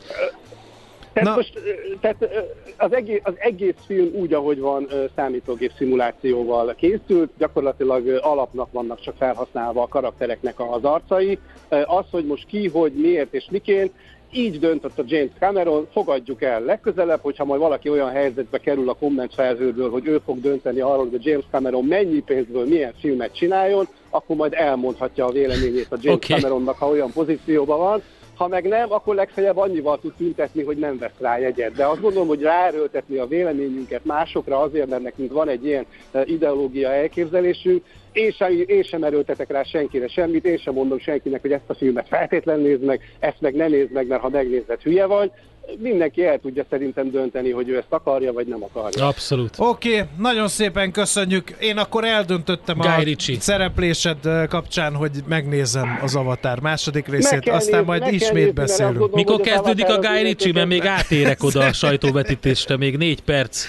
Tehát, 1.14 1.30
Na. 1.30 1.36
most, 1.36 1.60
tehát 2.00 2.46
az, 2.78 2.94
egész, 2.94 3.20
az 3.24 3.34
egész 3.38 3.76
film 3.86 4.10
úgy, 4.14 4.34
ahogy 4.34 4.60
van, 4.60 4.88
számítógép 5.16 5.72
szimulációval 5.78 6.76
készült, 6.76 7.32
gyakorlatilag 7.38 8.20
alapnak 8.22 8.72
vannak 8.72 9.02
csak 9.02 9.16
felhasználva 9.18 9.82
a 9.82 9.88
karaktereknek 9.88 10.60
az 10.60 10.84
arcai. 10.84 11.40
Az, 11.70 12.06
hogy 12.12 12.26
most 12.26 12.46
ki, 12.46 12.68
hogy 12.68 12.94
miért 12.94 13.34
és 13.34 13.48
miként, 13.52 13.92
így 14.34 14.60
döntött 14.60 15.00
a 15.00 15.04
James 15.06 15.32
Cameron, 15.40 15.88
fogadjuk 15.92 16.42
el 16.42 16.62
legközelebb, 16.62 17.20
hogyha 17.22 17.46
majd 17.46 17.62
valaki 17.62 17.90
olyan 17.90 18.10
helyzetbe 18.10 18.58
kerül 18.58 18.90
a 18.90 18.94
komment 18.94 19.34
felhőből, 19.34 19.90
hogy 19.90 20.08
ő 20.08 20.22
fog 20.26 20.42
dönteni 20.42 20.80
arról, 20.80 21.10
hogy 21.10 21.16
a 21.16 21.30
James 21.30 21.46
Cameron 21.52 21.86
mennyi 21.86 22.20
pénzből 22.20 22.68
milyen 22.68 22.94
filmet 23.00 23.36
csináljon, 23.36 23.88
akkor 24.10 24.36
majd 24.36 24.54
elmondhatja 24.54 25.26
a 25.26 25.32
véleményét 25.32 25.88
a 25.90 25.98
James 26.02 26.24
okay. 26.24 26.40
Cameronnak, 26.40 26.78
ha 26.78 26.90
olyan 26.90 27.12
pozícióban 27.12 27.78
van. 27.78 28.02
Ha 28.44 28.50
meg 28.50 28.68
nem, 28.68 28.92
akkor 28.92 29.16
legfeljebb 29.16 29.58
annyival 29.58 30.00
tud 30.00 30.14
tüntetni, 30.18 30.64
hogy 30.64 30.78
nem 30.78 30.98
vesz 30.98 31.20
rá 31.20 31.38
jegyet. 31.38 31.74
De 31.74 31.86
azt 31.86 32.02
gondolom, 32.02 32.28
hogy 32.28 32.42
ráerőltetni 32.42 33.18
a 33.18 33.28
véleményünket 33.28 34.06
másokra 34.06 34.60
azért, 34.60 34.90
mert 34.90 35.02
nekünk 35.02 35.32
van 35.32 35.48
egy 35.48 35.66
ilyen 35.66 35.86
e, 36.12 36.24
ideológia 36.26 36.90
elképzelésünk, 36.90 37.86
én 38.12 38.32
sem, 38.32 38.64
én 38.66 38.84
sem 38.84 39.04
erőltetek 39.04 39.52
rá 39.52 39.64
senkire 39.64 40.08
semmit, 40.08 40.46
én 40.46 40.58
sem 40.58 40.74
mondom 40.74 41.00
senkinek, 41.00 41.42
hogy 41.42 41.52
ezt 41.52 41.70
a 41.70 41.74
filmet 41.74 42.08
feltétlenül 42.08 42.64
nézd 42.64 42.84
meg, 42.84 43.02
ezt 43.20 43.42
meg 43.42 43.56
ne 43.56 43.68
nézd 43.68 43.92
meg, 43.92 44.08
mert 44.08 44.22
ha 44.22 44.30
megnézed, 44.30 44.82
hülye 44.82 45.06
vagy 45.06 45.32
mindenki 45.78 46.26
el 46.26 46.40
tudja 46.40 46.66
szerintem 46.70 47.12
dönteni, 47.12 47.52
hogy 47.52 47.70
ő 47.70 47.78
ezt 47.78 47.88
akarja, 47.90 48.34
vagy 48.34 48.48
nem 48.48 48.64
akarja. 48.64 49.08
Abszolút. 49.08 49.56
Oké, 49.58 49.94
okay, 49.94 50.08
nagyon 50.18 50.48
szépen 50.48 50.92
köszönjük. 50.92 51.50
Én 51.60 51.78
akkor 51.78 52.06
eldöntöttem 52.06 52.78
Guy 52.78 52.88
a 52.88 53.00
Ritchie. 53.00 53.40
szereplésed 53.40 54.18
kapcsán, 54.50 54.96
hogy 54.96 55.12
megnézem 55.28 56.00
az 56.02 56.16
Avatar 56.16 56.60
második 56.60 57.08
részét, 57.08 57.50
aztán 57.50 57.80
néz, 57.80 57.88
majd 57.88 58.14
ismét 58.14 58.34
nézni, 58.34 58.52
beszélünk. 58.52 58.98
Gondolom, 58.98 59.26
Mikor 59.26 59.42
kezdődik 59.42 59.90
a 59.90 60.00
Guy 60.00 60.22
Ritchie, 60.22 60.54
mert 60.54 60.68
még 60.68 60.86
átérek 60.86 61.44
oda 61.44 61.66
a 61.66 61.74
sajtóvetítésre, 61.74 62.78
még 62.78 62.98
négy 62.98 63.22
perc. 63.22 63.66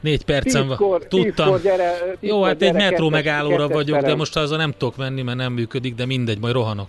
Négy 0.00 0.24
percem 0.24 0.66
van. 0.66 1.02
Tudtam. 1.08 1.60
Gyere, 1.62 2.16
Jó, 2.20 2.42
hát 2.42 2.62
egy 2.62 2.72
metró 2.72 3.08
megállóra 3.08 3.68
vagyok, 3.68 4.00
de 4.00 4.14
most 4.14 4.36
azzal 4.36 4.58
nem 4.58 4.74
tudok 4.78 4.96
menni, 4.96 5.22
mert 5.22 5.38
nem 5.38 5.52
működik, 5.52 5.94
de 5.94 6.06
mindegy, 6.06 6.38
majd 6.38 6.54
rohanok. 6.54 6.88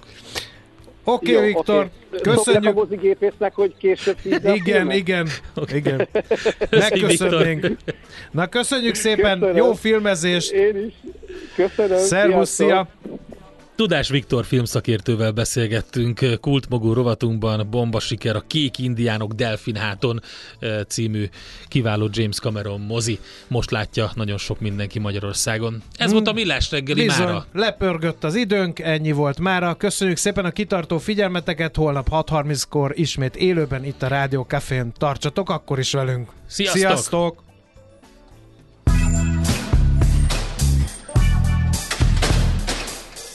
Oké, 1.08 1.36
okay, 1.36 1.48
Viktor, 1.48 1.90
okay. 2.08 2.22
köszönjük. 2.22 2.66
a 2.66 2.72
mozigépésznek, 2.72 3.56
hogy 3.56 3.74
később 3.78 4.18
Igen, 4.24 4.92
igen, 4.92 5.28
okay. 5.56 5.78
igen. 5.78 6.08
Megköszönnénk. 6.70 7.68
Na, 8.32 8.48
köszönjük 8.48 8.96
szépen, 8.96 9.40
Köszönöm. 9.40 9.56
jó 9.56 9.74
filmezést. 9.74 10.52
Én 10.52 10.86
is. 10.86 10.94
Köszönöm. 11.56 11.98
Szervusz, 11.98 12.50
szia. 12.50 12.88
Tudás 13.76 14.10
Viktor 14.10 14.46
filmszakértővel 14.46 15.32
beszélgettünk 15.32 16.20
kultmogó 16.42 16.94
rovatunkban 16.94 17.68
Bomba 17.70 18.00
siker 18.00 18.36
a 18.36 18.44
Kék 18.48 18.78
Indiánok 18.78 19.34
Delfinháton 19.34 20.22
című 20.88 21.30
kiváló 21.68 22.10
James 22.12 22.40
Cameron 22.40 22.82
mozi. 22.82 23.20
Most 23.48 23.72
látja 23.72 24.12
nagyon 24.14 24.38
sok 24.38 24.60
mindenki 24.60 25.00
Magyarországon. 25.00 25.84
Ez 25.98 26.06
hmm. 26.06 26.14
volt 26.14 26.28
a 26.28 26.34
Millás 26.34 26.72
reggeli 26.72 27.04
Bizony, 27.04 27.26
mára. 27.26 27.46
lepörgött 27.54 28.24
az 28.24 28.36
időnk, 28.36 28.80
ennyi 28.80 29.12
volt 29.12 29.40
mára. 29.40 29.74
Köszönjük 29.74 30.18
szépen 30.18 30.46
a 30.46 30.52
kitartó 30.52 30.98
figyelmeteket, 30.98 31.76
holnap 31.76 32.08
6.30-kor 32.12 32.92
ismét 32.96 33.36
élőben 33.36 33.86
itt 33.86 34.04
a 34.04 34.08
Rádió 34.08 34.42
Cafén. 34.42 34.92
Tartsatok 34.98 35.50
akkor 35.50 35.80
is 35.80 35.92
velünk. 35.92 36.30
Sziasztok! 36.48 36.80
Sziasztok! 36.80 37.45